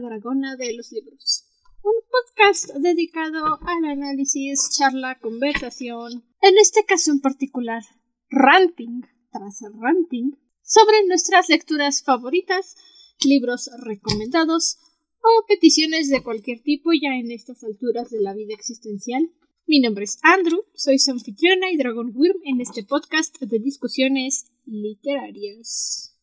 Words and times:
dragona 0.00 0.56
de 0.56 0.74
los 0.74 0.92
libros. 0.92 1.44
Un 1.82 1.94
podcast 2.10 2.74
dedicado 2.82 3.58
al 3.62 3.84
análisis, 3.84 4.70
charla, 4.76 5.18
conversación, 5.20 6.24
en 6.42 6.58
este 6.58 6.84
caso 6.84 7.12
en 7.12 7.20
particular, 7.20 7.82
ranting 8.30 9.02
tras 9.30 9.60
ranting, 9.80 10.32
sobre 10.62 11.06
nuestras 11.06 11.48
lecturas 11.48 12.02
favoritas, 12.02 12.76
libros 13.24 13.70
recomendados 13.78 14.78
o 15.22 15.46
peticiones 15.46 16.08
de 16.08 16.22
cualquier 16.22 16.60
tipo 16.62 16.90
ya 16.92 17.14
en 17.14 17.30
estas 17.30 17.64
alturas 17.64 18.10
de 18.10 18.20
la 18.20 18.34
vida 18.34 18.54
existencial. 18.54 19.30
Mi 19.66 19.80
nombre 19.80 20.04
es 20.04 20.18
Andrew, 20.22 20.64
soy 20.74 20.98
su 20.98 21.10
anfitriona 21.10 21.70
y 21.70 21.76
Dragon 21.76 22.12
Worm 22.14 22.40
en 22.44 22.60
este 22.60 22.84
podcast 22.84 23.38
de 23.40 23.58
discusiones 23.58 24.46
literarias. 24.64 26.16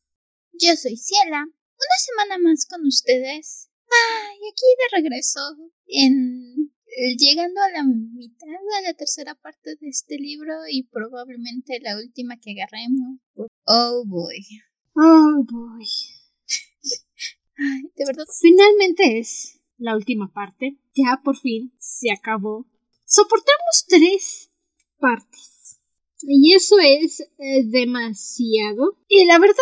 Yo 0.54 0.76
soy 0.76 0.98
Ciela, 0.98 1.44
una 1.44 1.98
semana 2.05 2.38
más 2.40 2.66
con 2.66 2.85
ustedes. 2.85 3.70
Ah, 3.95 4.30
y 4.34 4.48
aquí 4.49 4.66
de 4.77 4.98
regreso, 5.02 5.40
en 5.88 6.66
llegando 7.17 7.62
a 7.62 7.72
la 7.72 7.84
mitad 7.84 8.48
de 8.48 8.88
la 8.88 8.94
tercera 8.94 9.35
parte 9.35 9.76
de 9.80 9.90
este 9.90 10.18
libro 10.18 10.54
y 10.70 10.84
probablemente 10.84 11.80
la 11.81 11.98
última 11.98 12.38
que 12.40 12.52
agarremos. 12.52 13.20
Oh 13.66 14.04
boy. 14.05 14.45
Oh 14.95 15.44
boy. 15.44 15.85
Ay, 17.58 17.91
de 17.95 18.05
verdad. 18.05 18.26
Finalmente 18.40 19.20
es 19.20 19.62
la 19.77 19.96
última 19.96 20.32
parte. 20.32 20.77
Ya 20.96 21.21
por 21.23 21.38
fin 21.38 21.73
se 21.80 22.12
acabó. 22.12 22.68
Soportamos 23.05 23.85
tres 23.88 24.51
partes. 24.98 25.79
Y 26.21 26.54
eso 26.55 26.79
es 26.79 27.21
eh, 27.38 27.63
demasiado. 27.66 28.98
Y 29.07 29.26
la 29.26 29.38
verdad, 29.38 29.55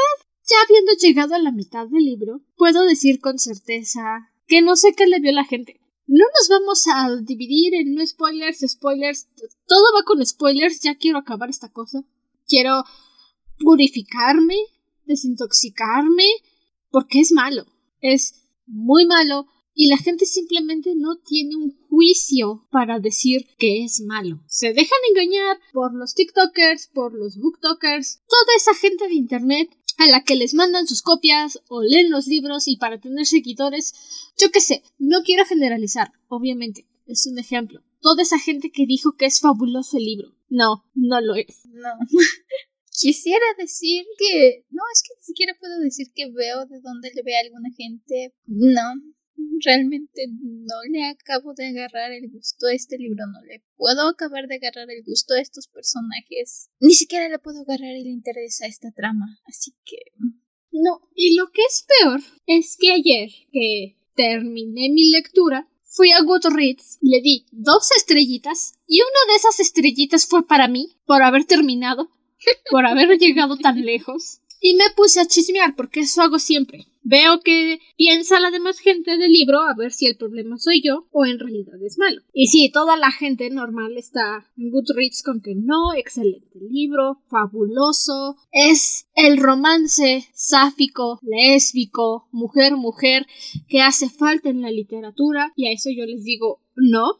ya 0.47 0.57
habiendo 0.65 0.91
llegado 0.93 1.35
a 1.35 1.39
la 1.39 1.51
mitad 1.51 1.87
del 1.87 2.03
libro, 2.03 2.41
puedo 2.55 2.83
decir 2.83 3.19
con 3.19 3.39
certeza 3.39 4.31
que 4.47 4.61
no 4.61 4.75
sé 4.75 4.93
qué 4.93 5.07
le 5.07 5.19
vio 5.19 5.31
la 5.31 5.45
gente. 5.45 5.79
No 6.05 6.25
nos 6.37 6.49
vamos 6.49 6.85
a 6.93 7.15
dividir 7.21 7.75
en 7.75 7.95
no 7.95 8.05
spoilers, 8.05 8.59
spoilers. 8.67 9.29
Todo 9.67 9.83
va 9.95 10.03
con 10.03 10.25
spoilers. 10.25 10.81
Ya 10.81 10.95
quiero 10.95 11.17
acabar 11.17 11.49
esta 11.49 11.71
cosa. 11.71 12.03
Quiero 12.45 12.83
purificarme, 13.59 14.55
desintoxicarme, 15.05 16.25
porque 16.91 17.21
es 17.21 17.31
malo. 17.31 17.65
Es 18.01 18.49
muy 18.65 19.05
malo 19.05 19.47
y 19.75 19.87
la 19.87 19.97
gente 19.97 20.25
simplemente 20.25 20.93
no 20.95 21.17
tiene 21.17 21.55
un 21.55 21.75
juicio 21.89 22.67
para 22.71 22.99
decir 22.99 23.47
que 23.57 23.83
es 23.83 24.01
malo. 24.01 24.41
Se 24.47 24.73
dejan 24.73 24.99
engañar 25.09 25.59
por 25.71 25.93
los 25.95 26.13
TikTokers, 26.13 26.87
por 26.93 27.13
los 27.13 27.37
BookTokers, 27.37 28.21
toda 28.27 28.55
esa 28.57 28.73
gente 28.75 29.07
de 29.07 29.15
Internet 29.15 29.69
a 29.97 30.07
la 30.07 30.23
que 30.23 30.35
les 30.35 30.53
mandan 30.53 30.87
sus 30.87 31.01
copias 31.01 31.59
o 31.67 31.81
leen 31.81 32.09
los 32.09 32.27
libros 32.27 32.67
y 32.67 32.77
para 32.77 32.99
tener 32.99 33.25
seguidores, 33.25 33.93
yo 34.37 34.51
qué 34.51 34.61
sé, 34.61 34.83
no 34.97 35.21
quiero 35.23 35.45
generalizar, 35.45 36.11
obviamente, 36.27 36.87
es 37.07 37.25
un 37.27 37.39
ejemplo. 37.39 37.81
Toda 38.01 38.23
esa 38.23 38.39
gente 38.39 38.71
que 38.71 38.85
dijo 38.85 39.15
que 39.15 39.25
es 39.25 39.39
fabuloso 39.39 39.97
el 39.97 40.05
libro. 40.05 40.35
No, 40.49 40.83
no 40.93 41.21
lo 41.21 41.35
es. 41.35 41.65
No. 41.65 41.89
Quisiera 42.91 43.45
decir 43.57 44.05
que... 44.17 44.65
No, 44.69 44.83
es 44.93 45.01
que 45.01 45.15
ni 45.17 45.23
siquiera 45.23 45.55
puedo 45.59 45.79
decir 45.79 46.07
que 46.13 46.31
veo 46.31 46.65
de 46.65 46.79
dónde 46.81 47.11
le 47.15 47.23
ve 47.23 47.35
a 47.37 47.41
alguna 47.41 47.69
gente. 47.75 48.35
No, 48.45 48.93
realmente 49.65 50.27
no 50.41 50.75
le 50.89 51.05
acabo 51.05 51.53
de 51.53 51.67
agarrar 51.67 52.11
el 52.11 52.29
gusto 52.29 52.67
a 52.67 52.73
este 52.73 52.97
libro, 52.97 53.25
no 53.27 53.41
le 53.45 53.63
puedo 53.75 54.07
acabar 54.07 54.47
de 54.47 54.55
agarrar 54.55 54.89
el 54.89 55.03
gusto 55.03 55.33
a 55.33 55.41
estos 55.41 55.67
personajes, 55.67 56.69
ni 56.79 56.93
siquiera 56.93 57.29
le 57.29 57.39
puedo 57.39 57.61
agarrar 57.61 57.95
el 57.95 58.07
interés 58.07 58.61
a 58.61 58.67
esta 58.67 58.91
trama, 58.91 59.39
así 59.45 59.73
que... 59.85 59.97
No, 60.75 61.01
y 61.15 61.35
lo 61.35 61.51
que 61.51 61.61
es 61.61 61.85
peor 61.99 62.19
es 62.47 62.77
que 62.79 62.91
ayer 62.91 63.29
que 63.51 63.95
terminé 64.15 64.89
mi 64.89 65.11
lectura, 65.11 65.69
fui 65.83 66.11
a 66.11 66.23
Goodreads, 66.23 66.97
le 67.01 67.21
di 67.21 67.45
dos 67.51 67.91
estrellitas 67.95 68.79
y 68.87 69.01
una 69.01 69.31
de 69.31 69.37
esas 69.37 69.59
estrellitas 69.59 70.25
fue 70.25 70.47
para 70.47 70.67
mí, 70.67 70.97
por 71.05 71.21
haber 71.21 71.45
terminado, 71.45 72.09
por 72.71 72.85
haber 72.85 73.19
llegado 73.19 73.57
tan 73.57 73.85
lejos. 73.85 74.41
Y 74.65 74.75
me 74.75 74.85
puse 74.95 75.19
a 75.19 75.25
chismear, 75.25 75.75
porque 75.75 75.99
eso 75.99 76.21
hago 76.21 76.39
siempre. 76.39 76.87
Veo 77.01 77.41
que 77.41 77.81
piensa 77.97 78.39
la 78.39 78.49
demás 78.49 78.79
gente 78.79 79.17
del 79.17 79.33
libro 79.33 79.59
a 79.59 79.75
ver 79.75 79.91
si 79.91 80.05
el 80.07 80.15
problema 80.15 80.57
soy 80.57 80.81
yo 80.81 81.05
o 81.11 81.25
en 81.25 81.37
realidad 81.37 81.75
es 81.83 81.97
malo. 81.97 82.21
Y 82.31 82.47
sí, 82.47 82.71
toda 82.71 82.95
la 82.95 83.11
gente 83.11 83.49
normal 83.49 83.97
está 83.97 84.49
en 84.55 84.71
Goodreads 84.71 85.21
con 85.21 85.41
que 85.41 85.53
no, 85.53 85.93
excelente 85.93 86.59
libro, 86.71 87.21
fabuloso, 87.27 88.37
es 88.53 89.07
el 89.15 89.35
romance 89.37 90.29
sáfico, 90.33 91.19
lésbico, 91.23 92.29
mujer-mujer 92.31 93.27
que 93.67 93.81
hace 93.81 94.09
falta 94.09 94.47
en 94.47 94.61
la 94.61 94.71
literatura 94.71 95.51
y 95.57 95.67
a 95.67 95.73
eso 95.73 95.89
yo 95.89 96.05
les 96.05 96.23
digo 96.23 96.61
no. 96.77 97.19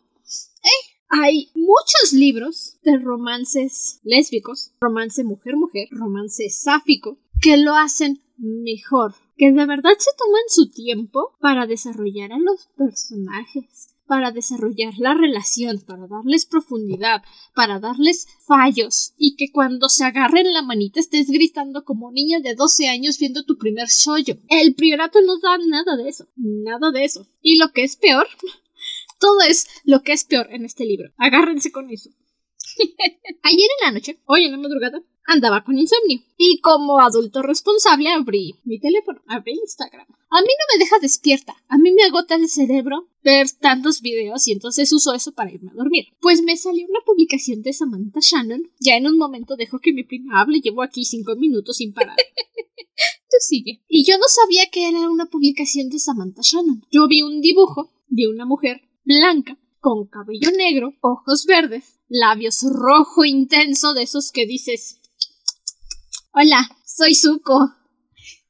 ¿Eh? 0.63 0.93
Hay 1.09 1.51
muchos 1.55 2.13
libros 2.13 2.79
de 2.83 2.97
romances 2.99 3.99
lésbicos, 4.03 4.71
romance 4.79 5.25
mujer-mujer, 5.25 5.89
romance 5.91 6.49
sáfico, 6.49 7.19
que 7.43 7.57
lo 7.57 7.75
hacen 7.75 8.23
mejor, 8.37 9.15
que 9.35 9.51
de 9.51 9.65
verdad 9.65 9.91
se 9.99 10.11
toman 10.17 10.43
su 10.47 10.71
tiempo 10.71 11.35
para 11.41 11.67
desarrollar 11.67 12.31
a 12.31 12.39
los 12.39 12.69
personajes, 12.77 13.97
para 14.07 14.31
desarrollar 14.31 14.93
la 14.97 15.13
relación, 15.13 15.81
para 15.85 16.07
darles 16.07 16.45
profundidad, 16.45 17.21
para 17.53 17.81
darles 17.81 18.27
fallos 18.47 19.13
y 19.17 19.35
que 19.35 19.51
cuando 19.51 19.89
se 19.89 20.05
agarren 20.05 20.53
la 20.53 20.61
manita 20.61 21.01
estés 21.01 21.29
gritando 21.29 21.83
como 21.83 22.13
niña 22.13 22.39
de 22.39 22.55
12 22.55 22.87
años 22.87 23.19
viendo 23.19 23.43
tu 23.43 23.57
primer 23.57 23.89
shoyo. 23.89 24.37
El 24.47 24.73
priorato 24.73 25.19
no 25.21 25.37
da 25.39 25.57
nada 25.57 25.97
de 25.97 26.07
eso, 26.07 26.29
nada 26.37 26.91
de 26.91 27.03
eso. 27.03 27.27
Y 27.41 27.57
lo 27.57 27.73
que 27.73 27.83
es 27.83 27.97
peor, 27.97 28.27
todo 29.19 29.41
es 29.41 29.67
lo 29.83 30.01
que 30.01 30.13
es 30.13 30.23
peor 30.23 30.47
en 30.49 30.63
este 30.63 30.85
libro. 30.85 31.11
Agárrense 31.17 31.73
con 31.73 31.89
eso. 31.89 32.09
Ayer 33.43 33.69
en 33.79 33.85
la 33.85 33.91
noche, 33.91 34.21
hoy 34.27 34.45
en 34.45 34.51
la 34.53 34.57
madrugada, 34.57 35.03
andaba 35.25 35.63
con 35.63 35.77
insomnio. 35.77 36.21
Y 36.37 36.59
como 36.59 36.99
adulto 36.99 37.41
responsable 37.41 38.09
abrí 38.09 38.55
mi 38.63 38.79
teléfono, 38.79 39.21
abrí 39.27 39.53
Instagram. 39.53 40.07
A 40.29 40.41
mí 40.41 40.47
no 40.47 40.73
me 40.73 40.83
deja 40.83 40.97
despierta, 40.99 41.55
a 41.67 41.77
mí 41.77 41.91
me 41.91 42.03
agota 42.03 42.35
el 42.35 42.49
cerebro 42.49 43.07
ver 43.23 43.47
tantos 43.51 44.01
videos 44.01 44.47
y 44.47 44.53
entonces 44.53 44.91
uso 44.91 45.13
eso 45.13 45.31
para 45.33 45.51
irme 45.51 45.69
a 45.71 45.75
dormir. 45.75 46.05
Pues 46.19 46.41
me 46.41 46.57
salió 46.57 46.87
una 46.89 47.01
publicación 47.05 47.61
de 47.61 47.71
Samantha 47.71 48.19
Shannon. 48.19 48.71
Ya 48.79 48.95
en 48.95 49.05
un 49.05 49.17
momento 49.17 49.55
dejo 49.55 49.79
que 49.79 49.93
mi 49.93 50.03
prima 50.03 50.41
hable, 50.41 50.59
llevo 50.59 50.81
aquí 50.81 51.05
cinco 51.05 51.35
minutos 51.35 51.77
sin 51.77 51.93
parar. 51.93 52.17
Tú 53.29 53.37
sigue. 53.39 53.83
Y 53.87 54.05
yo 54.05 54.17
no 54.17 54.25
sabía 54.27 54.71
que 54.71 54.89
era 54.89 55.07
una 55.07 55.27
publicación 55.27 55.89
de 55.89 55.99
Samantha 55.99 56.41
Shannon. 56.43 56.83
Yo 56.91 57.07
vi 57.07 57.21
un 57.21 57.39
dibujo 57.39 57.91
de 58.07 58.27
una 58.27 58.45
mujer 58.45 58.81
blanca 59.03 59.59
con 59.79 60.07
cabello 60.07 60.49
negro, 60.57 60.95
ojos 61.01 61.45
verdes, 61.45 61.99
labios 62.07 62.63
rojo 62.63 63.25
intenso 63.25 63.93
de 63.93 64.03
esos 64.03 64.31
que 64.31 64.45
dices 64.45 64.99
Hola, 66.35 66.67
soy 66.83 67.13
Zuko. 67.13 67.59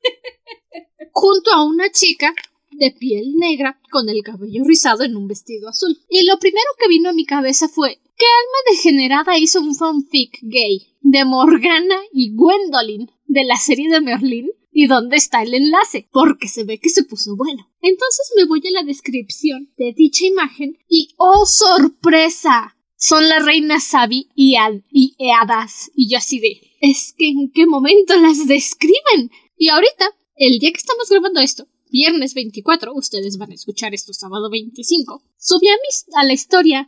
Junto 1.12 1.52
a 1.52 1.66
una 1.66 1.92
chica 1.92 2.34
de 2.72 2.92
piel 2.92 3.36
negra 3.36 3.78
con 3.92 4.08
el 4.08 4.24
cabello 4.24 4.64
rizado 4.64 5.04
en 5.04 5.18
un 5.18 5.28
vestido 5.28 5.68
azul. 5.68 6.00
Y 6.10 6.26
lo 6.26 6.40
primero 6.40 6.66
que 6.80 6.88
vino 6.88 7.10
a 7.10 7.14
mi 7.14 7.26
cabeza 7.26 7.68
fue 7.68 8.00
¿qué 8.18 8.26
alma 8.26 8.72
degenerada 8.72 9.38
hizo 9.38 9.60
un 9.60 9.76
fanfic 9.76 10.40
gay 10.44 10.96
de 11.02 11.26
Morgana 11.26 11.98
y 12.14 12.34
Gwendolyn 12.34 13.12
de 13.26 13.44
la 13.44 13.58
serie 13.58 13.90
de 13.90 14.00
Merlin? 14.00 14.50
¿Y 14.72 14.88
dónde 14.88 15.18
está 15.18 15.44
el 15.44 15.54
enlace? 15.54 16.08
Porque 16.10 16.48
se 16.48 16.64
ve 16.64 16.80
que 16.80 16.88
se 16.88 17.04
puso 17.04 17.36
bueno. 17.36 17.70
Entonces 17.82 18.32
me 18.38 18.46
voy 18.46 18.62
a 18.66 18.72
la 18.80 18.84
descripción 18.84 19.74
de 19.78 19.92
dicha 19.92 20.26
imagen 20.26 20.78
y 20.88 21.10
¡oh 21.18 21.46
sorpresa! 21.46 22.78
Son 22.96 23.28
la 23.28 23.40
reina 23.40 23.82
Sabi 23.82 24.30
y, 24.36 24.56
y 24.90 25.16
Eadas. 25.20 25.92
Y 25.94 26.10
yo 26.10 26.20
así 26.20 26.40
de 26.40 26.62
es 26.84 27.16
que 27.18 27.30
en 27.30 27.50
qué 27.50 27.66
momento 27.66 28.14
las 28.18 28.46
describen. 28.46 29.32
Y 29.58 29.70
ahorita, 29.70 30.06
el 30.36 30.60
día 30.60 30.72
que 30.72 30.80
estamos 30.80 31.10
grabando 31.10 31.40
esto, 31.40 31.66
viernes 31.90 32.34
24, 32.34 32.94
ustedes 32.94 33.38
van 33.38 33.52
a 33.52 33.56
escuchar 33.56 33.94
esto 33.94 34.12
sábado 34.12 34.50
25, 34.52 35.24
subí 35.38 35.68
a, 35.70 36.20
a 36.20 36.26
la 36.26 36.34
historia 36.34 36.86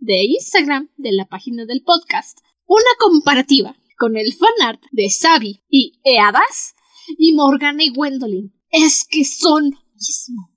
de 0.00 0.24
Instagram 0.24 0.90
de 0.96 1.12
la 1.12 1.26
página 1.26 1.64
del 1.64 1.82
podcast 1.82 2.40
una 2.66 2.90
comparativa 2.98 3.76
con 3.96 4.16
el 4.16 4.34
fanart 4.34 4.82
de 4.90 5.08
Sabi 5.10 5.62
y 5.70 5.92
Eadas 6.02 6.74
y 7.16 7.32
Morgana 7.34 7.84
y 7.84 7.90
Gwendolyn. 7.90 8.52
Es 8.70 9.06
que 9.08 9.24
son 9.24 9.76
mismo. 9.94 10.50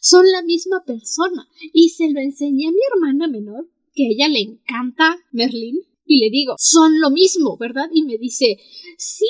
Son 0.00 0.24
la 0.32 0.42
misma 0.42 0.82
persona. 0.84 1.46
Y 1.72 1.90
se 1.90 2.10
lo 2.10 2.18
enseñé 2.18 2.66
a 2.66 2.72
mi 2.72 2.80
hermana 2.92 3.28
menor, 3.28 3.70
que 3.94 4.06
a 4.06 4.10
ella 4.10 4.28
le 4.28 4.40
encanta 4.40 5.16
Merlin, 5.30 5.78
y 6.12 6.18
le 6.18 6.30
digo, 6.30 6.54
son 6.58 7.00
lo 7.00 7.10
mismo, 7.10 7.56
¿verdad? 7.56 7.88
Y 7.92 8.02
me 8.02 8.18
dice, 8.18 8.58
sí. 8.98 9.26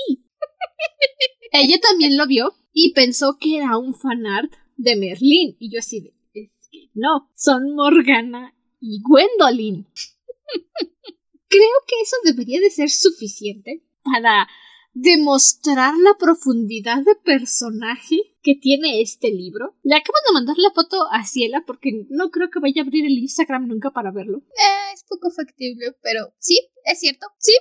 Ella 1.53 1.79
también 1.81 2.17
lo 2.17 2.27
vio 2.27 2.55
y 2.73 2.93
pensó 2.93 3.37
que 3.39 3.59
era 3.59 3.77
un 3.77 3.95
fanart 3.95 4.53
de 4.77 4.97
Merlín. 4.97 5.57
Y 5.61 5.73
yo 5.73 5.79
así 5.79 6.01
de, 6.01 6.15
es 6.35 6.51
que 6.71 6.91
no, 6.95 7.31
son 7.37 7.75
Morgana 7.75 8.55
y 8.81 9.01
Gwendolyn. 9.03 9.87
Creo 11.49 11.79
que 11.87 12.01
eso 12.03 12.17
debería 12.25 12.61
de 12.61 12.71
ser 12.71 12.91
suficiente 12.91 13.85
para 14.03 14.49
demostrar 14.93 15.95
la 15.99 16.15
profundidad 16.19 17.05
de 17.05 17.15
personaje 17.15 18.32
que 18.43 18.55
tiene 18.55 19.01
este 19.01 19.31
libro. 19.31 19.77
Le 19.83 19.97
acabo 19.97 20.19
de 20.27 20.35
mandar 20.35 20.57
la 20.59 20.73
foto 20.73 20.97
a 21.11 21.25
Ciela 21.25 21.63
porque 21.67 22.07
no 22.09 22.31
creo 22.31 22.51
que 22.51 22.61
vaya 22.61 22.83
a 22.83 22.85
abrir 22.85 23.07
el 23.07 23.19
Instagram 23.19 23.69
nunca 23.69 23.91
para 23.91 24.11
verlo. 24.11 24.39
Eh, 24.39 24.93
es 24.95 25.05
poco 25.05 25.31
factible, 25.31 25.97
pero 26.03 26.35
sí, 26.39 26.61
es 26.85 27.01
cierto, 27.01 27.27
sí. 27.39 27.57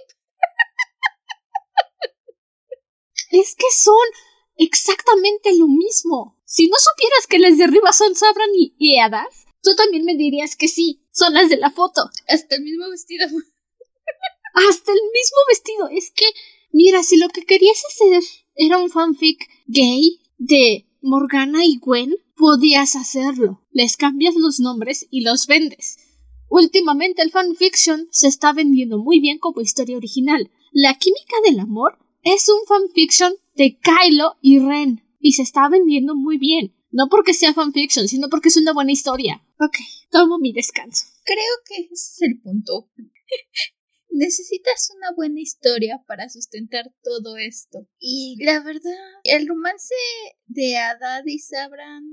es 3.32 3.56
que 3.56 3.72
son 3.74 3.96
exactamente 4.58 5.56
lo 5.58 5.68
mismo. 5.68 6.40
Si 6.46 6.68
no 6.68 6.78
supieras 6.78 7.28
que 7.28 7.40
las 7.40 7.58
de 7.58 7.64
arriba 7.66 7.94
son 7.94 8.16
Sabran 8.16 8.50
y, 8.56 8.76
y 8.78 9.00
Hadas, 9.00 9.46
tú 9.62 9.76
también 9.76 10.04
me 10.04 10.16
dirías 10.16 10.56
que 10.56 10.68
sí, 10.68 11.06
son 11.12 11.34
las 11.34 11.50
de 11.50 11.58
la 11.58 11.72
foto. 11.72 12.02
Hasta 12.28 12.56
el 12.56 12.64
mismo 12.64 12.90
vestido. 12.90 13.28
Hasta 14.54 14.92
el 14.92 15.00
mismo 15.14 15.38
vestido. 15.48 15.88
Es 15.90 16.12
que, 16.12 16.26
mira, 16.72 17.04
si 17.04 17.18
lo 17.18 17.30
que 17.30 17.46
querías 17.46 17.82
hacer 17.86 18.22
era 18.56 18.78
un 18.78 18.90
fanfic 18.90 19.48
gay 19.68 20.20
de 20.42 20.88
Morgana 21.04 21.64
y 21.66 21.78
Gwen, 21.78 22.16
podías 22.36 22.96
hacerlo. 22.96 23.62
Les 23.72 23.96
cambias 23.96 24.34
los 24.36 24.60
nombres 24.60 25.08
y 25.12 25.22
los 25.22 25.46
vendes. 25.46 25.98
Últimamente 26.50 27.22
el 27.22 27.30
fanfiction 27.30 28.08
se 28.10 28.28
está 28.28 28.52
vendiendo 28.52 28.98
muy 28.98 29.20
bien 29.20 29.38
como 29.38 29.62
historia 29.62 29.98
original. 29.98 30.50
La 30.72 30.98
química 30.98 31.36
del 31.46 31.60
amor 31.60 32.00
es 32.24 32.50
un 32.50 32.66
fanfiction 32.68 33.34
de 33.54 33.78
Kylo 33.80 34.38
y 34.42 34.58
Ren 34.58 35.04
y 35.20 35.34
se 35.34 35.44
está 35.44 35.70
vendiendo 35.70 36.16
muy 36.16 36.40
bien. 36.40 36.74
No 36.90 37.08
porque 37.08 37.36
sea 37.36 37.54
fanfiction, 37.54 38.08
sino 38.08 38.28
porque 38.28 38.50
es 38.50 38.58
una 38.58 38.74
buena 38.74 38.92
historia. 38.92 39.46
Ok, 39.60 39.78
tomo 40.10 40.40
mi 40.40 40.54
descanso. 40.54 41.06
Creo 41.24 41.38
que 41.68 41.84
ese 41.84 41.94
es 41.94 42.22
el 42.22 42.42
punto. 42.42 42.90
Necesitas 44.12 44.92
una 44.96 45.12
buena 45.16 45.40
historia 45.40 46.04
para 46.06 46.30
sustentar 46.30 46.92
todo 47.02 47.38
esto. 47.38 47.88
Y 47.98 48.38
la 48.44 48.62
verdad, 48.62 48.92
el 49.24 49.48
romance 49.48 49.96
de 50.46 50.78
Adad 50.78 51.24
y 51.26 51.40
Sabran 51.40 52.04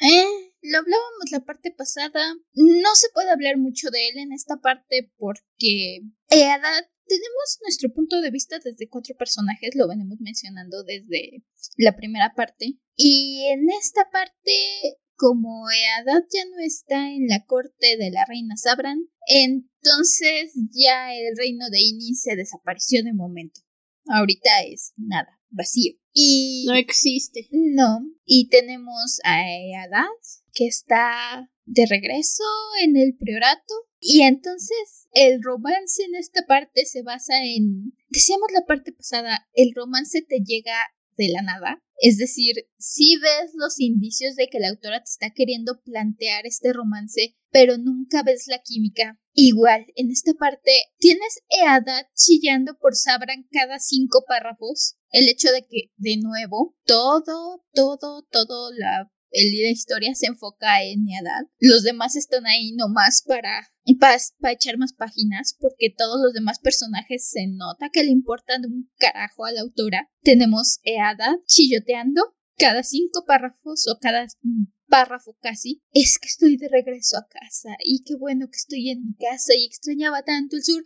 eh, 0.00 0.52
lo 0.62 0.78
hablábamos 0.78 1.30
la 1.30 1.40
parte 1.40 1.70
pasada. 1.70 2.34
No 2.54 2.94
se 2.94 3.08
puede 3.14 3.30
hablar 3.30 3.56
mucho 3.56 3.90
de 3.90 4.08
él 4.08 4.18
en 4.18 4.32
esta 4.32 4.56
parte 4.56 5.12
porque 5.16 6.00
eh, 6.30 6.44
Adad 6.46 6.84
tenemos 7.06 7.58
nuestro 7.62 7.92
punto 7.92 8.20
de 8.20 8.30
vista 8.30 8.58
desde 8.58 8.88
cuatro 8.88 9.14
personajes, 9.16 9.74
lo 9.74 9.88
venimos 9.88 10.18
mencionando 10.20 10.82
desde 10.84 11.44
la 11.76 11.94
primera 11.96 12.32
parte. 12.34 12.78
Y 12.96 13.46
en 13.50 13.68
esta 13.70 14.10
parte 14.10 14.98
como 15.16 15.66
Eadat 15.70 16.24
ya 16.32 16.44
no 16.46 16.58
está 16.64 17.10
en 17.10 17.26
la 17.28 17.44
corte 17.44 17.96
de 17.98 18.10
la 18.10 18.24
reina 18.26 18.56
Sabran, 18.56 18.98
entonces 19.26 20.52
ya 20.72 21.14
el 21.14 21.36
reino 21.36 21.68
de 21.70 21.80
Ini 21.80 22.14
se 22.14 22.36
desapareció 22.36 23.02
de 23.02 23.12
momento. 23.12 23.60
Ahorita 24.06 24.50
es 24.66 24.92
nada, 24.96 25.40
vacío. 25.50 25.94
Y 26.12 26.64
no 26.68 26.74
existe. 26.74 27.48
No. 27.50 28.00
Y 28.24 28.48
tenemos 28.48 29.18
a 29.24 29.42
Eadat 29.50 30.08
que 30.52 30.66
está 30.66 31.50
de 31.66 31.86
regreso 31.86 32.44
en 32.82 32.96
el 32.96 33.16
priorato. 33.16 33.74
Y 33.98 34.22
entonces 34.22 35.08
el 35.12 35.42
romance 35.42 36.02
en 36.04 36.14
esta 36.14 36.44
parte 36.46 36.84
se 36.84 37.02
basa 37.02 37.34
en, 37.42 37.94
decíamos 38.08 38.48
la 38.52 38.66
parte 38.66 38.92
pasada, 38.92 39.48
el 39.54 39.72
romance 39.74 40.22
te 40.22 40.40
llega 40.44 40.76
de 41.16 41.28
la 41.28 41.42
nada. 41.42 41.82
Es 42.00 42.18
decir, 42.18 42.54
si 42.78 43.16
ves 43.16 43.52
los 43.54 43.78
indicios 43.78 44.34
de 44.36 44.48
que 44.48 44.58
la 44.58 44.68
autora 44.68 44.98
te 44.98 45.10
está 45.10 45.30
queriendo 45.34 45.80
plantear 45.82 46.46
este 46.46 46.72
romance, 46.72 47.36
pero 47.50 47.78
nunca 47.78 48.22
ves 48.22 48.46
la 48.48 48.60
química. 48.62 49.20
Igual, 49.32 49.86
en 49.94 50.10
esta 50.10 50.34
parte, 50.34 50.70
tienes 50.98 51.40
Eada 51.48 52.08
chillando 52.14 52.76
por 52.78 52.94
Sabran 52.96 53.46
cada 53.50 53.78
cinco 53.78 54.24
párrafos. 54.26 54.96
El 55.10 55.28
hecho 55.28 55.50
de 55.52 55.62
que, 55.62 55.92
de 55.96 56.16
nuevo, 56.16 56.76
todo, 56.84 57.64
todo, 57.72 58.26
todo 58.30 58.72
la 58.72 59.10
la 59.34 59.70
historia 59.70 60.14
se 60.14 60.26
enfoca 60.26 60.82
en 60.82 61.06
edad. 61.08 61.42
Los 61.58 61.82
demás 61.82 62.16
están 62.16 62.46
ahí 62.46 62.72
nomás 62.72 63.22
para, 63.26 63.68
para, 63.98 64.16
para 64.40 64.54
echar 64.54 64.78
más 64.78 64.92
páginas, 64.92 65.56
porque 65.58 65.94
todos 65.96 66.20
los 66.22 66.32
demás 66.32 66.58
personajes 66.60 67.28
se 67.30 67.46
nota 67.48 67.90
que 67.92 68.04
le 68.04 68.10
importan 68.10 68.64
un 68.66 68.90
carajo 68.96 69.44
a 69.44 69.52
la 69.52 69.62
autora. 69.62 70.10
Tenemos 70.22 70.78
Eada 70.84 71.36
chilloteando 71.46 72.22
cada 72.56 72.82
cinco 72.82 73.24
párrafos 73.26 73.86
o 73.88 73.98
cada 74.00 74.26
párrafo 74.88 75.36
casi, 75.40 75.82
es 75.92 76.18
que 76.18 76.28
estoy 76.28 76.56
de 76.56 76.68
regreso 76.68 77.16
a 77.16 77.26
casa 77.26 77.70
y 77.84 78.04
qué 78.04 78.14
bueno 78.14 78.46
que 78.46 78.56
estoy 78.56 78.90
en 78.90 79.04
mi 79.04 79.14
casa 79.14 79.52
y 79.56 79.64
extrañaba 79.64 80.22
tanto 80.22 80.56
el 80.56 80.62
sur. 80.62 80.82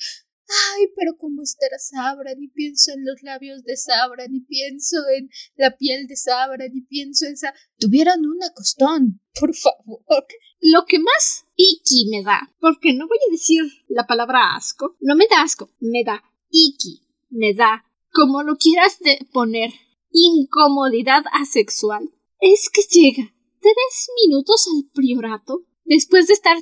Ay, 0.49 0.87
pero 0.97 1.17
cómo 1.19 1.43
estará 1.43 1.79
Sabra, 1.79 2.35
ni 2.35 2.49
pienso 2.49 2.93
en 2.93 3.05
los 3.05 3.23
labios 3.23 3.65
de 3.65 3.77
Sabra, 3.77 4.27
ni 4.29 4.41
pienso 4.41 4.97
en 5.15 5.29
la 5.57 5.77
piel 5.77 6.07
de 6.07 6.17
Sabra, 6.17 6.65
ni 6.73 6.81
pienso 6.81 7.27
en 7.27 7.35
esa. 7.35 7.53
Tuvieron 7.79 8.25
un 8.25 8.43
acostón, 8.43 9.21
por 9.39 9.55
favor. 9.55 10.27
Lo 10.61 10.87
que 10.87 10.99
más 10.99 11.45
iki 11.55 12.09
me 12.11 12.23
da, 12.23 12.51
porque 12.61 12.95
no 12.95 13.07
voy 13.07 13.19
a 13.29 13.33
decir 13.33 13.63
la 13.89 14.07
palabra 14.07 14.57
asco, 14.57 14.97
no 15.01 15.15
me 15.17 15.27
da 15.29 15.43
asco, 15.43 15.71
me 15.81 16.03
da 16.03 16.23
iki, 16.51 17.07
me 17.29 17.53
da, 17.53 17.85
como 18.11 18.43
lo 18.43 18.57
quieras 18.57 18.99
de 19.01 19.19
poner, 19.33 19.71
incomodidad 20.11 21.25
asexual, 21.33 22.11
es 22.41 22.71
que 22.73 22.83
llega 22.91 23.35
tres 23.61 24.11
minutos 24.25 24.67
al 24.69 24.91
priorato 24.95 25.67
después 25.85 26.27
de 26.27 26.35
estar 26.35 26.57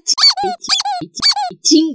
ching 1.63 1.95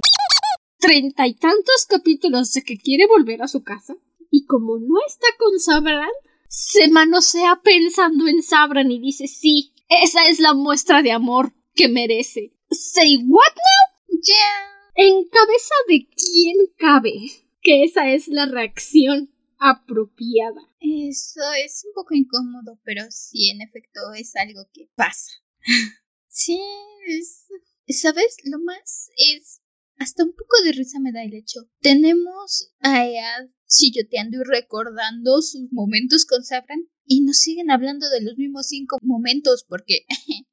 treinta 0.82 1.28
y 1.28 1.34
tantos 1.34 1.86
capítulos 1.88 2.52
de 2.52 2.62
que 2.62 2.76
quiere 2.76 3.06
volver 3.06 3.40
a 3.40 3.48
su 3.48 3.62
casa 3.62 3.94
y 4.30 4.44
como 4.46 4.78
no 4.78 4.96
está 5.06 5.28
con 5.38 5.58
Sabran, 5.60 6.10
se 6.48 6.88
manosea 6.88 7.60
pensando 7.62 8.26
en 8.26 8.42
Sabran 8.42 8.90
y 8.90 8.98
dice 8.98 9.28
sí, 9.28 9.72
esa 9.88 10.26
es 10.26 10.40
la 10.40 10.54
muestra 10.54 11.02
de 11.02 11.12
amor 11.12 11.54
que 11.74 11.88
merece. 11.88 12.52
Say 12.70 13.18
what 13.28 13.54
now? 13.54 14.20
Ya. 14.22 15.04
En 15.04 15.24
cabeza 15.28 15.74
de 15.88 16.08
quién 16.08 16.56
cabe 16.76 17.14
que 17.62 17.84
esa 17.84 18.10
es 18.10 18.26
la 18.26 18.46
reacción 18.46 19.32
apropiada. 19.58 20.60
Eso 20.80 21.40
es 21.64 21.84
un 21.86 21.94
poco 21.94 22.14
incómodo, 22.14 22.80
pero 22.82 23.04
sí, 23.10 23.50
en 23.50 23.62
efecto, 23.62 24.00
es 24.16 24.34
algo 24.34 24.68
que 24.74 24.88
pasa. 24.96 25.30
sí, 26.28 26.60
es... 27.06 27.46
¿Sabes? 27.88 28.36
Lo 28.44 28.58
más 28.58 29.10
es 29.16 29.61
hasta 29.98 30.24
un 30.24 30.32
poco 30.32 30.62
de 30.64 30.72
risa 30.72 30.98
me 31.00 31.12
da 31.12 31.22
el 31.22 31.34
hecho. 31.34 31.60
Tenemos 31.80 32.72
a 32.80 33.06
Ead 33.06 33.50
chilloteando 33.66 34.38
y 34.38 34.44
recordando 34.44 35.40
sus 35.42 35.72
momentos 35.72 36.26
con 36.26 36.44
Sabran 36.44 36.88
y 37.04 37.22
nos 37.22 37.38
siguen 37.38 37.70
hablando 37.70 38.08
de 38.10 38.22
los 38.22 38.36
mismos 38.36 38.66
cinco 38.68 38.98
momentos 39.02 39.64
porque 39.68 40.06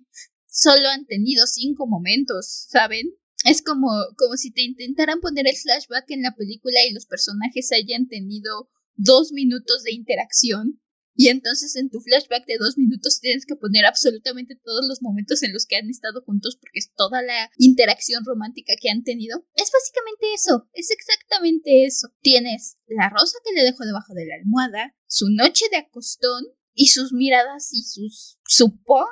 solo 0.47 0.89
han 0.89 1.05
tenido 1.05 1.45
cinco 1.47 1.87
momentos, 1.87 2.67
¿saben? 2.69 3.15
Es 3.45 3.61
como, 3.61 3.87
como 4.17 4.35
si 4.35 4.51
te 4.51 4.61
intentaran 4.61 5.21
poner 5.21 5.47
el 5.47 5.55
flashback 5.55 6.11
en 6.11 6.23
la 6.23 6.35
película 6.35 6.79
y 6.87 6.93
los 6.93 7.05
personajes 7.05 7.71
hayan 7.71 8.07
tenido 8.07 8.69
dos 8.95 9.31
minutos 9.31 9.83
de 9.83 9.93
interacción 9.93 10.81
y 11.19 11.27
entonces 11.27 11.75
en 11.75 11.89
tu 11.89 11.99
flashback 11.99 12.45
de 12.45 12.55
dos 12.57 12.77
minutos 12.77 13.19
tienes 13.19 13.45
que 13.45 13.57
poner 13.57 13.85
absolutamente 13.85 14.55
todos 14.55 14.87
los 14.87 15.01
momentos 15.01 15.43
en 15.43 15.51
los 15.51 15.65
que 15.65 15.75
han 15.75 15.89
estado 15.89 16.21
juntos 16.21 16.55
porque 16.55 16.79
es 16.79 16.93
toda 16.95 17.21
la 17.21 17.51
interacción 17.57 18.23
romántica 18.23 18.71
que 18.79 18.89
han 18.89 19.03
tenido. 19.03 19.45
Es 19.53 19.69
básicamente 19.69 20.33
eso, 20.33 20.69
es 20.71 20.91
exactamente 20.91 21.83
eso. 21.83 22.07
Tienes 22.21 22.77
la 22.87 23.09
rosa 23.09 23.37
que 23.43 23.51
le 23.51 23.65
dejó 23.65 23.83
debajo 23.83 24.13
de 24.13 24.27
la 24.27 24.35
almohada, 24.35 24.95
su 25.07 25.25
noche 25.29 25.65
de 25.71 25.79
acostón 25.79 26.45
y 26.73 26.87
sus 26.87 27.11
miradas 27.11 27.73
y 27.73 27.83
sus, 27.83 28.39
supongo, 28.47 29.09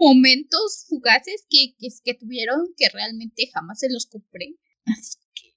momentos 0.00 0.86
fugaces 0.88 1.46
que, 1.48 1.76
que, 1.78 1.90
que 2.02 2.14
tuvieron 2.14 2.74
que 2.76 2.88
realmente 2.88 3.48
jamás 3.54 3.78
se 3.78 3.88
los 3.88 4.06
compré. 4.06 4.56
Así 4.84 5.18
que... 5.32 5.54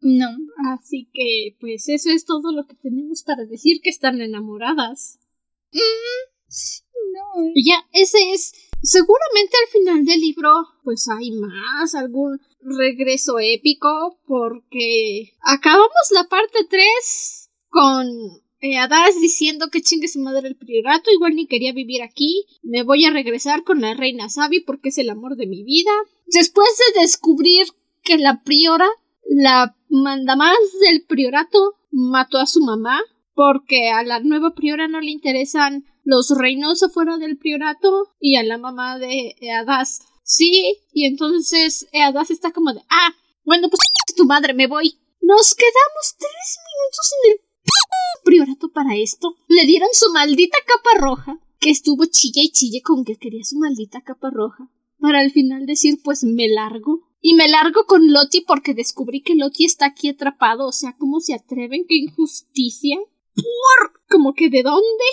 No. 0.00 0.28
Así 0.72 1.08
que, 1.12 1.56
pues 1.60 1.88
eso 1.88 2.10
es 2.10 2.24
todo 2.24 2.52
lo 2.52 2.66
que 2.66 2.76
tenemos 2.76 3.22
para 3.22 3.44
decir 3.44 3.80
que 3.82 3.90
están 3.90 4.20
enamoradas. 4.20 5.18
Mm, 5.72 7.12
no. 7.12 7.52
Y 7.54 7.68
ya, 7.68 7.84
ese 7.92 8.32
es. 8.32 8.52
Seguramente 8.80 9.56
al 9.64 9.70
final 9.72 10.04
del 10.04 10.20
libro, 10.20 10.50
pues 10.84 11.08
hay 11.08 11.32
más, 11.32 11.96
algún 11.96 12.40
regreso 12.60 13.38
épico, 13.40 14.20
porque 14.24 15.32
acabamos 15.40 16.12
la 16.12 16.28
parte 16.28 16.58
3 16.70 17.50
con 17.70 18.06
eh, 18.60 18.76
diciendo 19.20 19.68
que 19.70 19.82
chingue 19.82 20.08
su 20.08 20.20
madre 20.20 20.48
el 20.48 20.56
priorato, 20.56 21.10
igual 21.12 21.34
ni 21.34 21.46
quería 21.46 21.72
vivir 21.72 22.02
aquí, 22.02 22.44
me 22.62 22.82
voy 22.82 23.04
a 23.04 23.10
regresar 23.10 23.62
con 23.64 23.80
la 23.80 23.94
reina 23.94 24.28
Sabi 24.28 24.60
porque 24.60 24.88
es 24.88 24.98
el 24.98 25.10
amor 25.10 25.36
de 25.36 25.46
mi 25.46 25.62
vida. 25.64 25.92
Después 26.26 26.68
de 26.94 27.00
descubrir 27.00 27.66
que 28.02 28.18
la 28.18 28.42
priora 28.42 28.88
la 29.28 29.76
mandamás 29.90 30.58
del 30.80 31.04
priorato 31.04 31.76
mató 31.90 32.38
a 32.38 32.46
su 32.46 32.60
mamá 32.60 33.00
porque 33.34 33.90
a 33.90 34.02
la 34.02 34.20
nueva 34.20 34.54
priora 34.54 34.88
no 34.88 35.00
le 35.00 35.10
interesan 35.10 35.84
los 36.04 36.30
reinos 36.30 36.82
afuera 36.82 37.18
del 37.18 37.38
priorato 37.38 38.08
y 38.20 38.36
a 38.36 38.42
la 38.42 38.58
mamá 38.58 38.98
de 38.98 39.36
Eadas 39.40 40.00
sí, 40.28 40.78
y 40.92 41.06
entonces 41.06 41.88
Eadas 41.92 42.30
está 42.30 42.52
como 42.52 42.72
de, 42.72 42.80
ah, 42.90 43.14
bueno, 43.44 43.68
pues 43.68 43.80
tu 44.14 44.26
madre, 44.26 44.52
me 44.52 44.66
voy. 44.66 44.98
Nos 45.20 45.54
quedamos 45.54 46.16
tres 46.18 46.58
minutos 46.68 47.12
en 47.24 47.32
el 47.32 47.38
priorato 48.24 48.70
para 48.70 48.96
esto. 48.96 49.36
Le 49.48 49.64
dieron 49.64 49.88
su 49.92 50.12
maldita 50.12 50.58
capa 50.66 51.00
roja 51.00 51.38
que 51.58 51.70
estuvo 51.70 52.04
chilla 52.04 52.42
y 52.42 52.50
chille 52.50 52.82
con 52.82 53.04
que 53.04 53.16
quería 53.16 53.42
su 53.42 53.58
maldita 53.58 54.02
capa 54.02 54.30
roja, 54.30 54.70
para 55.00 55.20
al 55.20 55.30
final 55.30 55.66
decir 55.66 56.00
pues 56.04 56.24
me 56.24 56.48
largo. 56.48 57.07
Y 57.20 57.34
me 57.34 57.48
largo 57.48 57.84
con 57.86 58.12
Loti 58.12 58.42
porque 58.42 58.74
descubrí 58.74 59.22
que 59.22 59.34
Loti 59.34 59.64
está 59.64 59.86
aquí 59.86 60.08
atrapado, 60.08 60.66
o 60.66 60.72
sea, 60.72 60.94
¿cómo 60.98 61.20
se 61.20 61.34
atreven? 61.34 61.84
¡Qué 61.88 61.96
injusticia! 61.96 62.96
¿Por? 63.34 64.02
¿Como 64.08 64.34
que 64.34 64.48
de 64.50 64.62
dónde? 64.62 65.04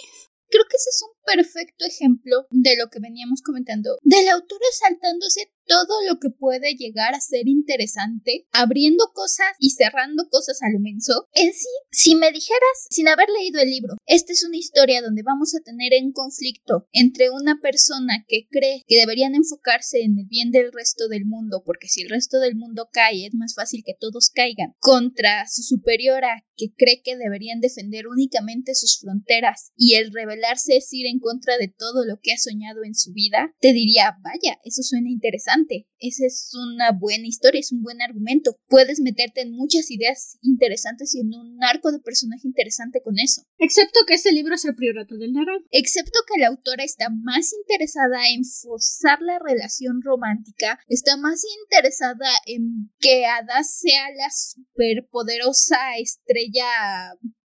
Creo 0.49 0.63
que 0.69 0.77
ese 0.77 0.89
es 0.89 1.03
un 1.03 1.15
perfecto 1.25 1.85
ejemplo 1.85 2.45
de 2.51 2.77
lo 2.77 2.89
que 2.89 2.99
veníamos 2.99 3.41
comentando, 3.41 3.97
del 4.03 4.29
autor 4.29 4.59
saltándose 4.71 5.51
todo 5.67 6.01
lo 6.07 6.19
que 6.19 6.29
puede 6.29 6.75
llegar 6.75 7.13
a 7.15 7.19
ser 7.19 7.47
interesante, 7.47 8.47
abriendo 8.51 9.11
cosas 9.13 9.47
y 9.59 9.71
cerrando 9.71 10.29
cosas 10.29 10.61
a 10.61 10.69
lo. 10.69 10.85
En 11.33 11.53
sí, 11.53 11.67
si 11.91 12.15
me 12.15 12.31
dijeras, 12.31 12.87
sin 12.89 13.07
haber 13.07 13.27
leído 13.29 13.59
el 13.59 13.69
libro, 13.69 13.95
esta 14.05 14.33
es 14.33 14.45
una 14.45 14.57
historia 14.57 15.01
donde 15.01 15.23
vamos 15.23 15.55
a 15.55 15.63
tener 15.63 15.93
un 16.03 16.11
conflicto 16.11 16.87
entre 16.91 17.29
una 17.29 17.59
persona 17.61 18.23
que 18.27 18.47
cree 18.49 18.83
que 18.87 18.97
deberían 18.97 19.35
enfocarse 19.35 20.01
en 20.01 20.19
el 20.19 20.25
bien 20.27 20.51
del 20.51 20.71
resto 20.71 21.07
del 21.07 21.25
mundo, 21.25 21.63
porque 21.65 21.87
si 21.87 22.01
el 22.03 22.09
resto 22.09 22.39
del 22.39 22.55
mundo 22.55 22.89
cae 22.91 23.25
es 23.25 23.33
más 23.33 23.55
fácil 23.55 23.83
que 23.85 23.95
todos 23.99 24.29
caigan, 24.29 24.73
contra 24.79 25.47
su 25.47 25.63
superiora 25.63 26.43
que 26.55 26.73
cree 26.75 27.01
que 27.03 27.17
deberían 27.17 27.59
defender 27.59 28.07
únicamente 28.07 28.75
sus 28.75 28.99
fronteras 28.99 29.71
y 29.75 29.95
el 29.95 30.13
rebelarse 30.13 30.77
es 30.77 30.91
ir 30.93 31.07
en 31.07 31.19
contra 31.19 31.57
de 31.57 31.67
todo 31.67 32.05
lo 32.05 32.19
que 32.21 32.31
ha 32.31 32.37
soñado 32.37 32.83
en 32.83 32.95
su 32.95 33.11
vida, 33.11 33.53
te 33.59 33.73
diría, 33.73 34.17
vaya, 34.23 34.59
eso 34.63 34.83
suena 34.83 35.09
interesante. 35.09 35.54
Esa 35.99 36.25
es 36.25 36.51
una 36.53 36.91
buena 36.91 37.27
historia, 37.27 37.59
es 37.59 37.71
un 37.71 37.81
buen 37.81 38.01
argumento. 38.01 38.57
Puedes 38.67 38.99
meterte 38.99 39.41
en 39.41 39.51
muchas 39.51 39.89
ideas 39.89 40.37
interesantes 40.41 41.15
y 41.15 41.21
en 41.21 41.33
un 41.33 41.63
arco 41.63 41.91
de 41.91 41.99
personaje 41.99 42.47
interesante 42.47 43.01
con 43.01 43.17
eso. 43.17 43.43
Excepto 43.57 44.01
que 44.05 44.15
ese 44.15 44.31
libro 44.31 44.55
es 44.55 44.65
el 44.65 44.75
priorato 44.75 45.15
del 45.17 45.33
naranja. 45.33 45.65
Excepto 45.71 46.19
que 46.27 46.39
la 46.39 46.47
autora 46.47 46.83
está 46.83 47.09
más 47.09 47.53
interesada 47.53 48.29
en 48.29 48.43
forzar 48.43 49.19
la 49.21 49.39
relación 49.39 50.01
romántica, 50.03 50.79
está 50.87 51.17
más 51.17 51.41
interesada 51.63 52.29
en 52.45 52.91
que 52.99 53.25
Ada 53.25 53.63
sea 53.63 54.09
la 54.15 54.29
superpoderosa 54.31 55.97
estrella 55.97 56.65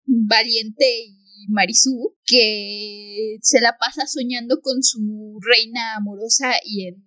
valiente 0.06 0.86
y 1.06 1.48
Marisú, 1.50 2.16
que 2.26 3.38
se 3.42 3.62
la 3.62 3.78
pasa 3.80 4.06
soñando 4.08 4.60
con 4.62 4.84
su 4.84 5.40
reina 5.42 5.96
amorosa 5.96 6.54
y 6.64 6.88
en 6.88 7.06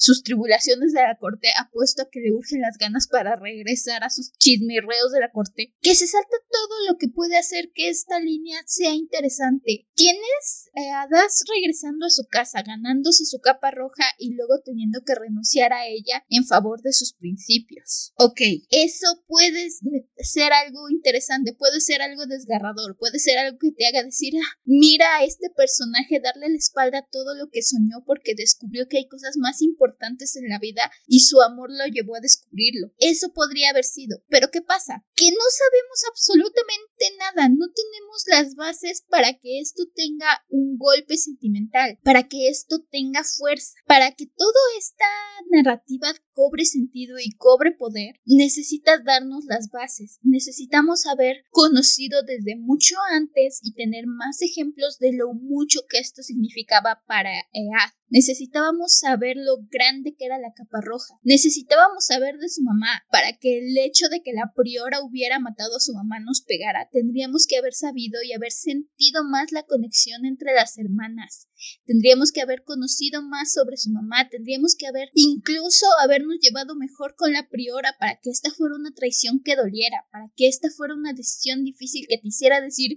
sus 0.00 0.22
tribulaciones 0.22 0.92
de 0.92 1.02
la 1.02 1.18
corte, 1.18 1.48
apuesto 1.58 2.02
a 2.02 2.08
que 2.10 2.20
le 2.20 2.32
urgen 2.32 2.62
las 2.62 2.78
ganas 2.78 3.06
para 3.06 3.36
regresar 3.36 4.02
a 4.02 4.08
sus 4.08 4.32
chismirreos 4.38 5.12
de 5.12 5.20
la 5.20 5.30
corte, 5.30 5.74
que 5.82 5.94
se 5.94 6.06
salta 6.06 6.36
todo 6.50 6.88
lo 6.88 6.96
que 6.96 7.08
puede 7.08 7.36
hacer 7.36 7.70
que 7.74 7.90
esta 7.90 8.18
línea 8.18 8.62
sea 8.64 8.94
interesante. 8.94 9.86
Tienes 9.94 10.70
a 10.74 11.06
Das 11.10 11.44
regresando 11.54 12.06
a 12.06 12.10
su 12.10 12.24
casa, 12.30 12.62
ganándose 12.62 13.26
su 13.26 13.40
capa 13.40 13.70
roja 13.70 14.04
y 14.18 14.32
luego 14.32 14.62
teniendo 14.64 15.02
que 15.04 15.14
renunciar 15.14 15.74
a 15.74 15.86
ella 15.86 16.24
en 16.30 16.46
favor 16.46 16.80
de 16.80 16.94
sus 16.94 17.12
principios. 17.12 18.14
Ok, 18.16 18.40
eso 18.70 19.22
puede 19.26 19.68
ser 20.16 20.52
algo 20.54 20.88
interesante, 20.88 21.52
puede 21.52 21.80
ser 21.80 22.00
algo 22.00 22.24
desgarrador, 22.24 22.96
puede 22.96 23.18
ser 23.18 23.36
algo 23.36 23.58
que 23.58 23.72
te 23.72 23.86
haga 23.86 24.02
decir, 24.02 24.32
ah, 24.38 24.58
mira 24.64 25.18
a 25.18 25.24
este 25.24 25.50
personaje 25.50 26.20
darle 26.20 26.48
la 26.48 26.56
espalda 26.56 27.00
a 27.00 27.08
todo 27.10 27.34
lo 27.34 27.50
que 27.50 27.60
soñó 27.60 28.02
porque 28.06 28.34
descubrió 28.34 28.88
que 28.88 28.96
hay 28.96 29.06
cosas 29.06 29.36
más 29.36 29.60
importantes 29.60 29.89
importantes 29.90 30.36
en 30.36 30.48
la 30.48 30.58
vida 30.58 30.90
y 31.06 31.20
su 31.20 31.40
amor 31.40 31.70
lo 31.70 31.86
llevó 31.86 32.16
a 32.16 32.20
descubrirlo. 32.20 32.92
Eso 32.98 33.32
podría 33.32 33.70
haber 33.70 33.84
sido. 33.84 34.22
Pero 34.28 34.50
¿qué 34.50 34.62
pasa? 34.62 35.04
Que 35.14 35.30
no 35.30 35.44
sabemos 35.50 36.00
absolutamente 36.08 37.04
nada, 37.18 37.48
no 37.48 37.66
tenemos 37.74 38.24
las 38.26 38.54
bases 38.54 39.04
para 39.08 39.34
que 39.34 39.60
esto 39.60 39.82
tenga 39.94 40.26
un 40.48 40.78
golpe 40.78 41.16
sentimental, 41.16 41.98
para 42.04 42.28
que 42.28 42.48
esto 42.48 42.78
tenga 42.90 43.22
fuerza, 43.24 43.74
para 43.86 44.12
que 44.12 44.26
toda 44.26 44.60
esta 44.78 45.06
narrativa 45.50 46.14
cobre 46.32 46.64
sentido 46.64 47.18
y 47.18 47.32
cobre 47.36 47.72
poder, 47.72 48.20
necesitas 48.24 49.04
darnos 49.04 49.44
las 49.46 49.68
bases, 49.70 50.18
necesitamos 50.22 51.06
haber 51.06 51.44
conocido 51.50 52.22
desde 52.22 52.56
mucho 52.56 52.94
antes 53.10 53.60
y 53.62 53.74
tener 53.74 54.06
más 54.06 54.40
ejemplos 54.40 54.98
de 54.98 55.12
lo 55.12 55.34
mucho 55.34 55.80
que 55.88 55.98
esto 55.98 56.22
significaba 56.22 57.02
para 57.06 57.30
EAD. 57.52 57.99
Necesitábamos 58.10 58.98
saber 58.98 59.36
lo 59.36 59.58
grande 59.70 60.16
que 60.16 60.26
era 60.26 60.36
la 60.38 60.52
capa 60.52 60.80
roja. 60.82 61.14
Necesitábamos 61.22 62.06
saber 62.06 62.38
de 62.38 62.48
su 62.48 62.62
mamá. 62.62 63.04
Para 63.10 63.36
que 63.38 63.58
el 63.58 63.78
hecho 63.78 64.08
de 64.08 64.20
que 64.22 64.32
la 64.32 64.52
priora 64.54 65.00
hubiera 65.00 65.38
matado 65.38 65.76
a 65.76 65.80
su 65.80 65.94
mamá 65.94 66.18
nos 66.18 66.42
pegara, 66.42 66.88
tendríamos 66.90 67.46
que 67.46 67.56
haber 67.56 67.72
sabido 67.72 68.20
y 68.22 68.32
haber 68.32 68.50
sentido 68.50 69.22
más 69.22 69.52
la 69.52 69.62
conexión 69.62 70.26
entre 70.26 70.52
las 70.54 70.76
hermanas. 70.76 71.48
Tendríamos 71.84 72.32
que 72.32 72.40
haber 72.40 72.62
conocido 72.64 73.22
más 73.22 73.52
sobre 73.52 73.76
su 73.76 73.90
mamá, 73.90 74.28
tendríamos 74.28 74.74
que 74.76 74.86
haber 74.86 75.10
incluso 75.14 75.86
habernos 76.02 76.36
llevado 76.40 76.74
mejor 76.76 77.14
con 77.16 77.32
la 77.32 77.48
priora 77.48 77.94
para 77.98 78.18
que 78.20 78.30
esta 78.30 78.50
fuera 78.50 78.76
una 78.76 78.92
traición 78.92 79.42
que 79.44 79.56
doliera, 79.56 80.06
para 80.12 80.30
que 80.36 80.48
esta 80.48 80.70
fuera 80.70 80.94
una 80.94 81.12
decisión 81.12 81.64
difícil 81.64 82.06
que 82.08 82.18
te 82.18 82.28
hiciera 82.28 82.60
decir 82.60 82.96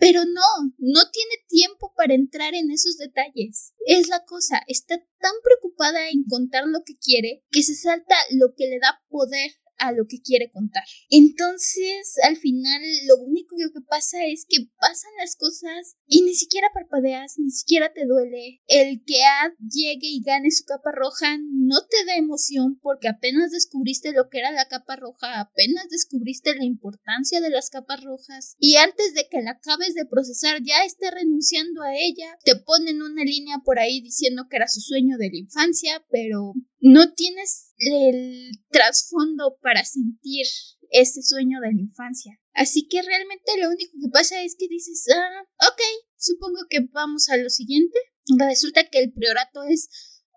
pero 0.00 0.24
no, 0.24 0.72
no 0.78 1.00
tiene 1.12 1.34
tiempo 1.46 1.92
para 1.94 2.14
entrar 2.14 2.54
en 2.54 2.70
esos 2.70 2.96
detalles. 2.96 3.74
Es 3.86 4.08
la 4.08 4.24
cosa, 4.24 4.62
está 4.66 4.96
tan 5.20 5.32
preocupada 5.44 6.08
en 6.08 6.24
contar 6.24 6.64
lo 6.66 6.82
que 6.84 6.96
quiere 6.96 7.44
que 7.50 7.62
se 7.62 7.74
salta 7.74 8.14
lo 8.30 8.54
que 8.56 8.66
le 8.68 8.78
da 8.80 8.98
poder 9.10 9.50
a 9.80 9.92
lo 9.92 10.06
que 10.06 10.20
quiere 10.20 10.50
contar. 10.50 10.84
Entonces, 11.08 12.14
al 12.22 12.36
final, 12.36 12.82
lo 13.06 13.16
único 13.24 13.56
que 13.56 13.80
pasa 13.88 14.24
es 14.26 14.46
que 14.48 14.68
pasan 14.78 15.10
las 15.18 15.36
cosas 15.36 15.96
y 16.06 16.22
ni 16.22 16.34
siquiera 16.34 16.68
parpadeas, 16.72 17.34
ni 17.38 17.50
siquiera 17.50 17.92
te 17.92 18.06
duele. 18.06 18.60
El 18.66 19.02
que 19.04 19.22
Ad 19.22 19.52
llegue 19.58 20.08
y 20.08 20.22
gane 20.22 20.50
su 20.50 20.64
capa 20.64 20.92
roja 20.92 21.38
no 21.38 21.86
te 21.88 22.04
da 22.06 22.16
emoción 22.16 22.78
porque 22.80 23.08
apenas 23.08 23.50
descubriste 23.50 24.12
lo 24.12 24.28
que 24.28 24.38
era 24.38 24.52
la 24.52 24.68
capa 24.68 24.96
roja, 24.96 25.40
apenas 25.40 25.88
descubriste 25.90 26.54
la 26.54 26.64
importancia 26.64 27.40
de 27.40 27.50
las 27.50 27.70
capas 27.70 28.02
rojas 28.02 28.56
y 28.58 28.76
antes 28.76 29.14
de 29.14 29.28
que 29.30 29.42
la 29.42 29.50
acabes 29.60 29.94
de 29.94 30.06
procesar 30.06 30.62
ya 30.62 30.84
esté 30.84 31.10
renunciando 31.10 31.82
a 31.82 31.94
ella, 31.94 32.38
te 32.44 32.56
ponen 32.56 33.02
una 33.02 33.24
línea 33.24 33.58
por 33.64 33.78
ahí 33.78 34.00
diciendo 34.00 34.46
que 34.48 34.56
era 34.56 34.68
su 34.68 34.80
sueño 34.80 35.18
de 35.18 35.30
la 35.30 35.38
infancia, 35.38 36.04
pero 36.10 36.54
no 36.80 37.12
tienes 37.14 37.72
el 37.78 38.50
trasfondo 38.70 39.58
para 39.62 39.84
sentir 39.84 40.46
ese 40.90 41.22
sueño 41.22 41.60
de 41.60 41.72
la 41.72 41.80
infancia. 41.80 42.38
Así 42.52 42.88
que 42.88 43.02
realmente 43.02 43.58
lo 43.58 43.68
único 43.68 43.92
que 44.00 44.10
pasa 44.12 44.42
es 44.42 44.56
que 44.58 44.68
dices, 44.68 45.06
ah, 45.14 45.68
ok, 45.68 45.80
supongo 46.16 46.60
que 46.68 46.80
vamos 46.92 47.28
a 47.28 47.36
lo 47.36 47.48
siguiente. 47.48 47.98
Resulta 48.38 48.88
que 48.88 48.98
el 48.98 49.12
priorato 49.12 49.62
es 49.64 49.88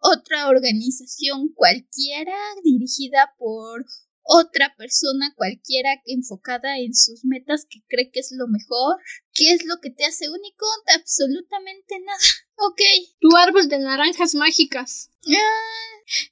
otra 0.02 0.50
organización 0.50 1.54
cualquiera 1.54 2.38
dirigida 2.64 3.34
por 3.38 3.86
otra 4.24 4.74
persona 4.78 5.34
cualquiera 5.36 6.02
enfocada 6.06 6.80
en 6.80 6.94
sus 6.94 7.26
metas 7.26 7.66
que 7.70 7.82
cree 7.88 8.10
que 8.12 8.22
es 8.22 8.32
lo 8.32 8.48
mejor. 8.48 8.98
¿Qué 9.34 9.54
es 9.54 9.66
lo 9.66 9.80
que 9.82 9.90
te 9.90 10.06
hace 10.06 10.30
único? 10.30 10.66
Absolutamente 10.96 12.00
nada. 12.00 12.20
Ok. 12.56 12.82
Tu 13.20 13.36
árbol 13.36 13.68
de 13.68 13.80
naranjas 13.80 14.36
mágicas. 14.36 15.10
Ah, 15.28 15.84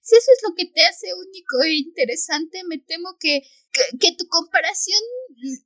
si 0.02 0.16
eso 0.16 0.32
es 0.32 0.44
lo 0.48 0.54
que 0.56 0.66
te 0.66 0.86
hace 0.86 1.08
único 1.16 1.64
e 1.64 1.74
interesante, 1.76 2.64
me 2.64 2.78
temo 2.78 3.18
que, 3.20 3.42
que, 4.00 4.16
tu 4.16 4.28
comparación, 4.28 5.02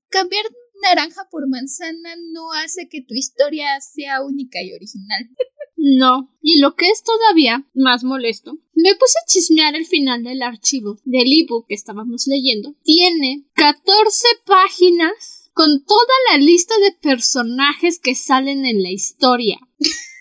cambiar 0.09 0.45
naranja 0.81 1.27
por 1.29 1.47
manzana, 1.47 2.15
no 2.31 2.51
hace 2.53 2.87
que 2.89 3.01
tu 3.01 3.13
historia 3.13 3.79
sea 3.81 4.23
única 4.23 4.61
y 4.61 4.73
original. 4.73 5.29
No, 5.87 6.33
y 6.41 6.61
lo 6.61 6.73
que 6.75 6.89
es 6.89 7.03
todavía 7.03 7.63
más 7.75 8.03
molesto, 8.03 8.57
me 8.73 8.95
puse 8.95 9.19
a 9.19 9.27
chismear 9.27 9.75
el 9.75 9.85
final 9.85 10.23
del 10.23 10.41
archivo 10.41 10.97
del 11.03 11.27
ebook 11.31 11.67
que 11.67 11.75
estábamos 11.75 12.25
leyendo. 12.25 12.73
Tiene 12.83 13.45
14 13.53 14.25
páginas 14.47 15.51
con 15.53 15.85
toda 15.85 16.13
la 16.31 16.39
lista 16.39 16.73
de 16.79 16.91
personajes 16.93 17.99
que 17.99 18.15
salen 18.15 18.65
en 18.65 18.81
la 18.81 18.89
historia. 18.89 19.59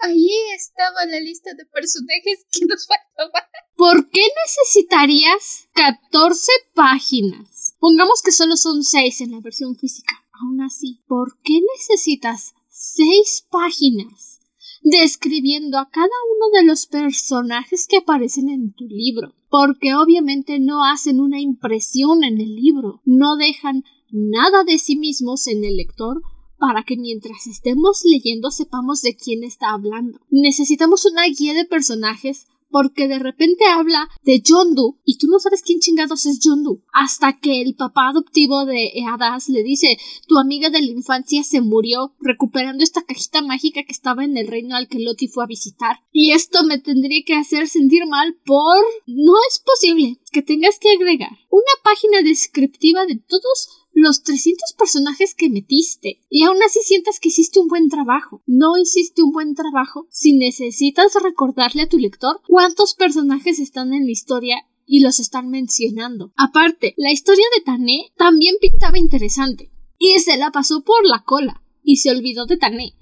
Ahí 0.00 0.30
estaba 0.54 1.04
la 1.06 1.20
lista 1.20 1.52
de 1.52 1.66
personajes 1.66 2.46
que 2.50 2.64
nos 2.64 2.86
faltaban. 2.86 3.42
¿Por 3.76 4.08
qué 4.10 4.22
necesitarías 4.46 5.68
14 5.74 6.52
páginas? 6.74 7.57
Pongamos 7.78 8.22
que 8.22 8.32
solo 8.32 8.56
son 8.56 8.82
6 8.82 9.20
en 9.20 9.30
la 9.32 9.40
versión 9.40 9.76
física. 9.76 10.14
Aún 10.32 10.60
así, 10.60 11.00
¿por 11.06 11.38
qué 11.42 11.60
necesitas 11.76 12.54
6 12.68 13.46
páginas 13.50 14.40
describiendo 14.82 15.78
a 15.78 15.88
cada 15.90 16.06
uno 16.06 16.58
de 16.58 16.64
los 16.64 16.86
personajes 16.86 17.86
que 17.88 17.98
aparecen 17.98 18.48
en 18.48 18.72
tu 18.72 18.84
libro? 18.86 19.34
Porque 19.48 19.94
obviamente 19.94 20.58
no 20.58 20.84
hacen 20.84 21.20
una 21.20 21.40
impresión 21.40 22.24
en 22.24 22.40
el 22.40 22.54
libro, 22.56 23.00
no 23.04 23.36
dejan 23.36 23.84
nada 24.10 24.64
de 24.64 24.78
sí 24.78 24.96
mismos 24.96 25.46
en 25.46 25.64
el 25.64 25.76
lector 25.76 26.22
para 26.58 26.82
que 26.82 26.96
mientras 26.96 27.46
estemos 27.46 28.02
leyendo 28.04 28.50
sepamos 28.50 29.02
de 29.02 29.14
quién 29.14 29.44
está 29.44 29.70
hablando. 29.70 30.20
Necesitamos 30.30 31.06
una 31.06 31.24
guía 31.26 31.54
de 31.54 31.64
personajes 31.64 32.46
porque 32.70 33.08
de 33.08 33.18
repente 33.18 33.64
habla 33.66 34.08
de 34.22 34.40
Yondu 34.40 34.98
y 35.04 35.18
tú 35.18 35.26
no 35.28 35.38
sabes 35.38 35.62
quién 35.62 35.80
chingados 35.80 36.26
es 36.26 36.40
Yondu 36.40 36.82
hasta 36.92 37.38
que 37.38 37.62
el 37.62 37.74
papá 37.74 38.08
adoptivo 38.08 38.64
de 38.64 38.90
Hadas 39.06 39.48
le 39.48 39.62
dice 39.62 39.98
tu 40.26 40.38
amiga 40.38 40.70
de 40.70 40.80
la 40.80 40.90
infancia 40.90 41.42
se 41.42 41.60
murió 41.60 42.14
recuperando 42.20 42.82
esta 42.82 43.02
cajita 43.02 43.42
mágica 43.42 43.82
que 43.84 43.92
estaba 43.92 44.24
en 44.24 44.36
el 44.36 44.48
reino 44.48 44.76
al 44.76 44.88
que 44.88 44.98
Loti 45.00 45.28
fue 45.28 45.44
a 45.44 45.48
visitar 45.48 45.96
y 46.12 46.32
esto 46.32 46.64
me 46.64 46.78
tendría 46.78 47.22
que 47.24 47.34
hacer 47.34 47.68
sentir 47.68 48.06
mal 48.06 48.36
por 48.44 48.78
no 49.06 49.32
es 49.48 49.58
posible 49.58 50.20
que 50.30 50.42
tengas 50.42 50.78
que 50.78 50.92
agregar 50.92 51.30
una 51.50 51.72
página 51.82 52.22
descriptiva 52.22 53.06
de 53.06 53.16
todos 53.16 53.68
los 53.92 54.22
300 54.22 54.74
personajes 54.78 55.34
que 55.34 55.50
metiste 55.50 56.20
y 56.30 56.44
aún 56.44 56.58
así 56.64 56.80
sientas 56.82 57.18
que 57.20 57.28
hiciste 57.28 57.60
un 57.60 57.68
buen 57.68 57.88
trabajo. 57.88 58.42
No 58.46 58.76
hiciste 58.76 59.22
un 59.22 59.32
buen 59.32 59.54
trabajo 59.54 60.06
si 60.10 60.34
necesitas 60.34 61.14
recordarle 61.22 61.82
a 61.82 61.88
tu 61.88 61.98
lector 61.98 62.40
cuántos 62.46 62.94
personajes 62.94 63.58
están 63.58 63.92
en 63.92 64.04
la 64.04 64.12
historia 64.12 64.56
y 64.86 65.00
los 65.00 65.20
están 65.20 65.50
mencionando. 65.50 66.32
Aparte, 66.36 66.94
la 66.96 67.12
historia 67.12 67.44
de 67.54 67.62
Tané 67.62 68.12
también 68.16 68.56
pintaba 68.60 68.98
interesante 68.98 69.70
y 69.98 70.18
se 70.20 70.36
la 70.38 70.50
pasó 70.50 70.82
por 70.82 71.04
la 71.04 71.24
cola 71.24 71.62
y 71.82 71.96
se 71.96 72.10
olvidó 72.10 72.46
de 72.46 72.56
Tané. 72.56 72.94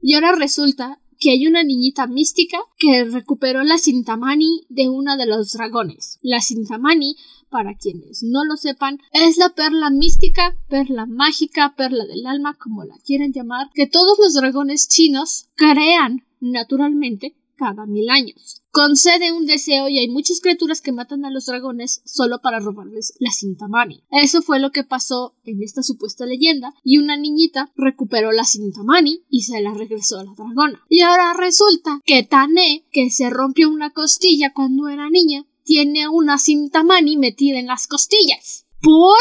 Y 0.00 0.14
ahora 0.14 0.36
resulta 0.36 1.00
que 1.18 1.30
hay 1.30 1.46
una 1.46 1.64
niñita 1.64 2.06
mística 2.06 2.58
que 2.78 3.04
recuperó 3.04 3.62
la 3.62 3.78
Sintamani 3.78 4.66
de 4.68 4.88
uno 4.88 5.16
de 5.16 5.26
los 5.26 5.52
dragones. 5.52 6.18
La 6.22 6.40
Sintamani 6.40 7.16
para 7.54 7.76
quienes 7.76 8.24
no 8.24 8.44
lo 8.44 8.56
sepan, 8.56 8.98
es 9.12 9.38
la 9.38 9.50
perla 9.50 9.88
mística, 9.88 10.56
perla 10.68 11.06
mágica, 11.06 11.72
perla 11.76 12.04
del 12.04 12.26
alma, 12.26 12.58
como 12.58 12.82
la 12.82 12.96
quieren 13.06 13.32
llamar, 13.32 13.70
que 13.72 13.86
todos 13.86 14.18
los 14.18 14.34
dragones 14.34 14.88
chinos 14.88 15.46
crean 15.54 16.24
naturalmente 16.40 17.36
cada 17.56 17.86
mil 17.86 18.10
años. 18.10 18.60
Concede 18.72 19.30
un 19.30 19.46
deseo 19.46 19.88
y 19.88 20.00
hay 20.00 20.08
muchas 20.08 20.40
criaturas 20.40 20.80
que 20.80 20.90
matan 20.90 21.24
a 21.24 21.30
los 21.30 21.46
dragones 21.46 22.02
solo 22.04 22.40
para 22.42 22.58
robarles 22.58 23.14
la 23.20 23.30
cinta 23.30 23.68
mani. 23.68 24.02
Eso 24.10 24.42
fue 24.42 24.58
lo 24.58 24.72
que 24.72 24.82
pasó 24.82 25.36
en 25.44 25.62
esta 25.62 25.84
supuesta 25.84 26.26
leyenda 26.26 26.74
y 26.82 26.98
una 26.98 27.16
niñita 27.16 27.70
recuperó 27.76 28.32
la 28.32 28.42
cinta 28.42 28.82
mani 28.82 29.22
y 29.28 29.42
se 29.42 29.60
la 29.60 29.72
regresó 29.74 30.18
a 30.18 30.24
la 30.24 30.34
dragona. 30.36 30.82
Y 30.88 31.02
ahora 31.02 31.34
resulta 31.34 32.00
que 32.04 32.24
Tané, 32.24 32.84
que 32.90 33.10
se 33.10 33.30
rompió 33.30 33.70
una 33.70 33.90
costilla 33.90 34.52
cuando 34.52 34.88
era 34.88 35.08
niña, 35.08 35.46
tiene 35.64 36.08
una 36.08 36.38
cinta 36.38 36.82
mani 36.82 37.16
metida 37.16 37.58
en 37.58 37.66
las 37.66 37.86
costillas. 37.86 38.66
¿Por? 38.80 39.18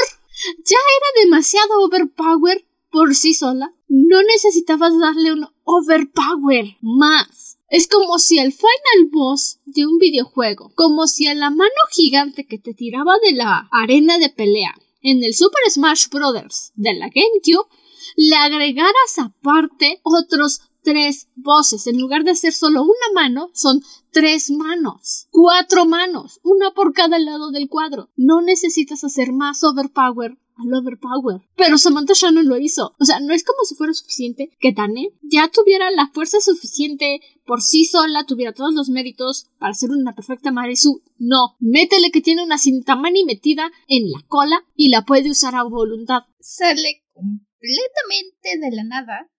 Ya 0.65 0.77
era 0.77 1.23
demasiado 1.23 1.81
overpower 1.81 2.65
por 2.91 3.15
sí 3.15 3.33
sola. 3.33 3.73
No 3.87 4.21
necesitabas 4.23 4.97
darle 4.99 5.33
un 5.33 5.47
overpower 5.63 6.77
más. 6.81 7.57
Es 7.69 7.87
como 7.87 8.19
si 8.19 8.37
el 8.37 8.51
final 8.51 9.09
boss 9.11 9.59
de 9.65 9.87
un 9.87 9.97
videojuego, 9.97 10.71
como 10.75 11.07
si 11.07 11.27
a 11.27 11.33
la 11.33 11.49
mano 11.49 11.71
gigante 11.91 12.45
que 12.45 12.59
te 12.59 12.73
tiraba 12.73 13.13
de 13.25 13.33
la 13.33 13.67
arena 13.71 14.19
de 14.19 14.29
pelea 14.29 14.75
en 15.01 15.23
el 15.23 15.33
Super 15.33 15.69
Smash 15.69 16.07
Bros. 16.09 16.71
de 16.75 16.93
la 16.93 17.07
GameCube, 17.07 17.67
le 18.15 18.35
agregaras 18.35 19.17
aparte 19.17 19.99
otros 20.03 20.61
tres 20.83 21.29
voces. 21.35 21.87
En 21.87 21.99
lugar 21.99 22.23
de 22.23 22.35
ser 22.35 22.53
solo 22.53 22.83
una 22.83 23.13
mano, 23.13 23.49
son 23.53 23.81
tres 24.11 24.51
manos. 24.51 25.27
Cuatro 25.31 25.85
manos. 25.85 26.39
Una 26.43 26.71
por 26.71 26.93
cada 26.93 27.17
lado 27.19 27.51
del 27.51 27.69
cuadro. 27.69 28.09
No 28.15 28.41
necesitas 28.41 29.03
hacer 29.03 29.33
más 29.33 29.63
overpower 29.63 30.37
al 30.55 30.73
overpower. 30.73 31.41
Pero 31.55 31.77
Samantha 31.77 32.13
Shannon 32.13 32.47
lo 32.47 32.57
hizo. 32.57 32.95
O 32.99 33.05
sea, 33.05 33.19
no 33.19 33.33
es 33.33 33.43
como 33.43 33.63
si 33.63 33.75
fuera 33.75 33.93
suficiente 33.93 34.55
que 34.59 34.73
Tane 34.73 35.09
ya 35.21 35.49
tuviera 35.49 35.89
la 35.91 36.09
fuerza 36.13 36.39
suficiente 36.39 37.21
por 37.45 37.61
sí 37.61 37.85
sola, 37.85 38.25
tuviera 38.25 38.53
todos 38.53 38.73
los 38.73 38.89
méritos 38.89 39.47
para 39.59 39.73
ser 39.73 39.91
una 39.91 40.13
perfecta 40.13 40.51
Marisu. 40.51 41.01
No, 41.17 41.55
métele 41.59 42.11
que 42.11 42.21
tiene 42.21 42.43
una 42.43 42.57
cinta 42.57 42.95
mani 42.95 43.23
metida 43.23 43.71
en 43.87 44.11
la 44.11 44.21
cola 44.27 44.63
y 44.75 44.89
la 44.89 45.05
puede 45.05 45.31
usar 45.31 45.55
a 45.55 45.63
voluntad. 45.63 46.23
Sale 46.39 47.03
completamente 47.13 48.59
de 48.59 48.75
la 48.75 48.83
nada 48.83 49.29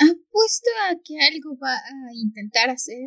apuesto 0.00 0.70
a 0.88 0.96
que 1.04 1.18
algo 1.20 1.56
va 1.58 1.74
a 1.74 2.14
intentar 2.14 2.70
hacer. 2.70 2.98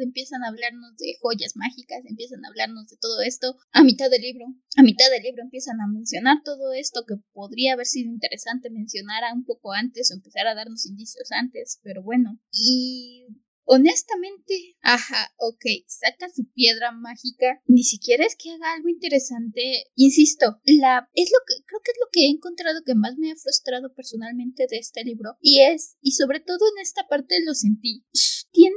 Empiezan 0.00 0.42
a 0.44 0.48
hablarnos 0.48 0.96
de 0.96 1.16
joyas 1.20 1.56
mágicas, 1.56 2.04
empiezan 2.04 2.44
a 2.44 2.48
hablarnos 2.48 2.88
de 2.88 2.96
todo 2.96 3.20
esto. 3.20 3.56
A 3.72 3.82
mitad 3.82 4.10
del 4.10 4.22
libro, 4.22 4.46
a 4.76 4.82
mitad 4.82 5.10
del 5.10 5.22
libro 5.22 5.42
empiezan 5.42 5.80
a 5.80 5.86
mencionar 5.86 6.38
todo 6.44 6.72
esto 6.72 7.04
que 7.06 7.16
podría 7.32 7.74
haber 7.74 7.86
sido 7.86 8.10
interesante 8.10 8.70
mencionar 8.70 9.24
un 9.34 9.44
poco 9.44 9.72
antes 9.72 10.10
o 10.10 10.14
empezar 10.14 10.46
a 10.46 10.54
darnos 10.54 10.86
indicios 10.86 11.30
antes, 11.32 11.80
pero 11.82 12.02
bueno. 12.02 12.38
Y 12.50 13.26
Honestamente, 13.70 14.78
ajá, 14.80 15.30
ok, 15.36 15.62
saca 15.86 16.30
su 16.34 16.50
piedra 16.52 16.90
mágica. 16.90 17.62
Ni 17.66 17.84
siquiera 17.84 18.24
es 18.24 18.34
que 18.34 18.50
haga 18.50 18.72
algo 18.72 18.88
interesante. 18.88 19.84
Insisto, 19.94 20.58
la 20.64 21.06
es 21.12 21.30
lo 21.30 21.38
que 21.46 21.62
creo 21.66 21.80
que 21.84 21.90
es 21.90 21.98
lo 22.00 22.08
que 22.10 22.20
he 22.24 22.30
encontrado 22.30 22.82
que 22.82 22.94
más 22.94 23.18
me 23.18 23.30
ha 23.30 23.36
frustrado 23.36 23.92
personalmente 23.92 24.66
de 24.70 24.78
este 24.78 25.04
libro. 25.04 25.36
Y 25.42 25.60
es, 25.60 25.98
y 26.00 26.12
sobre 26.12 26.40
todo 26.40 26.66
en 26.74 26.80
esta 26.82 27.06
parte 27.08 27.44
lo 27.44 27.52
sentí. 27.52 28.06
Tiene 28.52 28.74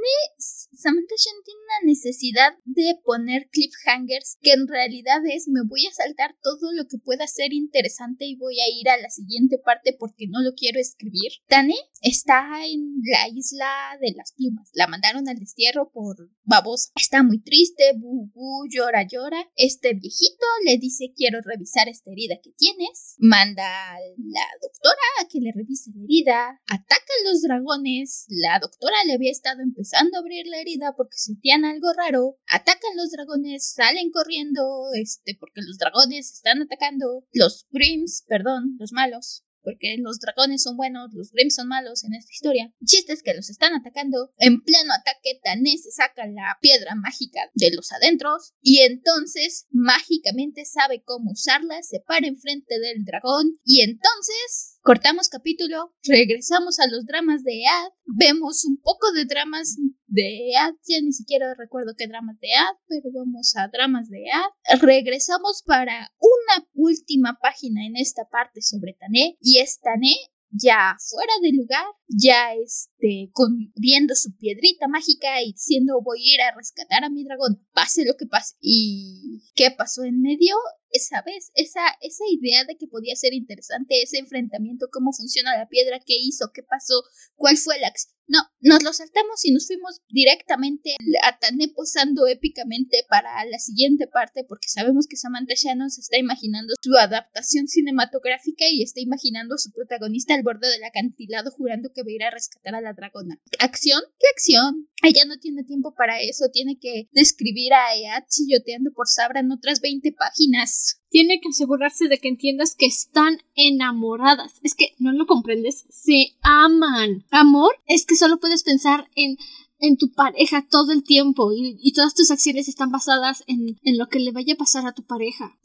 Samantha 0.82 1.14
tiene 1.44 1.60
una 1.60 1.86
necesidad 1.92 2.52
de 2.64 2.98
poner 3.04 3.48
cliffhangers 3.50 4.38
que 4.40 4.52
en 4.52 4.66
realidad 4.66 5.20
es 5.30 5.48
me 5.48 5.62
voy 5.66 5.86
a 5.86 5.94
saltar 5.94 6.36
todo 6.42 6.72
lo 6.72 6.86
que 6.88 6.98
pueda 6.98 7.26
ser 7.26 7.52
interesante 7.52 8.24
y 8.24 8.36
voy 8.36 8.58
a 8.60 8.68
ir 8.68 8.88
a 8.88 9.00
la 9.00 9.10
siguiente 9.10 9.58
parte 9.58 9.94
porque 9.98 10.26
no 10.28 10.42
lo 10.42 10.54
quiero 10.54 10.80
escribir. 10.80 11.32
Tane 11.46 11.76
está 12.00 12.66
en 12.66 12.94
la 13.04 13.28
isla 13.28 13.98
de 14.00 14.12
las 14.16 14.32
plumas. 14.32 14.70
La 14.74 14.86
mandaron 14.86 15.28
al 15.28 15.38
destierro 15.38 15.90
por 15.92 16.16
babosa. 16.44 16.90
Está 16.96 17.22
muy 17.22 17.40
triste, 17.42 17.92
bu, 17.96 18.30
llora, 18.68 19.06
llora. 19.06 19.48
Este 19.56 19.94
viejito 19.94 20.46
le 20.64 20.78
dice 20.78 21.12
quiero 21.14 21.40
revisar 21.42 21.88
esta 21.88 22.10
herida 22.10 22.36
que 22.42 22.50
tienes. 22.56 23.14
Manda 23.18 23.94
a 23.94 23.98
la 23.98 24.46
doctora 24.60 25.06
a 25.20 25.28
que 25.28 25.40
le 25.40 25.52
revise 25.52 25.90
la 25.94 26.04
herida. 26.04 26.60
Atacan 26.66 27.20
los 27.24 27.42
dragones. 27.42 28.26
La 28.28 28.58
doctora 28.58 28.96
le 29.06 29.14
había 29.14 29.30
estado 29.30 29.62
empezando 29.62 30.16
a 30.16 30.20
abrir 30.20 30.46
la 30.46 30.60
herida 30.60 30.71
porque 30.96 31.16
sentían 31.16 31.64
algo 31.64 31.92
raro. 31.92 32.38
Atacan 32.48 32.96
los 32.96 33.10
dragones, 33.10 33.72
salen 33.72 34.10
corriendo, 34.10 34.62
este, 34.94 35.36
porque 35.38 35.62
los 35.62 35.78
dragones 35.78 36.32
están 36.32 36.62
atacando. 36.62 37.24
Los 37.32 37.66
Grims, 37.70 38.24
perdón, 38.26 38.76
los 38.78 38.92
malos, 38.92 39.44
porque 39.62 39.96
los 39.98 40.18
dragones 40.18 40.62
son 40.62 40.76
buenos, 40.76 41.12
los 41.12 41.30
Grims 41.30 41.54
son 41.54 41.68
malos 41.68 42.04
en 42.04 42.14
esta 42.14 42.32
historia. 42.32 42.72
Chistes 42.84 43.22
que 43.22 43.34
los 43.34 43.48
están 43.50 43.74
atacando. 43.74 44.32
En 44.38 44.62
pleno 44.62 44.92
ataque, 44.92 45.40
Tané 45.42 45.76
se 45.78 45.90
saca 45.92 46.26
la 46.26 46.58
piedra 46.60 46.94
mágica 46.94 47.40
de 47.54 47.70
los 47.74 47.92
adentros 47.92 48.54
y 48.60 48.80
entonces 48.80 49.66
mágicamente 49.70 50.64
sabe 50.64 51.02
cómo 51.04 51.32
usarla, 51.32 51.82
se 51.82 52.00
para 52.00 52.26
enfrente 52.26 52.78
del 52.78 53.04
dragón 53.04 53.58
y 53.64 53.82
entonces 53.82 54.71
Cortamos 54.84 55.28
capítulo, 55.28 55.94
regresamos 56.02 56.80
a 56.80 56.88
los 56.88 57.06
dramas 57.06 57.44
de 57.44 57.62
Ad, 57.70 57.92
vemos 58.04 58.64
un 58.64 58.78
poco 58.78 59.12
de 59.12 59.26
dramas 59.26 59.76
de 60.08 60.56
Ad, 60.58 60.74
ya 60.88 61.00
ni 61.00 61.12
siquiera 61.12 61.54
recuerdo 61.56 61.94
qué 61.96 62.08
dramas 62.08 62.40
de 62.40 62.48
Ad, 62.52 62.74
pero 62.88 63.12
vamos 63.14 63.54
a 63.54 63.68
dramas 63.68 64.08
de 64.10 64.24
Ad. 64.28 64.80
Regresamos 64.80 65.62
para 65.64 66.12
una 66.18 66.66
última 66.74 67.38
página 67.40 67.86
en 67.86 67.96
esta 67.96 68.24
parte 68.28 68.60
sobre 68.60 68.94
Tané 68.94 69.36
y 69.40 69.60
es 69.60 69.78
Tané 69.78 70.16
ya 70.50 70.96
fuera 70.98 71.32
de 71.42 71.52
lugar, 71.52 71.86
ya 72.16 72.54
este, 72.54 73.30
con, 73.32 73.72
viendo 73.74 74.14
su 74.14 74.36
piedrita 74.36 74.88
mágica 74.88 75.42
y 75.42 75.52
diciendo 75.52 76.00
voy 76.02 76.20
a 76.20 76.34
ir 76.34 76.40
a 76.42 76.54
rescatar 76.54 77.04
a 77.04 77.10
mi 77.10 77.24
dragón, 77.24 77.66
pase 77.72 78.04
lo 78.04 78.16
que 78.16 78.26
pase. 78.26 78.56
¿Y 78.60 79.42
qué 79.54 79.70
pasó 79.70 80.04
en 80.04 80.20
medio? 80.20 80.56
Esa 80.90 81.22
vez, 81.22 81.50
esa, 81.54 81.80
esa 82.02 82.24
idea 82.30 82.64
de 82.64 82.76
que 82.76 82.86
podía 82.86 83.16
ser 83.16 83.32
interesante 83.32 84.02
ese 84.02 84.18
enfrentamiento, 84.18 84.88
cómo 84.92 85.12
funciona 85.12 85.56
la 85.56 85.68
piedra, 85.68 86.00
qué 86.04 86.14
hizo, 86.18 86.50
qué 86.52 86.62
pasó, 86.62 87.02
cuál 87.36 87.56
fue 87.56 87.78
la 87.80 87.88
acción 87.88 88.12
no, 88.28 88.38
nos 88.60 88.82
lo 88.82 88.92
saltamos 88.92 89.44
y 89.44 89.52
nos 89.52 89.66
fuimos 89.66 90.00
directamente 90.08 90.94
a 91.22 91.38
Tané 91.38 91.68
posando 91.68 92.26
épicamente 92.26 93.04
para 93.08 93.44
la 93.44 93.58
siguiente 93.58 94.06
parte 94.06 94.44
porque 94.48 94.68
sabemos 94.68 95.06
que 95.06 95.16
Samantha 95.16 95.54
Shannon 95.54 95.90
se 95.90 96.00
está 96.00 96.18
imaginando 96.18 96.74
su 96.80 96.96
adaptación 96.96 97.68
cinematográfica 97.68 98.64
y 98.70 98.82
está 98.82 99.00
imaginando 99.00 99.56
a 99.56 99.58
su 99.58 99.70
protagonista 99.72 100.34
al 100.34 100.44
borde 100.44 100.68
del 100.68 100.84
acantilado 100.84 101.50
jurando 101.50 101.90
que 101.92 102.01
va 102.02 102.10
a 102.10 102.14
ir 102.14 102.22
a 102.24 102.30
rescatar 102.30 102.74
a 102.74 102.80
la 102.80 102.92
dragona. 102.92 103.40
¿Acción? 103.58 104.00
¿Qué 104.18 104.26
acción? 104.34 104.88
Ella 105.02 105.24
no 105.26 105.38
tiene 105.38 105.64
tiempo 105.64 105.94
para 105.94 106.20
eso, 106.20 106.46
tiene 106.52 106.78
que 106.78 107.08
describir 107.12 107.72
a 107.74 107.96
Eat 107.96 108.28
chilloteando 108.28 108.92
por 108.92 109.08
Sabra 109.08 109.40
en 109.40 109.52
otras 109.52 109.80
20 109.80 110.12
páginas 110.12 110.98
tiene 111.12 111.40
que 111.42 111.50
asegurarse 111.50 112.08
de 112.08 112.18
que 112.18 112.28
entiendas 112.28 112.74
que 112.74 112.86
están 112.86 113.38
enamoradas. 113.54 114.54
Es 114.62 114.74
que 114.74 114.94
no 114.98 115.12
lo 115.12 115.26
comprendes, 115.26 115.84
se 115.90 116.38
aman. 116.40 117.26
Amor 117.30 117.76
es 117.86 118.06
que 118.06 118.16
solo 118.16 118.40
puedes 118.40 118.64
pensar 118.64 119.08
en 119.14 119.36
en 119.82 119.96
tu 119.96 120.12
pareja 120.12 120.64
todo 120.70 120.92
el 120.92 121.02
tiempo 121.02 121.50
y, 121.52 121.92
todas 121.92 122.14
tus 122.14 122.30
acciones 122.30 122.68
están 122.68 122.92
basadas 122.92 123.42
en, 123.48 123.80
en, 123.82 123.98
lo 123.98 124.06
que 124.06 124.20
le 124.20 124.30
vaya 124.30 124.54
a 124.54 124.56
pasar 124.56 124.86
a 124.86 124.94
tu 124.94 125.04
pareja. 125.04 125.58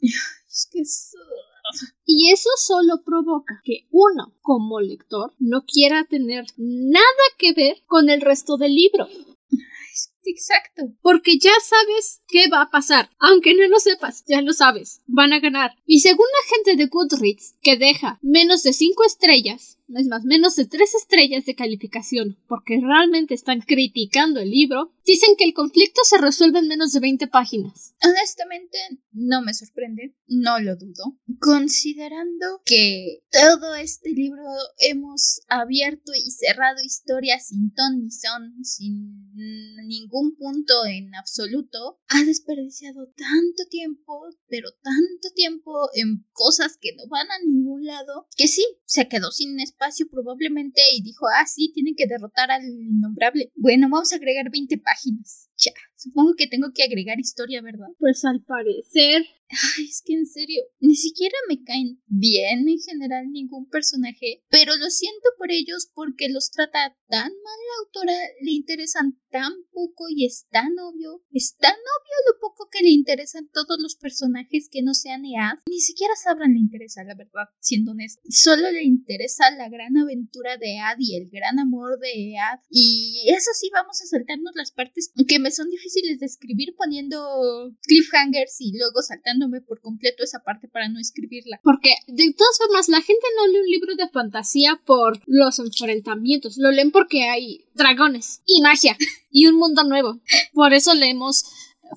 Es 0.50 0.66
que 0.72 0.80
Y 2.04 2.32
eso 2.32 2.48
solo 2.56 3.02
provoca 3.04 3.60
que 3.64 3.86
uno, 3.90 4.34
como 4.40 4.80
lector, 4.80 5.34
no 5.38 5.64
quiera 5.66 6.04
tener 6.04 6.46
nada 6.56 7.24
que 7.38 7.52
ver 7.52 7.82
con 7.86 8.10
el 8.10 8.20
resto 8.20 8.56
del 8.56 8.74
libro 8.74 9.08
Exacto. 10.28 10.82
Porque 11.00 11.38
ya 11.38 11.52
sabes 11.62 12.22
qué 12.28 12.48
va 12.48 12.62
a 12.62 12.70
pasar. 12.70 13.10
Aunque 13.18 13.54
no 13.54 13.66
lo 13.68 13.80
sepas, 13.80 14.24
ya 14.26 14.42
lo 14.42 14.52
sabes. 14.52 15.00
Van 15.06 15.32
a 15.32 15.40
ganar. 15.40 15.72
Y 15.86 16.00
según 16.00 16.26
la 16.26 16.56
gente 16.56 16.76
de 16.76 16.88
Goodreads, 16.88 17.56
que 17.62 17.76
deja 17.76 18.18
menos 18.22 18.62
de 18.62 18.72
5 18.72 19.04
estrellas, 19.04 19.77
es 19.94 20.06
más, 20.06 20.24
menos 20.24 20.56
de 20.56 20.66
3 20.66 20.94
estrellas 20.94 21.46
de 21.46 21.54
calificación, 21.54 22.38
porque 22.46 22.80
realmente 22.80 23.34
están 23.34 23.60
criticando 23.60 24.40
el 24.40 24.50
libro, 24.50 24.92
dicen 25.04 25.34
que 25.36 25.44
el 25.44 25.54
conflicto 25.54 26.02
se 26.04 26.18
resuelve 26.18 26.58
en 26.58 26.68
menos 26.68 26.92
de 26.92 27.00
20 27.00 27.26
páginas. 27.28 27.94
Honestamente, 28.04 28.78
no 29.12 29.42
me 29.42 29.54
sorprende, 29.54 30.14
no 30.26 30.58
lo 30.60 30.76
dudo, 30.76 31.16
considerando 31.40 32.60
que 32.64 33.22
todo 33.30 33.74
este 33.74 34.10
libro 34.10 34.42
hemos 34.78 35.40
abierto 35.48 36.12
y 36.14 36.30
cerrado 36.30 36.82
historias 36.84 37.48
sin 37.48 37.72
ton 37.74 38.04
ni 38.04 38.10
son, 38.10 38.64
sin 38.64 39.32
ningún 39.86 40.36
punto 40.36 40.84
en 40.86 41.14
absoluto, 41.14 41.98
ha 42.08 42.24
desperdiciado 42.24 43.06
tanto 43.06 43.64
tiempo, 43.70 44.22
pero 44.48 44.70
tanto 44.82 45.34
tiempo 45.34 45.88
en 45.94 46.26
cosas 46.32 46.76
que 46.80 46.94
no 46.94 47.08
van 47.08 47.30
a 47.30 47.38
ningún 47.44 47.84
lado, 47.84 48.26
que 48.36 48.48
sí, 48.48 48.64
se 48.84 49.08
quedó 49.08 49.30
sin 49.30 49.56
espacio 49.78 50.06
probablemente 50.10 50.80
y 50.96 51.02
dijo, 51.02 51.26
ah, 51.28 51.46
sí, 51.46 51.70
tienen 51.72 51.94
que 51.96 52.06
derrotar 52.06 52.50
al 52.50 52.64
innombrable. 52.64 53.52
Bueno, 53.54 53.88
vamos 53.90 54.12
a 54.12 54.16
agregar 54.16 54.50
20 54.50 54.78
páginas. 54.78 55.48
Ya, 55.56 55.72
supongo 55.98 56.34
que 56.34 56.46
tengo 56.46 56.68
que 56.74 56.84
agregar 56.84 57.18
historia, 57.20 57.60
¿verdad? 57.60 57.88
Pues 57.98 58.24
al 58.24 58.42
parecer 58.42 59.26
Ay, 59.50 59.86
es 59.86 60.02
que 60.04 60.12
en 60.12 60.26
serio, 60.26 60.62
ni 60.80 60.94
siquiera 60.94 61.36
me 61.48 61.62
caen 61.64 62.02
bien 62.06 62.68
en 62.68 62.78
general 62.80 63.30
ningún 63.30 63.66
personaje, 63.70 64.44
pero 64.50 64.76
lo 64.76 64.90
siento 64.90 65.30
por 65.38 65.50
ellos 65.50 65.90
porque 65.94 66.28
los 66.28 66.50
trata 66.50 66.94
tan 67.08 67.32
mal 67.32 67.58
la 67.68 67.86
autora, 67.86 68.12
le 68.42 68.50
interesan 68.50 69.18
tan 69.30 69.52
poco 69.72 70.04
y 70.10 70.26
es 70.26 70.46
tan 70.50 70.78
obvio, 70.78 71.22
es 71.32 71.56
tan 71.56 71.72
obvio 71.72 72.32
lo 72.32 72.40
poco 72.40 72.68
que 72.70 72.82
le 72.82 72.90
interesan 72.90 73.48
todos 73.50 73.78
los 73.80 73.96
personajes 73.96 74.68
que 74.70 74.82
no 74.82 74.92
sean 74.92 75.24
EAD. 75.24 75.60
Ni 75.66 75.80
siquiera 75.80 76.14
Sabran 76.16 76.52
le 76.52 76.58
interesa, 76.58 77.02
la 77.04 77.14
verdad, 77.14 77.48
siendo 77.58 77.92
honesto. 77.92 78.20
Solo 78.28 78.70
le 78.70 78.84
interesa 78.84 79.50
la 79.52 79.70
gran 79.70 79.96
aventura 79.96 80.58
de 80.58 80.74
EAD 80.76 80.96
y 80.98 81.16
el 81.16 81.30
gran 81.30 81.58
amor 81.58 81.98
de 81.98 82.32
EAD. 82.32 82.60
Y 82.68 83.24
eso 83.28 83.50
sí, 83.54 83.70
vamos 83.72 84.00
a 84.02 84.06
saltarnos 84.06 84.52
las 84.54 84.72
partes 84.72 85.10
que 85.26 85.38
me 85.38 85.50
son 85.50 85.70
difíciles 85.70 85.87
de 85.94 86.26
escribir 86.26 86.74
poniendo 86.76 87.72
cliffhangers 87.82 88.60
y 88.60 88.76
luego 88.76 89.02
saltando 89.02 89.48
por 89.66 89.80
completo 89.80 90.22
esa 90.22 90.40
parte 90.40 90.68
para 90.68 90.88
no 90.88 90.98
escribirla. 90.98 91.60
Porque 91.62 91.90
de 92.06 92.32
todas 92.36 92.58
formas 92.58 92.88
la 92.88 93.00
gente 93.00 93.26
no 93.36 93.46
lee 93.46 93.60
un 93.60 93.70
libro 93.70 93.96
de 93.96 94.08
fantasía 94.08 94.80
por 94.84 95.20
los 95.26 95.58
enfrentamientos, 95.58 96.56
lo 96.58 96.70
leen 96.70 96.90
porque 96.90 97.24
hay 97.24 97.64
dragones 97.74 98.42
y 98.46 98.60
magia 98.62 98.96
y 99.30 99.46
un 99.46 99.56
mundo 99.56 99.84
nuevo. 99.84 100.20
Por 100.52 100.74
eso 100.74 100.94
leemos 100.94 101.44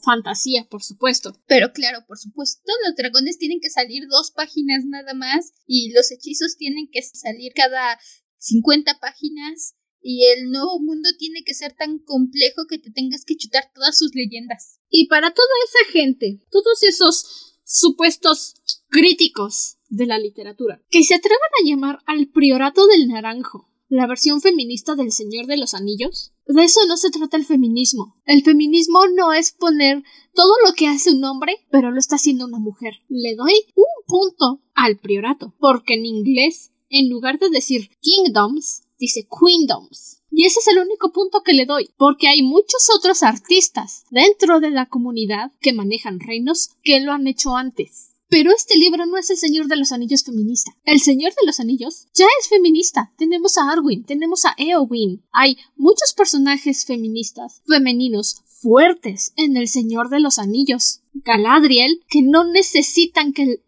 fantasía, 0.04 0.67
por 0.69 0.84
supuesto. 0.84 1.34
Pero 1.47 1.73
claro, 1.73 2.06
por 2.08 2.17
supuesto, 2.17 2.71
los 2.86 2.95
dragones 2.95 3.38
tienen 3.38 3.60
que 3.60 3.69
salir 3.69 4.08
dos 4.08 4.32
páginas 4.32 4.86
nada 4.86 5.13
más 5.13 5.51
y 5.67 5.91
los 5.91 6.12
hechizos 6.12 6.58
tienen 6.58 6.89
que 6.91 7.01
salir 7.01 7.51
cada 7.54 7.99
50 8.38 8.99
páginas 8.99 9.75
y 10.02 10.26
el 10.26 10.50
nuevo 10.50 10.80
mundo 10.80 11.10
tiene 11.18 11.44
que 11.44 11.54
ser 11.54 11.74
tan 11.74 12.00
complejo 12.00 12.66
que 12.68 12.80
te 12.80 12.92
tengas 12.92 13.26
que 13.26 13.36
chutar 13.36 13.72
todas 13.74 13.98
sus 13.98 14.14
leyendas. 14.16 14.80
Y 14.90 15.08
para 15.08 15.34
toda 15.34 15.50
esa 15.68 15.92
gente, 15.92 16.42
todos 16.50 16.84
esos 16.84 17.58
supuestos 17.64 18.56
críticos 18.90 19.78
de 19.90 20.06
la 20.06 20.20
literatura, 20.20 20.82
que 20.90 21.04
se 21.04 21.16
atrevan 21.16 21.40
a 21.60 21.68
llamar 21.68 22.00
al 22.06 22.28
Priorato 22.30 22.88
del 22.88 23.08
Naranjo 23.08 23.72
la 23.92 24.08
versión 24.08 24.40
feminista 24.40 24.96
del 24.96 25.12
Señor 25.12 25.48
de 25.48 25.58
los 25.58 25.74
Anillos, 25.74 26.32
de 26.48 26.64
eso 26.64 26.80
no 26.88 26.96
se 26.96 27.12
trata 27.12 27.36
el 27.36 27.44
feminismo. 27.44 28.16
El 28.26 28.42
feminismo 28.42 29.02
no 29.08 29.34
es 29.34 29.52
poner 29.52 30.02
todo 30.34 30.54
lo 30.66 30.72
que 30.74 30.88
hace 30.88 31.12
un 31.12 31.22
hombre, 31.26 31.58
pero 31.70 31.92
lo 31.92 32.00
está 32.00 32.16
haciendo 32.16 32.46
una 32.46 32.58
mujer. 32.58 32.94
Le 33.10 33.36
doy 33.36 33.52
un 33.76 34.06
punto 34.08 34.62
al 34.76 34.98
priorato, 34.98 35.54
porque 35.60 35.96
en 35.96 36.06
inglés, 36.06 36.72
en 36.90 37.10
lugar 37.10 37.38
de 37.38 37.50
decir 37.50 37.90
kingdoms, 38.00 38.84
dice 39.02 39.28
Queendoms. 39.28 40.22
Y 40.32 40.46
ese 40.46 40.60
es 40.62 40.68
el 40.68 40.80
único 40.80 41.12
punto 41.12 41.42
que 41.44 41.52
le 41.52 41.66
doy, 41.66 41.90
porque 41.98 42.30
hay 42.30 42.42
muchos 42.42 42.88
otros 42.96 43.22
artistas 43.24 44.06
dentro 44.12 44.62
de 44.62 44.70
la 44.70 44.86
comunidad 44.86 45.52
que 45.60 45.74
manejan 45.74 46.22
reinos 46.22 46.70
que 46.84 47.02
lo 47.02 47.12
han 47.12 47.28
hecho 47.28 47.58
antes. 47.58 48.12
Pero 48.30 48.52
este 48.56 48.78
libro 48.78 49.06
no 49.06 49.18
es 49.18 49.30
el 49.30 49.36
Señor 49.36 49.68
de 49.68 49.76
los 49.76 49.92
Anillos 49.92 50.24
feminista. 50.24 50.72
El 50.86 51.02
Señor 51.02 51.34
de 51.34 51.46
los 51.46 51.60
Anillos 51.60 52.08
ya 52.14 52.28
es 52.40 52.48
feminista. 52.48 53.12
Tenemos 53.18 53.58
a 53.58 53.70
Arwen, 53.70 54.06
tenemos 54.06 54.46
a 54.46 54.56
Eowyn. 54.58 55.22
Hay 55.34 55.58
muchos 55.76 56.14
personajes 56.16 56.86
feministas, 56.86 57.62
femeninos, 57.68 58.42
fuertes 58.46 59.34
en 59.36 59.58
el 59.58 59.68
Señor 59.68 60.08
de 60.10 60.22
los 60.22 60.40
Anillos. 60.40 61.02
Galadriel, 61.14 62.06
que 62.08 62.22
no 62.22 62.46
necesitan 62.46 63.34
que 63.34 63.62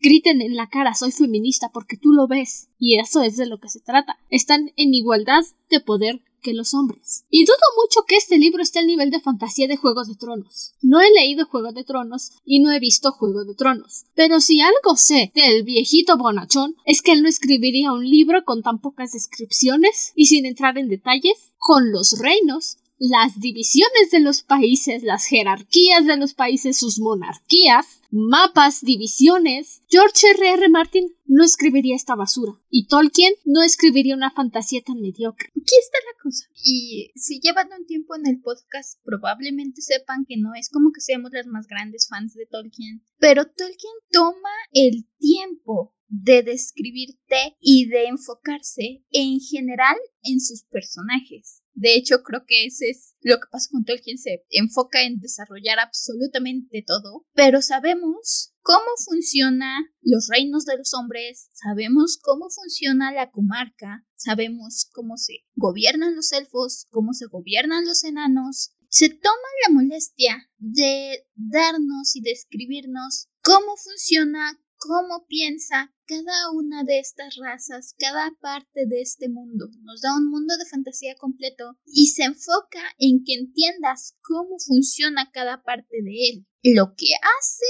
griten 0.00 0.40
en 0.40 0.56
la 0.56 0.68
cara 0.68 0.94
soy 0.94 1.12
feminista 1.12 1.70
porque 1.72 1.96
tú 1.96 2.12
lo 2.12 2.26
ves. 2.26 2.68
Y 2.78 2.98
eso 2.98 3.22
es 3.22 3.36
de 3.36 3.46
lo 3.46 3.58
que 3.58 3.68
se 3.68 3.80
trata. 3.80 4.18
Están 4.30 4.72
en 4.76 4.94
igualdad 4.94 5.42
de 5.70 5.80
poder 5.80 6.22
que 6.42 6.54
los 6.54 6.74
hombres. 6.74 7.24
Y 7.28 7.44
dudo 7.44 7.56
mucho 7.82 8.04
que 8.06 8.14
este 8.14 8.38
libro 8.38 8.62
esté 8.62 8.78
al 8.78 8.86
nivel 8.86 9.10
de 9.10 9.20
fantasía 9.20 9.66
de 9.66 9.76
Juegos 9.76 10.06
de 10.06 10.14
Tronos. 10.14 10.74
No 10.80 11.00
he 11.00 11.10
leído 11.10 11.46
Juego 11.46 11.72
de 11.72 11.82
Tronos 11.82 12.32
y 12.44 12.60
no 12.60 12.70
he 12.70 12.78
visto 12.78 13.10
Juego 13.10 13.44
de 13.44 13.56
Tronos. 13.56 14.04
Pero 14.14 14.40
si 14.40 14.60
algo 14.60 14.96
sé 14.96 15.32
del 15.34 15.64
viejito 15.64 16.16
bonachón 16.16 16.76
es 16.84 17.02
que 17.02 17.12
él 17.12 17.22
no 17.22 17.28
escribiría 17.28 17.92
un 17.92 18.08
libro 18.08 18.44
con 18.44 18.62
tan 18.62 18.80
pocas 18.80 19.10
descripciones 19.10 20.12
y 20.14 20.26
sin 20.26 20.46
entrar 20.46 20.78
en 20.78 20.88
detalles 20.88 21.52
con 21.58 21.90
los 21.90 22.16
reinos 22.20 22.78
las 22.98 23.38
divisiones 23.38 24.10
de 24.10 24.20
los 24.20 24.42
países, 24.42 25.02
las 25.02 25.26
jerarquías 25.26 26.06
de 26.06 26.16
los 26.16 26.34
países, 26.34 26.78
sus 26.78 26.98
monarquías, 26.98 28.00
mapas, 28.10 28.80
divisiones. 28.80 29.82
George 29.88 30.28
R. 30.30 30.48
R. 30.54 30.68
Martin 30.68 31.14
no 31.26 31.44
escribiría 31.44 31.96
esta 31.96 32.14
basura. 32.14 32.52
Y 32.70 32.86
Tolkien 32.86 33.34
no 33.44 33.62
escribiría 33.62 34.14
una 34.14 34.30
fantasía 34.30 34.80
tan 34.82 35.00
mediocre. 35.00 35.48
Aquí 35.50 35.74
está 35.80 35.98
la 36.06 36.22
cosa. 36.22 36.46
Y 36.64 37.12
si 37.16 37.40
llevan 37.40 37.68
un 37.78 37.86
tiempo 37.86 38.14
en 38.14 38.26
el 38.26 38.40
podcast, 38.40 38.98
probablemente 39.04 39.82
sepan 39.82 40.24
que 40.26 40.36
no 40.36 40.54
es 40.54 40.70
como 40.70 40.90
que 40.92 41.00
seamos 41.00 41.32
las 41.32 41.46
más 41.46 41.66
grandes 41.66 42.08
fans 42.08 42.34
de 42.34 42.46
Tolkien. 42.46 43.04
Pero 43.18 43.44
Tolkien 43.44 43.94
toma 44.10 44.50
el 44.72 45.06
tiempo 45.18 45.94
de 46.08 46.42
describirte 46.42 47.56
y 47.60 47.86
de 47.88 48.06
enfocarse 48.06 49.04
en 49.10 49.40
general 49.40 49.96
en 50.22 50.40
sus 50.40 50.62
personajes. 50.64 51.62
De 51.76 51.94
hecho, 51.94 52.22
creo 52.22 52.44
que 52.46 52.64
ese 52.64 52.88
es 52.88 53.14
lo 53.20 53.36
que 53.36 53.48
pasa 53.52 53.68
con 53.70 53.84
Tolkien. 53.84 54.16
Se 54.16 54.44
enfoca 54.48 55.02
en 55.02 55.20
desarrollar 55.20 55.78
absolutamente 55.78 56.82
todo. 56.86 57.26
Pero 57.34 57.60
sabemos 57.60 58.54
cómo 58.62 58.86
funciona 59.04 59.78
los 60.00 60.28
reinos 60.28 60.64
de 60.64 60.78
los 60.78 60.94
hombres, 60.94 61.50
sabemos 61.52 62.18
cómo 62.20 62.48
funciona 62.48 63.12
la 63.12 63.30
comarca, 63.30 64.06
sabemos 64.16 64.88
cómo 64.92 65.18
se 65.18 65.44
gobiernan 65.54 66.16
los 66.16 66.32
elfos, 66.32 66.86
cómo 66.90 67.12
se 67.12 67.26
gobiernan 67.26 67.84
los 67.84 68.04
enanos. 68.04 68.72
Se 68.88 69.10
toma 69.10 69.48
la 69.66 69.74
molestia 69.74 70.50
de 70.56 71.26
darnos 71.34 72.16
y 72.16 72.22
describirnos 72.22 73.28
cómo 73.42 73.76
funciona, 73.76 74.58
cómo 74.78 75.26
piensa 75.26 75.92
cada 76.06 76.50
una 76.52 76.84
de 76.84 76.98
estas 76.98 77.36
razas, 77.36 77.94
cada 77.98 78.30
parte 78.40 78.86
de 78.86 79.00
este 79.00 79.28
mundo. 79.28 79.68
Nos 79.82 80.00
da 80.00 80.16
un 80.16 80.30
mundo 80.30 80.56
de 80.56 80.66
fantasía 80.66 81.14
completo 81.16 81.76
y 81.84 82.08
se 82.08 82.24
enfoca 82.24 82.82
en 82.98 83.24
que 83.24 83.34
entiendas 83.34 84.16
cómo 84.22 84.56
funciona 84.58 85.30
cada 85.32 85.62
parte 85.62 86.02
de 86.02 86.28
él. 86.28 86.46
Lo 86.74 86.94
que 86.96 87.08
hace 87.38 87.66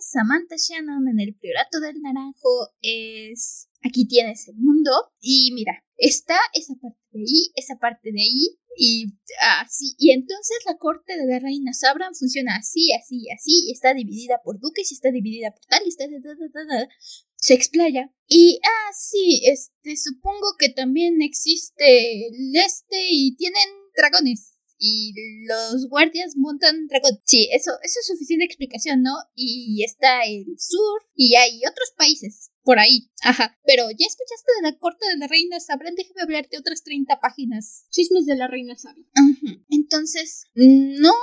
Samantha 0.00 0.56
Shannon 0.56 1.08
en 1.08 1.20
el 1.20 1.34
Priorato 1.34 1.80
del 1.80 2.00
Naranjo 2.00 2.70
es 2.80 3.68
aquí 3.82 4.06
tienes 4.06 4.48
el 4.48 4.56
mundo 4.56 4.90
y 5.20 5.52
mira, 5.54 5.84
está 5.96 6.36
esa 6.54 6.74
parte 6.74 6.98
de 7.12 7.20
ahí, 7.20 7.52
esa 7.54 7.76
parte 7.76 8.12
de 8.12 8.20
ahí 8.20 8.58
y 8.78 9.12
así. 9.60 9.94
Y 9.98 10.12
entonces 10.12 10.58
la 10.64 10.78
corte 10.78 11.16
de 11.16 11.26
la 11.26 11.40
reina 11.40 11.72
Sabran 11.74 12.14
funciona 12.14 12.56
así, 12.56 12.92
así, 12.92 13.26
así, 13.30 13.66
y 13.66 13.72
está 13.72 13.92
dividida 13.92 14.40
por 14.44 14.60
duques 14.60 14.90
y 14.90 14.94
está 14.94 15.10
dividida 15.10 15.50
por 15.50 15.64
tal 15.66 15.82
y 15.84 15.88
está 15.88 16.06
de, 16.06 16.88
se 17.34 17.54
explaya. 17.54 18.12
Y, 18.28 18.60
ah, 18.62 18.92
sí, 18.96 19.42
este, 19.50 19.96
supongo 19.96 20.54
que 20.58 20.68
también 20.68 21.20
existe 21.22 22.28
el 22.28 22.54
este 22.54 23.08
y 23.10 23.36
tienen 23.36 23.68
dragones. 23.96 24.54
Y 24.80 25.12
los 25.48 25.88
guardias 25.88 26.34
montan 26.36 26.86
dragones. 26.86 27.20
Sí, 27.24 27.48
eso, 27.52 27.72
eso 27.82 27.98
es 28.00 28.06
suficiente 28.06 28.44
explicación, 28.44 29.02
¿no? 29.02 29.10
Y 29.34 29.82
está 29.82 30.22
el 30.22 30.46
sur 30.56 31.02
y 31.16 31.34
hay 31.34 31.60
otros 31.68 31.92
países 31.96 32.52
por 32.68 32.78
ahí. 32.78 33.10
Ajá. 33.22 33.58
Pero 33.64 33.84
ya 33.88 34.04
escuchaste 34.06 34.52
de 34.60 34.70
la 34.70 34.78
corte 34.78 35.06
de 35.08 35.16
la 35.16 35.26
reina 35.26 35.58
Sabran, 35.58 35.94
déjame 35.94 36.20
hablarte 36.20 36.58
otras 36.58 36.82
30 36.82 37.18
páginas. 37.18 37.86
Chismes 37.88 38.26
de 38.26 38.36
la 38.36 38.46
reina 38.46 38.76
Sabran. 38.76 39.06
Entonces, 39.70 40.44
no 40.54 41.14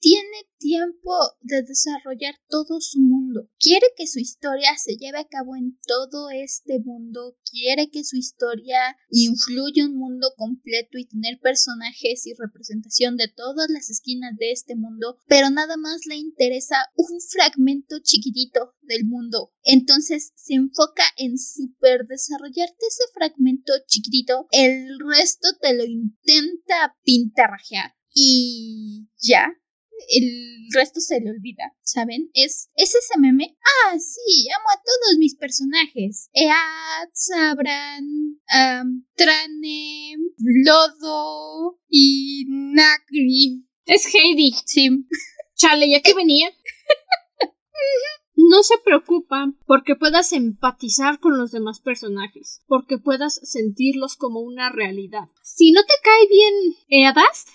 tiene 0.00 0.42
tiempo 0.58 0.58
tiempo 0.68 1.12
de 1.40 1.62
desarrollar 1.62 2.34
todo 2.48 2.80
su 2.80 3.00
mundo. 3.00 3.48
Quiere 3.58 3.86
que 3.96 4.06
su 4.06 4.18
historia 4.18 4.70
se 4.76 4.96
lleve 4.96 5.18
a 5.18 5.26
cabo 5.26 5.56
en 5.56 5.78
todo 5.86 6.30
este 6.30 6.78
mundo. 6.80 7.36
Quiere 7.50 7.90
que 7.90 8.04
su 8.04 8.16
historia 8.16 8.78
influya 9.10 9.86
un 9.86 9.96
mundo 9.96 10.32
completo 10.36 10.98
y 10.98 11.06
tener 11.06 11.38
personajes 11.40 12.26
y 12.26 12.34
representación 12.34 13.16
de 13.16 13.28
todas 13.28 13.70
las 13.70 13.90
esquinas 13.90 14.36
de 14.36 14.52
este 14.52 14.74
mundo, 14.74 15.16
pero 15.26 15.50
nada 15.50 15.76
más 15.76 16.06
le 16.06 16.16
interesa 16.16 16.76
un 16.96 17.20
fragmento 17.20 17.96
chiquitito 18.02 18.74
del 18.82 19.04
mundo. 19.04 19.52
Entonces 19.62 20.32
se 20.36 20.54
enfoca 20.54 20.87
en 21.16 21.38
super 21.38 22.06
desarrollarte 22.06 22.86
ese 22.86 23.04
fragmento 23.14 23.72
chiquitito, 23.86 24.46
el 24.50 24.98
resto 24.98 25.48
te 25.60 25.74
lo 25.74 25.84
intenta 25.84 26.96
pintarrajear 27.02 27.94
y 28.12 29.08
ya, 29.20 29.48
el 30.08 30.68
resto 30.72 31.00
se 31.00 31.20
le 31.20 31.30
olvida, 31.30 31.74
¿saben? 31.82 32.30
Es, 32.34 32.70
es 32.74 32.94
ese 32.94 33.18
meme. 33.18 33.56
Ah, 33.60 33.98
sí, 33.98 34.48
amo 34.56 34.68
a 34.70 34.82
todos 34.82 35.18
mis 35.18 35.34
personajes. 35.36 36.30
Ead, 36.32 37.08
Sabran, 37.12 38.38
Trane, 39.16 40.16
Lodo 40.64 41.80
y 41.88 42.44
Nagri. 42.48 43.66
Es 43.86 44.06
Heidi. 44.14 44.54
Sí. 44.64 44.88
Chale, 45.56 45.90
¿ya 45.90 46.00
que 46.00 46.14
venía? 46.14 46.50
No 48.40 48.62
se 48.62 48.78
preocupa 48.78 49.52
porque 49.66 49.96
puedas 49.96 50.32
empatizar 50.32 51.18
con 51.18 51.36
los 51.36 51.50
demás 51.50 51.80
personajes, 51.80 52.62
porque 52.68 52.96
puedas 52.96 53.40
sentirlos 53.42 54.14
como 54.14 54.38
una 54.38 54.70
realidad. 54.70 55.28
Si 55.42 55.72
no 55.72 55.80
te 55.82 55.94
cae 56.04 56.28
bien 56.28 56.54
Eadas, 56.88 57.46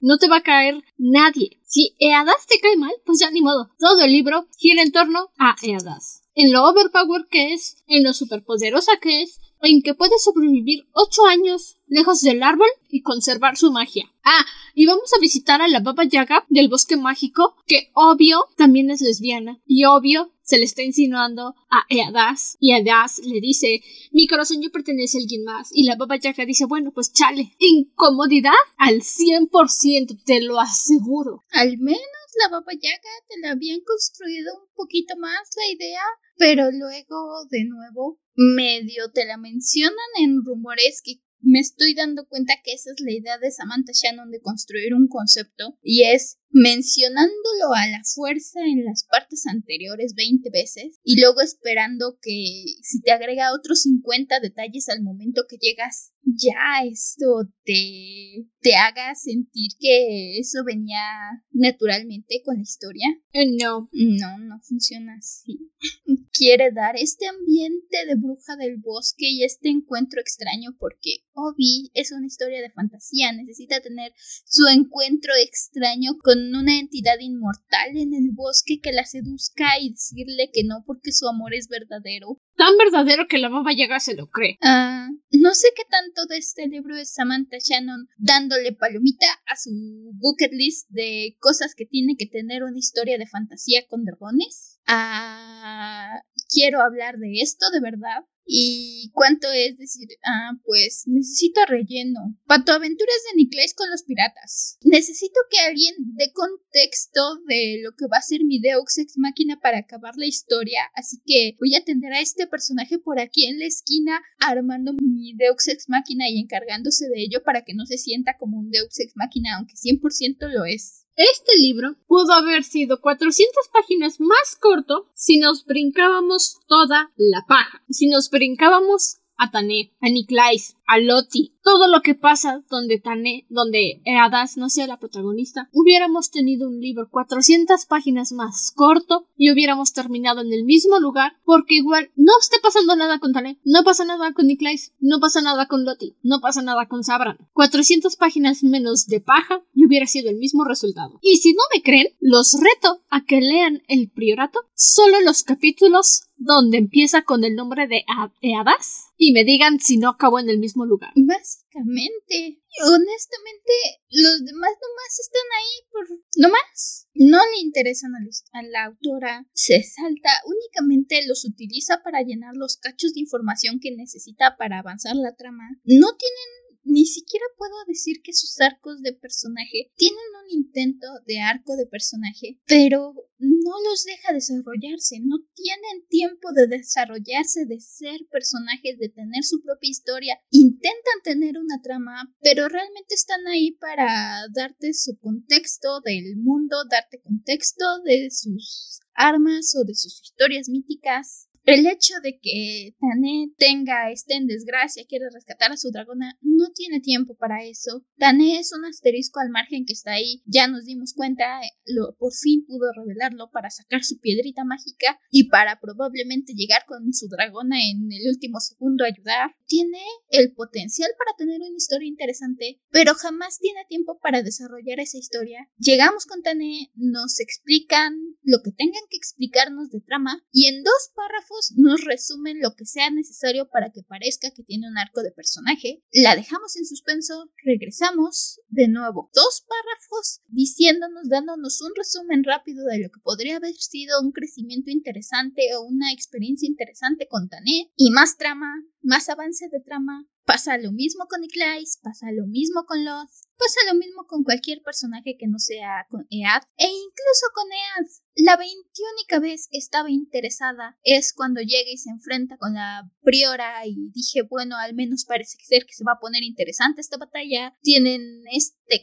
no 0.00 0.16
te 0.18 0.28
va 0.28 0.36
a 0.36 0.42
caer 0.44 0.84
nadie. 0.98 1.58
Si 1.66 1.96
Eadas 1.98 2.46
te 2.48 2.60
cae 2.60 2.76
mal, 2.76 2.92
pues 3.04 3.18
ya 3.18 3.32
ni 3.32 3.40
modo. 3.40 3.70
Todo 3.76 4.04
el 4.04 4.12
libro 4.12 4.46
gira 4.56 4.82
en 4.82 4.92
torno 4.92 5.30
a 5.36 5.56
Eadas. 5.62 6.22
En 6.36 6.52
lo 6.52 6.62
overpower 6.62 7.26
que 7.28 7.52
es, 7.52 7.82
en 7.88 8.04
lo 8.04 8.12
superpoderosa 8.12 8.98
que 9.02 9.22
es, 9.22 9.40
en 9.64 9.82
que 9.82 9.94
puede 9.94 10.18
sobrevivir 10.18 10.86
ocho 10.92 11.26
años 11.26 11.78
lejos 11.86 12.20
del 12.20 12.42
árbol 12.42 12.68
y 12.88 13.02
conservar 13.02 13.56
su 13.56 13.70
magia. 13.70 14.10
Ah, 14.24 14.44
y 14.74 14.86
vamos 14.86 15.12
a 15.14 15.20
visitar 15.20 15.60
a 15.62 15.68
la 15.68 15.80
Baba 15.80 16.04
Yaga 16.04 16.44
del 16.48 16.68
bosque 16.68 16.96
mágico, 16.96 17.56
que 17.66 17.90
obvio 17.94 18.48
también 18.56 18.90
es 18.90 19.00
lesbiana, 19.00 19.60
y 19.66 19.84
obvio 19.84 20.32
se 20.42 20.58
le 20.58 20.64
está 20.64 20.82
insinuando 20.82 21.54
a 21.70 21.84
Eadas, 21.88 22.56
y 22.60 22.72
Eadas 22.72 23.20
le 23.24 23.40
dice, 23.40 23.82
mi 24.12 24.26
corazón 24.26 24.60
yo 24.62 24.70
pertenece 24.70 25.18
a 25.18 25.20
alguien 25.20 25.44
más, 25.44 25.70
y 25.72 25.84
la 25.84 25.96
Baba 25.96 26.16
Yaga 26.16 26.44
dice, 26.44 26.64
bueno, 26.66 26.90
pues 26.92 27.12
chale, 27.12 27.54
incomodidad 27.58 28.52
al 28.76 29.00
100%, 29.00 30.22
te 30.24 30.40
lo 30.42 30.60
aseguro. 30.60 31.42
Al 31.50 31.78
menos 31.78 32.00
la 32.42 32.48
Baba 32.48 32.72
Yaga 32.72 33.10
te 33.28 33.38
la 33.40 33.52
habían 33.52 33.80
construido 33.80 34.54
un 34.54 34.74
poquito 34.74 35.16
más 35.18 35.48
la 35.56 35.72
idea, 35.74 36.02
pero 36.36 36.70
luego 36.70 37.46
de 37.50 37.64
nuevo 37.64 38.20
medio 38.34 39.10
te 39.12 39.24
la 39.24 39.36
mencionan 39.36 39.94
en 40.20 40.44
rumores 40.44 41.00
que 41.04 41.20
me 41.40 41.60
estoy 41.60 41.94
dando 41.94 42.26
cuenta 42.26 42.54
que 42.64 42.72
esa 42.72 42.90
es 42.90 43.00
la 43.00 43.12
idea 43.12 43.38
de 43.38 43.50
Samantha 43.50 43.92
Shannon 43.92 44.30
de 44.30 44.40
construir 44.40 44.94
un 44.94 45.08
concepto 45.08 45.78
y 45.82 46.04
es 46.04 46.38
mencionándolo 46.54 47.74
a 47.74 47.88
la 47.88 48.00
fuerza 48.14 48.60
en 48.64 48.84
las 48.84 49.04
partes 49.10 49.44
anteriores 49.46 50.14
20 50.14 50.50
veces 50.50 51.00
y 51.02 51.20
luego 51.20 51.40
esperando 51.40 52.16
que 52.22 52.64
si 52.80 53.00
te 53.02 53.10
agrega 53.10 53.52
otros 53.52 53.82
50 53.82 54.38
detalles 54.38 54.88
al 54.88 55.02
momento 55.02 55.42
que 55.48 55.56
llegas, 55.56 56.12
ya 56.24 56.86
esto 56.88 57.50
te, 57.64 58.46
te 58.60 58.76
haga 58.76 59.14
sentir 59.14 59.72
que 59.78 60.38
eso 60.38 60.64
venía 60.64 61.02
naturalmente 61.50 62.40
con 62.44 62.56
la 62.56 62.62
historia. 62.62 63.08
Eh, 63.32 63.46
no. 63.60 63.88
No, 63.92 64.38
no 64.38 64.60
funciona 64.62 65.16
así. 65.18 65.58
Quiere 66.32 66.70
dar 66.72 66.96
este 66.96 67.26
ambiente 67.26 68.06
de 68.06 68.14
bruja 68.14 68.56
del 68.56 68.78
bosque 68.78 69.28
y 69.28 69.44
este 69.44 69.68
encuentro 69.68 70.20
extraño 70.20 70.76
porque 70.78 71.24
Obi 71.32 71.90
es 71.94 72.12
una 72.12 72.26
historia 72.26 72.60
de 72.60 72.70
fantasía, 72.70 73.32
necesita 73.32 73.80
tener 73.80 74.12
su 74.44 74.66
encuentro 74.68 75.32
extraño 75.42 76.16
con 76.22 76.43
una 76.52 76.78
entidad 76.78 77.18
inmortal 77.20 77.96
en 77.96 78.14
el 78.14 78.30
bosque 78.32 78.80
que 78.82 78.92
la 78.92 79.04
seduzca 79.04 79.78
y 79.80 79.90
decirle 79.90 80.50
que 80.52 80.64
no 80.64 80.82
porque 80.84 81.12
su 81.12 81.28
amor 81.28 81.54
es 81.54 81.68
verdadero. 81.68 82.40
Tan 82.56 82.76
verdadero 82.76 83.26
que 83.28 83.38
la 83.38 83.48
baba 83.48 83.72
llega 83.72 84.00
se 84.00 84.14
lo 84.14 84.28
cree. 84.28 84.58
Ah, 84.62 85.08
no 85.30 85.54
sé 85.54 85.68
qué 85.76 85.82
tanto 85.88 86.26
de 86.26 86.38
este 86.38 86.66
libro 86.68 86.96
es 86.96 87.12
Samantha 87.12 87.58
Shannon 87.58 88.08
dándole 88.16 88.72
palomita 88.72 89.26
a 89.46 89.56
su 89.56 89.70
bucket 90.14 90.52
list 90.52 90.88
de 90.90 91.36
cosas 91.38 91.74
que 91.74 91.86
tiene 91.86 92.16
que 92.16 92.26
tener 92.26 92.62
una 92.64 92.78
historia 92.78 93.18
de 93.18 93.26
fantasía 93.26 93.86
con 93.86 94.04
dragones. 94.04 94.80
Ah, 94.86 96.10
quiero 96.54 96.80
hablar 96.80 97.18
de 97.18 97.40
esto 97.42 97.66
de 97.72 97.80
verdad. 97.80 98.24
¿Y 98.46 99.10
cuánto 99.14 99.50
es 99.50 99.78
decir? 99.78 100.08
Ah, 100.22 100.52
pues 100.64 101.04
necesito 101.06 101.64
relleno. 101.66 102.36
Patoaventuras 102.46 103.16
de 103.30 103.36
Niclés 103.36 103.72
con 103.74 103.88
los 103.90 104.02
piratas. 104.02 104.76
Necesito 104.82 105.40
que 105.50 105.60
alguien 105.60 105.94
dé 106.14 106.30
contexto 106.32 107.20
de 107.46 107.80
lo 107.82 107.92
que 107.96 108.06
va 108.06 108.18
a 108.18 108.22
ser 108.22 108.44
mi 108.44 108.60
Deux 108.60 108.98
Ex 108.98 109.16
Máquina 109.16 109.58
para 109.60 109.78
acabar 109.78 110.14
la 110.16 110.26
historia. 110.26 110.80
Así 110.94 111.22
que 111.24 111.56
voy 111.58 111.74
a 111.74 111.78
atender 111.78 112.12
a 112.12 112.20
este 112.20 112.46
personaje 112.46 112.98
por 112.98 113.18
aquí 113.18 113.46
en 113.46 113.58
la 113.58 113.66
esquina, 113.66 114.20
armando 114.38 114.92
mi 114.92 115.34
Deux 115.34 115.66
Ex 115.68 115.88
Máquina 115.88 116.28
y 116.28 116.38
encargándose 116.38 117.08
de 117.08 117.22
ello 117.22 117.42
para 117.44 117.64
que 117.64 117.72
no 117.72 117.86
se 117.86 117.96
sienta 117.96 118.36
como 118.36 118.58
un 118.58 118.70
Deux 118.70 119.00
Ex 119.00 119.16
Máquina, 119.16 119.56
aunque 119.56 119.74
100% 119.74 120.52
lo 120.52 120.66
es. 120.66 121.03
Este 121.16 121.56
libro 121.56 121.94
pudo 122.08 122.32
haber 122.32 122.64
sido 122.64 123.00
400 123.00 123.68
páginas 123.68 124.18
más 124.18 124.56
corto 124.60 125.06
si 125.14 125.38
nos 125.38 125.64
brincábamos 125.64 126.58
toda 126.66 127.12
la 127.16 127.44
paja, 127.46 127.84
si 127.88 128.08
nos 128.08 128.30
brincábamos 128.30 129.18
a 129.36 129.50
Tané, 129.50 129.92
a 130.00 130.08
Niklais, 130.08 130.76
a 130.86 130.98
Loti, 130.98 131.54
todo 131.62 131.88
lo 131.88 132.02
que 132.02 132.14
pasa 132.14 132.62
donde 132.70 133.00
Tané, 133.00 133.46
donde 133.48 134.02
Eadas 134.04 134.56
no 134.56 134.68
sea 134.68 134.86
la 134.86 134.98
protagonista, 134.98 135.68
hubiéramos 135.72 136.30
tenido 136.30 136.68
un 136.68 136.80
libro 136.80 137.08
400 137.10 137.86
páginas 137.86 138.32
más 138.32 138.72
corto 138.74 139.26
y 139.36 139.50
hubiéramos 139.50 139.92
terminado 139.92 140.42
en 140.42 140.52
el 140.52 140.64
mismo 140.64 140.98
lugar 141.00 141.32
porque 141.44 141.76
igual 141.76 142.10
no 142.16 142.32
esté 142.40 142.58
pasando 142.62 142.96
nada 142.96 143.18
con 143.18 143.32
Tané, 143.32 143.58
no 143.64 143.82
pasa 143.82 144.04
nada 144.04 144.32
con 144.32 144.46
Niklais, 144.46 144.92
no 145.00 145.20
pasa 145.20 145.40
nada 145.40 145.66
con 145.66 145.84
Loti, 145.84 146.16
no 146.22 146.40
pasa 146.40 146.62
nada 146.62 146.86
con 146.86 147.02
Sabran. 147.02 147.38
400 147.52 148.16
páginas 148.16 148.62
menos 148.62 149.06
de 149.06 149.20
paja 149.20 149.62
y 149.74 149.86
hubiera 149.86 150.06
sido 150.06 150.30
el 150.30 150.36
mismo 150.36 150.64
resultado. 150.64 151.18
Y 151.22 151.36
si 151.38 151.52
no 151.52 151.62
me 151.74 151.82
creen, 151.82 152.08
los 152.20 152.54
reto 152.60 153.02
a 153.10 153.24
que 153.24 153.40
lean 153.40 153.82
El 153.88 154.10
Priorato, 154.10 154.60
solo 154.74 155.20
los 155.20 155.42
capítulos 155.42 156.28
donde 156.44 156.78
empieza 156.78 157.22
con 157.22 157.42
el 157.44 157.54
nombre 157.54 157.86
de 157.88 158.04
Eadas 158.42 159.12
y 159.16 159.32
me 159.32 159.44
digan 159.44 159.80
si 159.80 159.96
no 159.96 160.10
acabó 160.10 160.38
en 160.38 160.50
el 160.50 160.58
mismo 160.58 160.84
lugar. 160.84 161.12
Básicamente, 161.16 162.60
honestamente, 162.82 163.72
los 164.10 164.44
demás 164.44 164.70
nomás 164.70 165.20
están 165.20 165.48
ahí 165.58 165.88
por... 165.90 166.08
nomás. 166.36 167.08
No 167.14 167.38
le 167.38 167.62
interesan 167.62 168.12
a, 168.14 168.58
a 168.58 168.62
la 168.62 168.84
autora, 168.86 169.46
se 169.52 169.82
salta, 169.82 170.30
únicamente 170.46 171.26
los 171.26 171.44
utiliza 171.44 172.02
para 172.02 172.22
llenar 172.22 172.54
los 172.54 172.76
cachos 172.76 173.14
de 173.14 173.20
información 173.20 173.78
que 173.80 173.94
necesita 173.94 174.56
para 174.56 174.80
avanzar 174.80 175.14
la 175.16 175.34
trama. 175.34 175.64
No 175.84 176.08
tienen 176.16 176.63
ni 176.84 177.06
siquiera 177.06 177.44
puedo 177.56 177.74
decir 177.86 178.20
que 178.22 178.32
sus 178.32 178.60
arcos 178.60 179.02
de 179.02 179.12
personaje 179.12 179.90
tienen 179.96 180.18
un 180.44 180.58
intento 180.58 181.06
de 181.26 181.40
arco 181.40 181.76
de 181.76 181.86
personaje, 181.86 182.58
pero 182.66 183.14
no 183.38 183.72
los 183.88 184.04
deja 184.04 184.32
desarrollarse, 184.32 185.20
no 185.20 185.38
tienen 185.54 186.06
tiempo 186.08 186.52
de 186.52 186.66
desarrollarse, 186.66 187.66
de 187.66 187.80
ser 187.80 188.20
personajes, 188.30 188.98
de 188.98 189.08
tener 189.08 189.44
su 189.44 189.62
propia 189.62 189.90
historia, 189.90 190.38
intentan 190.50 191.20
tener 191.22 191.58
una 191.58 191.80
trama, 191.82 192.34
pero 192.42 192.68
realmente 192.68 193.14
están 193.14 193.46
ahí 193.46 193.72
para 193.72 194.42
darte 194.54 194.92
su 194.94 195.18
contexto 195.18 196.00
del 196.00 196.36
mundo, 196.36 196.76
darte 196.90 197.20
contexto 197.20 197.84
de 198.04 198.30
sus 198.30 199.00
armas 199.14 199.74
o 199.76 199.84
de 199.84 199.94
sus 199.94 200.22
historias 200.22 200.68
míticas 200.68 201.48
el 201.64 201.86
hecho 201.86 202.14
de 202.22 202.38
que 202.40 202.94
Tané 203.00 203.52
tenga, 203.56 204.10
esté 204.10 204.34
en 204.34 204.46
desgracia, 204.46 205.04
quiere 205.08 205.26
rescatar 205.32 205.72
a 205.72 205.76
su 205.76 205.90
dragona, 205.90 206.38
no 206.42 206.70
tiene 206.74 207.00
tiempo 207.00 207.36
para 207.36 207.64
eso. 207.64 208.04
Tané 208.18 208.58
es 208.58 208.72
un 208.76 208.84
asterisco 208.84 209.40
al 209.40 209.50
margen 209.50 209.86
que 209.86 209.94
está 209.94 210.12
ahí, 210.12 210.42
ya 210.44 210.68
nos 210.68 210.84
dimos 210.84 211.14
cuenta, 211.14 211.60
lo, 211.86 212.14
por 212.18 212.32
fin 212.34 212.66
pudo 212.66 212.92
revelarlo 212.94 213.50
para 213.50 213.70
sacar 213.70 214.04
su 214.04 214.18
piedrita 214.20 214.64
mágica 214.64 215.18
y 215.30 215.48
para 215.48 215.80
probablemente 215.80 216.52
llegar 216.54 216.84
con 216.86 217.12
su 217.14 217.28
dragona 217.28 217.76
en 217.80 218.12
el 218.12 218.28
último 218.28 218.60
segundo 218.60 219.04
a 219.04 219.08
ayudar. 219.08 219.54
Tiene 219.66 220.02
el 220.28 220.52
potencial 220.52 221.10
para 221.16 221.36
tener 221.38 221.60
una 221.60 221.76
historia 221.76 222.08
interesante, 222.08 222.80
pero 222.90 223.14
jamás 223.14 223.58
tiene 223.58 223.80
tiempo 223.88 224.18
para 224.20 224.42
desarrollar 224.42 225.00
esa 225.00 225.18
historia. 225.18 225.68
Llegamos 225.78 226.26
con 226.26 226.42
Tané, 226.42 226.90
nos 226.94 227.40
explican 227.40 228.14
lo 228.42 228.58
que 228.62 228.72
tengan 228.72 229.02
que 229.08 229.16
explicarnos 229.16 229.90
de 229.90 230.02
trama 230.02 230.44
y 230.52 230.68
en 230.68 230.82
dos 230.82 231.10
párrafos 231.14 231.53
nos 231.76 232.04
resumen 232.04 232.60
lo 232.60 232.74
que 232.74 232.86
sea 232.86 233.10
necesario 233.10 233.68
para 233.68 233.90
que 233.90 234.02
parezca 234.02 234.50
que 234.54 234.62
tiene 234.62 234.88
un 234.88 234.98
arco 234.98 235.22
de 235.22 235.32
personaje. 235.32 236.02
La 236.12 236.36
dejamos 236.36 236.76
en 236.76 236.86
suspenso, 236.86 237.50
regresamos 237.64 238.60
de 238.68 238.88
nuevo 238.88 239.30
dos 239.34 239.64
párrafos 239.66 240.40
diciéndonos, 240.48 241.28
dándonos 241.28 241.80
un 241.82 241.92
resumen 241.96 242.44
rápido 242.44 242.84
de 242.86 243.00
lo 243.00 243.10
que 243.10 243.20
podría 243.22 243.56
haber 243.56 243.74
sido 243.74 244.20
un 244.20 244.32
crecimiento 244.32 244.90
interesante 244.90 245.74
o 245.76 245.82
una 245.82 246.12
experiencia 246.12 246.68
interesante 246.68 247.26
con 247.28 247.48
Tané 247.48 247.90
y 247.96 248.10
más 248.10 248.36
trama, 248.36 248.72
más 249.04 249.28
avance 249.28 249.68
de 249.68 249.80
trama. 249.80 250.26
Pasa 250.44 250.76
lo 250.78 250.92
mismo 250.92 251.26
con 251.28 251.40
Niclais, 251.40 251.98
pasa 252.02 252.32
lo 252.32 252.46
mismo 252.46 252.84
con 252.86 253.04
los 253.04 253.44
Pasa 253.56 253.78
lo 253.92 253.98
mismo 253.98 254.26
con 254.26 254.42
cualquier 254.42 254.82
personaje 254.82 255.36
que 255.38 255.46
no 255.46 255.58
sea 255.58 256.06
con 256.10 256.26
Ead, 256.28 256.62
e 256.76 256.86
incluso 256.86 257.46
con 257.54 257.70
Ead. 257.72 258.06
La 258.36 258.56
veintiúnica 258.56 259.38
vez 259.38 259.68
que 259.70 259.78
estaba 259.78 260.10
interesada 260.10 260.98
es 261.04 261.32
cuando 261.32 261.60
llega 261.60 261.88
y 261.88 261.96
se 261.96 262.10
enfrenta 262.10 262.56
con 262.56 262.74
la 262.74 263.08
priora 263.22 263.86
y 263.86 264.10
dije, 264.10 264.42
bueno, 264.42 264.76
al 264.76 264.94
menos 264.94 265.24
parece 265.24 265.56
ser 265.62 265.86
que 265.86 265.94
se 265.94 266.02
va 266.02 266.14
a 266.14 266.20
poner 266.20 266.42
interesante 266.42 267.00
esta 267.00 267.16
batalla. 267.16 267.78
Tienen 267.80 268.42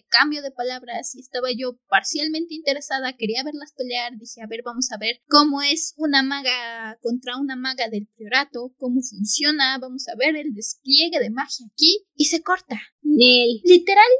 cambio 0.09 0.41
de 0.41 0.51
palabras 0.51 1.15
y 1.15 1.21
estaba 1.21 1.49
yo 1.55 1.77
parcialmente 1.87 2.53
interesada, 2.53 3.15
quería 3.17 3.43
verlas 3.43 3.73
pelear, 3.75 4.17
dije, 4.17 4.41
a 4.41 4.47
ver, 4.47 4.61
vamos 4.63 4.91
a 4.91 4.97
ver 4.97 5.21
cómo 5.27 5.61
es 5.61 5.93
una 5.97 6.23
maga 6.23 6.97
contra 7.01 7.37
una 7.37 7.55
maga 7.55 7.89
del 7.89 8.07
priorato, 8.15 8.73
cómo 8.77 9.01
funciona, 9.01 9.77
vamos 9.79 10.07
a 10.07 10.15
ver 10.15 10.35
el 10.35 10.53
despliegue 10.53 11.19
de 11.19 11.29
magia 11.29 11.65
aquí 11.71 12.05
y 12.15 12.25
se 12.25 12.41
corta. 12.41 12.79
Literal, 13.03 14.11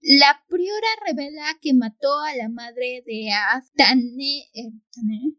la 0.00 0.42
priora 0.48 0.88
revela 1.06 1.44
que 1.60 1.74
mató 1.74 2.18
a 2.20 2.36
la 2.36 2.48
madre 2.48 3.02
de 3.06 3.28
Ead, 3.28 3.62
Tane, 3.76 4.50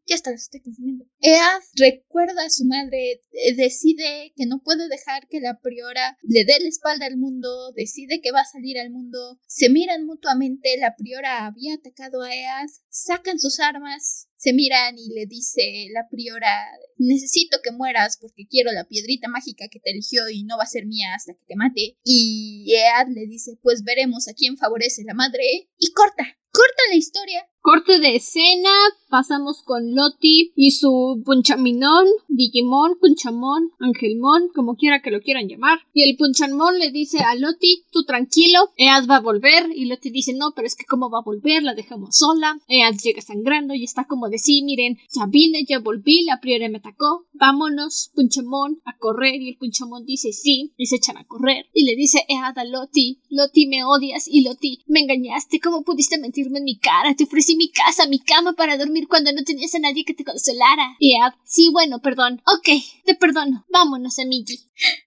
ya 0.05 0.15
está, 0.15 0.31
estoy 0.31 0.61
confundiendo. 0.61 1.05
Ead 1.19 1.61
recuerda 1.75 2.45
a 2.45 2.49
su 2.49 2.65
madre, 2.65 3.21
eh, 3.31 3.55
decide 3.55 4.33
que 4.35 4.45
no 4.45 4.61
puede 4.63 4.87
dejar 4.89 5.27
que 5.27 5.39
la 5.39 5.59
priora 5.59 6.17
le 6.21 6.45
dé 6.45 6.59
la 6.59 6.69
espalda 6.69 7.05
al 7.05 7.17
mundo, 7.17 7.71
decide 7.73 8.21
que 8.21 8.31
va 8.31 8.41
a 8.41 8.45
salir 8.45 8.79
al 8.79 8.91
mundo, 8.91 9.39
se 9.47 9.69
miran 9.69 10.05
mutuamente, 10.05 10.77
la 10.77 10.95
priora 10.95 11.45
había 11.45 11.75
atacado 11.75 12.21
a 12.21 12.33
Ead, 12.33 12.69
sacan 12.89 13.39
sus 13.39 13.59
armas, 13.59 14.27
se 14.45 14.53
miran 14.53 14.95
y 14.95 15.10
le 15.10 15.25
dice 15.25 15.88
la 15.91 16.08
priora, 16.08 16.69
necesito 16.99 17.58
que 17.63 17.71
mueras 17.71 18.17
porque 18.21 18.45
quiero 18.47 18.71
la 18.71 18.88
piedrita 18.88 19.27
mágica 19.27 19.65
que 19.71 19.79
te 19.79 19.89
eligió 19.89 20.29
y 20.29 20.43
no 20.43 20.55
va 20.58 20.63
a 20.63 20.67
ser 20.67 20.86
mía 20.86 21.15
hasta 21.15 21.34
que 21.34 21.45
te 21.47 21.55
mate. 21.55 21.97
Y 22.03 22.71
Ead 22.71 23.08
le 23.08 23.25
dice, 23.25 23.58
pues 23.63 23.84
veremos 23.84 24.27
a 24.27 24.36
quién 24.36 24.55
favorece 24.55 25.03
la 25.03 25.15
madre. 25.15 25.67
Y 25.79 25.91
corta, 25.93 26.38
corta 26.55 26.83
la 26.89 26.95
historia 26.95 27.41
Corte 27.65 27.97
de 27.97 28.17
escena, 28.17 28.69
pasamos 29.09 29.63
con 29.63 29.95
Loti 29.95 30.51
y 30.55 30.69
su 30.69 31.23
Punchaminón, 31.25 32.05
Digimon, 32.27 32.99
Punchamón, 32.99 33.71
Angelmon, 33.79 34.49
como 34.53 34.75
quiera 34.75 35.01
que 35.01 35.09
lo 35.09 35.19
quieran 35.19 35.47
llamar. 35.47 35.79
Y 35.91 36.07
el 36.07 36.15
Punchamón 36.15 36.77
le 36.77 36.91
dice 36.91 37.21
a 37.23 37.33
Loti, 37.33 37.85
tú 37.91 38.03
tranquilo, 38.03 38.69
Ead 38.77 39.07
va 39.09 39.15
a 39.15 39.21
volver. 39.21 39.71
Y 39.73 39.85
Loti 39.85 40.11
dice, 40.11 40.33
no, 40.35 40.53
pero 40.55 40.67
es 40.67 40.75
que 40.75 40.85
cómo 40.85 41.09
va 41.09 41.19
a 41.19 41.23
volver, 41.23 41.63
la 41.63 41.73
dejamos 41.73 42.15
sola. 42.15 42.59
Ead 42.67 42.97
llega 43.03 43.21
sangrando 43.23 43.73
y 43.73 43.83
está 43.83 44.05
como 44.05 44.29
de 44.29 44.37
sí, 44.37 44.61
miren, 44.61 44.99
ya 45.11 45.25
vine, 45.25 45.65
ya 45.67 45.79
volví, 45.79 46.23
la 46.25 46.39
priora 46.39 46.69
me 46.69 46.77
atacó, 46.77 47.25
vámonos, 47.33 48.11
Punchamón, 48.13 48.79
a 48.85 48.95
correr. 48.99 49.41
Y 49.41 49.49
el 49.49 49.57
Punchamón 49.57 50.05
dice 50.05 50.33
sí, 50.33 50.71
y 50.77 50.85
se 50.85 50.97
echan 50.97 51.17
a 51.17 51.25
correr. 51.25 51.65
Y 51.73 51.85
le 51.85 51.95
dice 51.95 52.25
Ead 52.29 52.59
a 52.59 52.63
Loti, 52.63 53.21
Loti 53.31 53.65
me 53.65 53.83
odias 53.83 54.27
y 54.27 54.43
Loti 54.43 54.83
me 54.85 54.99
engañaste, 54.99 55.59
¿cómo 55.59 55.81
pudiste 55.81 56.19
en 56.53 56.63
mi 56.63 56.77
cara? 56.77 57.15
Te 57.15 57.25
ofrecí 57.25 57.55
mi 57.55 57.71
casa, 57.71 58.08
mi 58.08 58.19
cama 58.19 58.53
para 58.53 58.77
dormir 58.77 59.08
cuando 59.08 59.31
no 59.31 59.43
tenías 59.43 59.75
a 59.75 59.79
nadie 59.79 60.05
que 60.05 60.13
te 60.13 60.23
consolara. 60.23 60.95
Y 60.99 61.15
sí, 61.43 61.69
bueno, 61.71 61.99
perdón. 61.99 62.41
Ok, 62.45 62.69
te 63.05 63.15
perdono. 63.15 63.65
Vámonos, 63.69 64.19
amigui. 64.19 64.60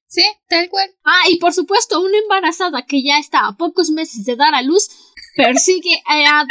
Sí, 0.06 0.24
tal 0.48 0.70
cual. 0.70 0.90
Ah, 1.04 1.28
y 1.30 1.36
por 1.36 1.52
supuesto, 1.52 2.00
una 2.00 2.18
embarazada 2.18 2.86
que 2.86 3.02
ya 3.02 3.18
está 3.18 3.46
a 3.46 3.56
pocos 3.56 3.90
meses 3.90 4.24
de 4.24 4.36
dar 4.36 4.54
a 4.54 4.62
luz 4.62 4.88
persigue 5.36 6.02
a 6.06 6.44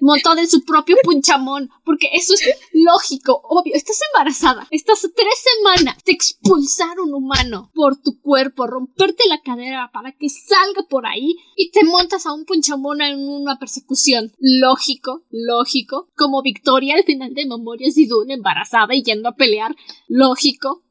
montada 0.00 0.40
en 0.40 0.48
su 0.48 0.64
propio 0.64 0.96
punchamón, 1.02 1.70
porque 1.84 2.08
eso 2.12 2.34
es 2.34 2.42
lógico, 2.72 3.40
obvio. 3.44 3.74
Estás 3.74 4.00
embarazada, 4.12 4.66
estás 4.70 5.00
tres 5.00 5.44
semanas 5.56 5.96
de 6.04 6.12
expulsar 6.12 7.00
un 7.00 7.14
humano 7.14 7.70
por 7.74 7.96
tu 7.96 8.20
cuerpo, 8.20 8.66
romperte 8.66 9.28
la 9.28 9.40
cadera 9.42 9.90
para 9.92 10.12
que 10.12 10.28
salga 10.28 10.86
por 10.88 11.06
ahí 11.06 11.36
y 11.56 11.70
te 11.70 11.84
montas 11.84 12.26
a 12.26 12.32
un 12.32 12.44
punchamón 12.44 13.02
en 13.02 13.28
una 13.28 13.58
persecución. 13.58 14.32
Lógico, 14.38 15.24
lógico. 15.30 16.08
Como 16.16 16.42
Victoria 16.42 16.96
al 16.96 17.04
final 17.04 17.34
de 17.34 17.46
Memorias 17.46 17.94
de 17.94 18.06
Dune, 18.06 18.34
embarazada 18.34 18.94
y 18.94 19.02
yendo 19.02 19.28
a 19.28 19.36
pelear. 19.36 19.74
Lógico. 20.08 20.82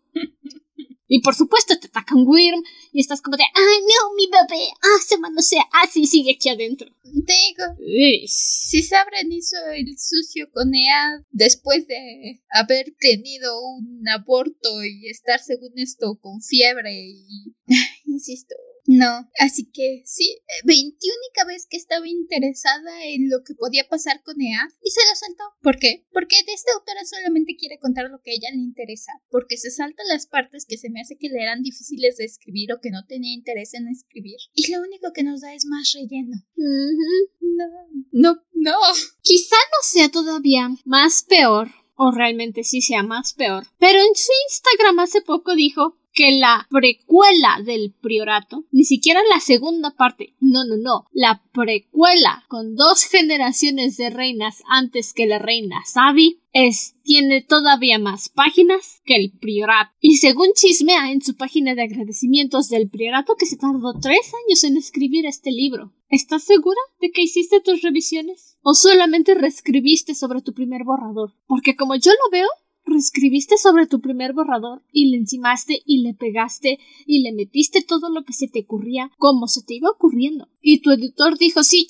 Y 1.07 1.21
por 1.21 1.35
supuesto 1.35 1.77
te 1.79 1.87
atacan 1.87 2.23
Wyrm 2.25 2.63
y 2.93 3.01
estás 3.01 3.21
como 3.21 3.35
de, 3.35 3.43
¡ay 3.43 3.79
no, 3.81 4.13
mi 4.15 4.27
bebé! 4.27 4.69
¡Ah, 4.81 5.01
se 5.05 5.17
manosea! 5.17 5.63
¡Ah, 5.73 5.87
sí, 5.91 6.05
sigue 6.05 6.35
aquí 6.35 6.49
adentro! 6.49 6.87
Te 7.03 7.33
digo, 7.33 8.27
si 8.27 8.83
Sabran 8.83 9.31
hizo 9.31 9.57
el 9.75 9.97
sucio 9.97 10.49
con 10.51 10.73
Ead 10.75 11.23
después 11.31 11.87
de 11.87 12.41
haber 12.51 12.93
tenido 12.99 13.59
un 13.67 14.07
aborto 14.07 14.85
y 14.85 15.09
estar 15.09 15.39
según 15.39 15.73
esto 15.77 16.19
con 16.21 16.41
fiebre 16.41 16.93
y... 16.93 17.55
Insisto, 18.05 18.55
no, 18.85 19.29
así 19.39 19.69
que 19.71 20.03
sí, 20.05 20.39
veintiúnica 20.65 21.45
vez 21.47 21.67
que 21.69 21.77
estaba 21.77 22.07
interesada 22.07 23.05
en 23.05 23.29
lo 23.29 23.43
que 23.43 23.55
podía 23.55 23.87
pasar 23.87 24.21
con 24.23 24.41
Ea 24.41 24.67
y 24.83 24.91
se 24.91 25.01
lo 25.07 25.15
saltó. 25.15 25.43
¿Por 25.61 25.79
qué? 25.79 26.05
Porque 26.11 26.35
esta 26.53 26.73
autora 26.73 27.05
solamente 27.05 27.55
quiere 27.55 27.79
contar 27.79 28.09
lo 28.09 28.21
que 28.21 28.31
a 28.31 28.33
ella 28.33 28.49
le 28.51 28.61
interesa, 28.61 29.13
porque 29.29 29.57
se 29.57 29.71
salta 29.71 30.03
las 30.09 30.27
partes 30.27 30.65
que 30.65 30.77
se 30.77 30.89
me 30.89 31.01
hace 31.01 31.17
que 31.17 31.29
le 31.29 31.41
eran 31.41 31.63
difíciles 31.63 32.17
de 32.17 32.25
escribir 32.25 32.73
o 32.73 32.81
que 32.81 32.91
no 32.91 33.05
tenía 33.05 33.33
interés 33.33 33.73
en 33.73 33.87
escribir. 33.87 34.37
Y 34.53 34.71
lo 34.71 34.81
único 34.81 35.13
que 35.13 35.23
nos 35.23 35.41
da 35.41 35.53
es 35.53 35.65
más 35.65 35.93
relleno. 35.93 36.37
No, 36.55 37.65
no, 38.11 38.43
no. 38.53 38.77
Quizá 39.21 39.55
no 39.55 39.77
sea 39.83 40.09
todavía 40.09 40.69
más 40.85 41.23
peor 41.23 41.69
o 41.95 42.11
realmente 42.11 42.63
sí 42.63 42.81
sea 42.81 43.03
más 43.03 43.33
peor. 43.33 43.65
Pero 43.79 43.99
en 43.99 44.15
su 44.15 44.31
Instagram 44.49 44.99
hace 44.99 45.21
poco 45.21 45.55
dijo 45.55 45.97
que 46.13 46.37
la 46.37 46.67
precuela 46.69 47.59
del 47.65 47.93
priorato, 47.99 48.65
ni 48.71 48.83
siquiera 48.83 49.19
la 49.33 49.39
segunda 49.39 49.91
parte, 49.95 50.35
no, 50.39 50.63
no, 50.65 50.77
no, 50.77 51.07
la 51.11 51.43
precuela 51.51 52.45
con 52.47 52.75
dos 52.75 53.03
generaciones 53.11 53.97
de 53.97 54.09
reinas 54.09 54.63
antes 54.67 55.13
que 55.13 55.25
la 55.25 55.39
reina 55.39 55.81
Sabi, 55.85 56.39
es, 56.53 56.95
tiene 57.03 57.41
todavía 57.41 57.97
más 57.97 58.29
páginas 58.29 59.01
que 59.05 59.15
el 59.15 59.31
priorato. 59.31 59.91
Y 59.99 60.17
según 60.17 60.49
chismea 60.53 61.11
en 61.11 61.21
su 61.21 61.35
página 61.35 61.73
de 61.73 61.81
agradecimientos 61.81 62.69
del 62.69 62.89
priorato 62.89 63.35
que 63.35 63.47
se 63.47 63.57
tardó 63.57 63.99
tres 63.99 64.31
años 64.45 64.63
en 64.63 64.77
escribir 64.77 65.25
este 65.25 65.51
libro. 65.51 65.91
¿Estás 66.09 66.43
segura 66.43 66.79
de 67.01 67.09
que 67.09 67.23
hiciste 67.23 67.59
tus 67.59 67.81
revisiones? 67.81 68.59
¿O 68.61 68.75
solamente 68.75 69.33
reescribiste 69.33 70.13
sobre 70.13 70.43
tu 70.43 70.53
primer 70.53 70.83
borrador? 70.83 71.33
Porque 71.47 71.75
como 71.75 71.95
yo 71.95 72.11
lo 72.11 72.31
veo, 72.31 72.47
reescribiste 72.85 73.57
sobre 73.57 73.87
tu 73.87 74.01
primer 74.01 74.33
borrador 74.33 74.83
y 74.91 75.09
le 75.09 75.17
encimaste 75.17 75.81
y 75.85 76.03
le 76.03 76.13
pegaste 76.13 76.79
y 77.05 77.21
le 77.23 77.33
metiste 77.33 77.81
todo 77.81 78.09
lo 78.09 78.23
que 78.23 78.33
se 78.33 78.47
te 78.47 78.61
ocurría 78.61 79.11
como 79.17 79.47
se 79.47 79.63
te 79.63 79.75
iba 79.75 79.89
ocurriendo. 79.89 80.49
Y 80.61 80.81
tu 80.81 80.91
editor 80.91 81.37
dijo, 81.37 81.63
sí, 81.63 81.87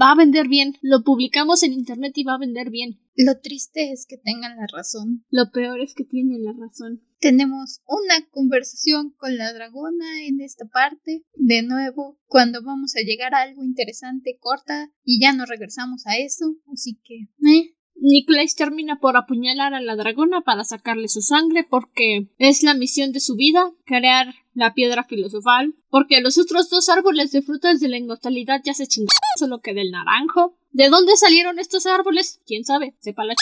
va 0.00 0.12
a 0.12 0.16
vender 0.16 0.48
bien, 0.48 0.76
lo 0.82 1.02
publicamos 1.02 1.62
en 1.62 1.72
internet 1.72 2.12
y 2.16 2.24
va 2.24 2.34
a 2.34 2.38
vender 2.38 2.70
bien. 2.70 3.00
Lo 3.16 3.38
triste 3.38 3.92
es 3.92 4.06
que 4.06 4.16
tengan 4.16 4.56
la 4.56 4.66
razón. 4.66 5.24
Lo 5.30 5.50
peor 5.52 5.80
es 5.80 5.94
que 5.94 6.04
tienen 6.04 6.42
la 6.42 6.52
razón. 6.52 7.00
Tenemos 7.20 7.80
una 7.86 8.28
conversación 8.30 9.14
con 9.16 9.36
la 9.36 9.52
dragona 9.52 10.24
en 10.26 10.40
esta 10.40 10.66
parte. 10.66 11.24
De 11.36 11.62
nuevo, 11.62 12.18
cuando 12.26 12.62
vamos 12.64 12.96
a 12.96 13.02
llegar 13.02 13.34
a 13.34 13.42
algo 13.42 13.62
interesante, 13.62 14.36
corta 14.40 14.90
y 15.04 15.20
ya 15.20 15.32
no 15.32 15.46
regresamos 15.46 16.06
a 16.06 16.16
eso. 16.16 16.56
Así 16.72 16.98
que, 17.04 17.28
eh, 17.48 17.73
Nicolás 17.96 18.54
termina 18.54 18.98
por 18.98 19.16
apuñalar 19.16 19.74
a 19.74 19.80
la 19.80 19.96
dragona 19.96 20.42
para 20.42 20.64
sacarle 20.64 21.08
su 21.08 21.22
sangre 21.22 21.66
porque 21.68 22.28
es 22.38 22.62
la 22.62 22.74
misión 22.74 23.12
de 23.12 23.20
su 23.20 23.34
vida, 23.34 23.72
crear 23.84 24.34
la 24.54 24.74
piedra 24.74 25.04
filosofal, 25.04 25.74
porque 25.90 26.20
los 26.20 26.38
otros 26.38 26.70
dos 26.70 26.88
árboles 26.88 27.32
de 27.32 27.42
frutas 27.42 27.80
de 27.80 27.88
la 27.88 27.96
inmortalidad 27.96 28.60
ya 28.64 28.74
se 28.74 28.86
chingaron, 28.86 29.14
solo 29.38 29.60
que 29.60 29.74
del 29.74 29.90
naranjo. 29.90 30.56
¿De 30.70 30.88
dónde 30.88 31.16
salieron 31.16 31.58
estos 31.58 31.86
árboles? 31.86 32.40
¿Quién 32.46 32.64
sabe? 32.64 32.94
Sepa 32.98 33.24
la 33.24 33.34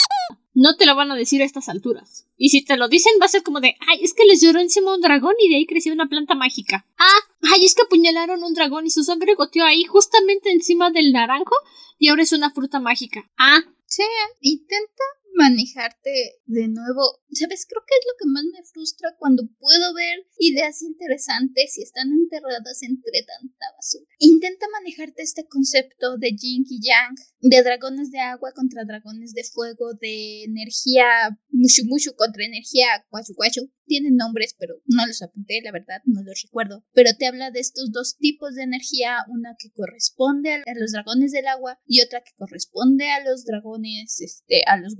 No 0.53 0.75
te 0.75 0.85
lo 0.85 0.95
van 0.95 1.11
a 1.11 1.15
decir 1.15 1.41
a 1.41 1.45
estas 1.45 1.67
alturas. 1.67 2.27
Y 2.37 2.49
si 2.49 2.63
te 2.63 2.77
lo 2.77 2.87
dicen 2.87 3.13
va 3.19 3.25
a 3.25 3.29
ser 3.29 3.43
como 3.43 3.59
de, 3.59 3.75
ay, 3.87 4.03
es 4.03 4.13
que 4.13 4.25
les 4.25 4.41
lloró 4.41 4.59
encima 4.59 4.93
un 4.93 5.01
dragón 5.01 5.33
y 5.43 5.49
de 5.49 5.55
ahí 5.55 5.65
creció 5.65 5.93
una 5.93 6.07
planta 6.07 6.35
mágica. 6.35 6.85
Ah, 6.97 7.19
ay, 7.53 7.65
es 7.65 7.73
que 7.73 7.83
apuñalaron 7.83 8.43
un 8.43 8.53
dragón 8.53 8.85
y 8.85 8.91
su 8.91 9.03
sangre 9.03 9.35
goteó 9.35 9.65
ahí 9.65 9.83
justamente 9.83 10.51
encima 10.51 10.91
del 10.91 11.11
naranjo 11.11 11.55
y 11.97 12.09
ahora 12.09 12.23
es 12.23 12.33
una 12.33 12.51
fruta 12.51 12.79
mágica. 12.79 13.29
Ah, 13.37 13.63
Sí, 13.93 14.05
intenta 14.41 15.03
manejarte 15.35 16.41
de 16.45 16.67
nuevo. 16.67 17.21
¿Sabes? 17.31 17.65
Creo 17.67 17.81
que 17.87 17.95
es 17.97 18.05
lo 18.05 18.17
que 18.19 18.29
más 18.29 18.43
me 18.45 18.63
frustra 18.65 19.15
cuando 19.17 19.43
puedo 19.59 19.93
ver 19.93 20.25
ideas 20.37 20.81
interesantes 20.81 21.77
y 21.77 21.83
están 21.83 22.11
enterradas 22.11 22.83
entre 22.83 23.23
tanta 23.25 23.65
basura. 23.75 24.05
Intenta 24.19 24.65
manejarte 24.71 25.23
este 25.23 25.47
concepto 25.47 26.17
de 26.17 26.31
yin 26.35 26.65
y 26.67 26.79
yang, 26.81 27.15
de 27.41 27.63
dragones 27.63 28.11
de 28.11 28.19
agua 28.19 28.51
contra 28.53 28.85
dragones 28.85 29.33
de 29.33 29.43
fuego, 29.43 29.93
de 29.99 30.43
energía 30.43 31.05
mushu 31.49 31.85
mushu 31.85 32.15
contra 32.15 32.45
energía 32.45 32.87
guachu 33.09 33.33
guachu. 33.35 33.71
Tienen 33.85 34.15
nombres, 34.15 34.55
pero 34.57 34.75
no 34.85 35.05
los 35.05 35.21
apunté, 35.21 35.59
la 35.61 35.71
verdad, 35.71 36.01
no 36.05 36.23
los 36.23 36.41
recuerdo. 36.41 36.85
Pero 36.93 37.11
te 37.17 37.27
habla 37.27 37.51
de 37.51 37.59
estos 37.59 37.91
dos 37.91 38.15
tipos 38.17 38.55
de 38.55 38.63
energía, 38.63 39.17
una 39.27 39.55
que 39.59 39.71
corresponde 39.71 40.53
a 40.53 40.73
los 40.79 40.93
dragones 40.93 41.31
del 41.31 41.47
agua 41.47 41.79
y 41.85 42.01
otra 42.01 42.21
que 42.21 42.31
corresponde 42.37 43.09
a 43.11 43.23
los 43.23 43.43
dragones, 43.43 44.21
este, 44.21 44.63
a 44.67 44.77
los 44.77 44.95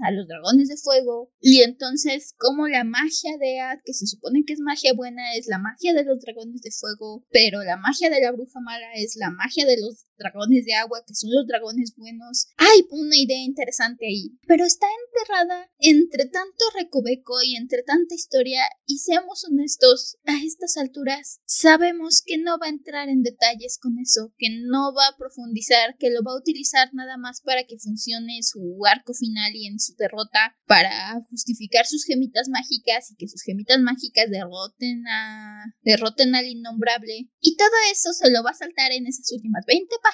A 0.00 0.10
los 0.10 0.26
dragones 0.26 0.68
de 0.68 0.76
fuego. 0.76 1.32
Y 1.40 1.62
entonces, 1.62 2.34
como 2.38 2.68
la 2.68 2.84
magia 2.84 3.36
de 3.38 3.60
Ad, 3.60 3.78
que 3.84 3.94
se 3.94 4.06
supone 4.06 4.44
que 4.46 4.52
es 4.52 4.60
magia 4.60 4.92
buena, 4.94 5.34
es 5.34 5.46
la 5.46 5.58
magia 5.58 5.94
de 5.94 6.04
los 6.04 6.20
dragones 6.20 6.62
de 6.62 6.70
fuego, 6.70 7.26
pero 7.30 7.62
la 7.62 7.76
magia 7.76 8.10
de 8.10 8.20
la 8.20 8.32
bruja 8.32 8.60
mala 8.60 8.94
es 8.94 9.16
la 9.16 9.30
magia 9.30 9.66
de 9.66 9.80
los 9.80 10.07
dragones 10.18 10.64
de 10.64 10.74
agua, 10.74 11.02
que 11.06 11.14
son 11.14 11.30
los 11.32 11.46
dragones 11.46 11.94
buenos. 11.96 12.48
Hay 12.56 12.84
una 12.90 13.16
idea 13.16 13.42
interesante 13.42 14.06
ahí, 14.06 14.36
pero 14.46 14.64
está 14.64 14.86
enterrada 15.06 15.70
entre 15.78 16.26
tanto 16.26 16.64
recoveco 16.74 17.42
y 17.42 17.56
entre 17.56 17.82
tanta 17.82 18.14
historia, 18.14 18.62
y 18.86 18.98
seamos 18.98 19.44
honestos, 19.44 20.18
a 20.24 20.34
estas 20.44 20.76
alturas 20.76 21.40
sabemos 21.46 22.22
que 22.24 22.38
no 22.38 22.58
va 22.58 22.66
a 22.66 22.70
entrar 22.70 23.08
en 23.08 23.22
detalles 23.22 23.78
con 23.80 23.98
eso, 23.98 24.32
que 24.36 24.48
no 24.50 24.92
va 24.94 25.06
a 25.08 25.16
profundizar, 25.16 25.96
que 25.98 26.10
lo 26.10 26.22
va 26.22 26.32
a 26.32 26.40
utilizar 26.40 26.92
nada 26.92 27.16
más 27.16 27.40
para 27.40 27.64
que 27.64 27.78
funcione 27.78 28.42
su 28.42 28.80
arco 28.86 29.14
final 29.14 29.54
y 29.54 29.66
en 29.66 29.78
su 29.78 29.94
derrota 29.96 30.56
para 30.66 31.20
justificar 31.30 31.86
sus 31.86 32.04
gemitas 32.04 32.48
mágicas 32.48 33.10
y 33.10 33.16
que 33.16 33.28
sus 33.28 33.42
gemitas 33.42 33.80
mágicas 33.80 34.30
derroten 34.30 35.06
a 35.06 35.64
derroten 35.82 36.34
al 36.34 36.46
innombrable. 36.46 37.28
Y 37.40 37.56
todo 37.56 37.76
eso 37.92 38.12
se 38.12 38.30
lo 38.30 38.42
va 38.42 38.50
a 38.50 38.54
saltar 38.54 38.92
en 38.92 39.06
esas 39.06 39.30
últimas 39.32 39.64
20 39.66 39.94
páginas 40.02 40.07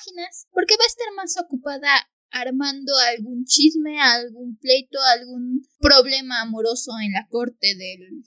porque 0.53 0.77
va 0.77 0.85
a 0.85 0.87
estar 0.87 1.13
más 1.17 1.37
ocupada 1.39 1.89
armando 2.31 2.93
algún 3.15 3.45
chisme, 3.45 4.01
algún 4.01 4.59
pleito, 4.59 4.99
algún 5.17 5.63
problema 5.79 6.41
amoroso 6.41 6.91
en 7.01 7.13
la 7.13 7.29
corte 7.29 7.77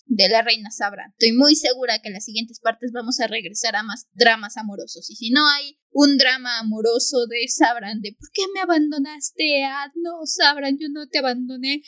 de 0.06 0.30
la 0.30 0.42
reina 0.42 0.72
Sabra. 0.72 1.08
Estoy 1.12 1.34
muy 1.34 1.56
segura 1.56 2.00
que 2.00 2.08
en 2.08 2.14
las 2.14 2.24
siguientes 2.24 2.62
partes 2.62 2.92
vamos 2.94 3.20
a 3.20 3.28
regresar 3.28 3.76
a 3.76 3.84
más 3.84 4.08
dramas 4.14 4.56
amorosos. 4.56 5.10
Y 5.10 5.16
si 5.16 5.30
no 5.32 5.46
hay 5.50 5.78
un 5.92 6.18
drama 6.18 6.60
amoroso 6.60 7.28
de 7.28 7.48
Sabran, 7.50 8.00
de 8.00 8.16
¿por 8.18 8.30
qué 8.32 8.44
me 8.54 8.62
abandonaste? 8.62 9.66
Ah, 9.66 9.92
no, 9.96 10.26
Sabran, 10.26 10.78
yo 10.80 10.88
no 10.90 11.08
te 11.08 11.20
abandoné. 11.20 11.82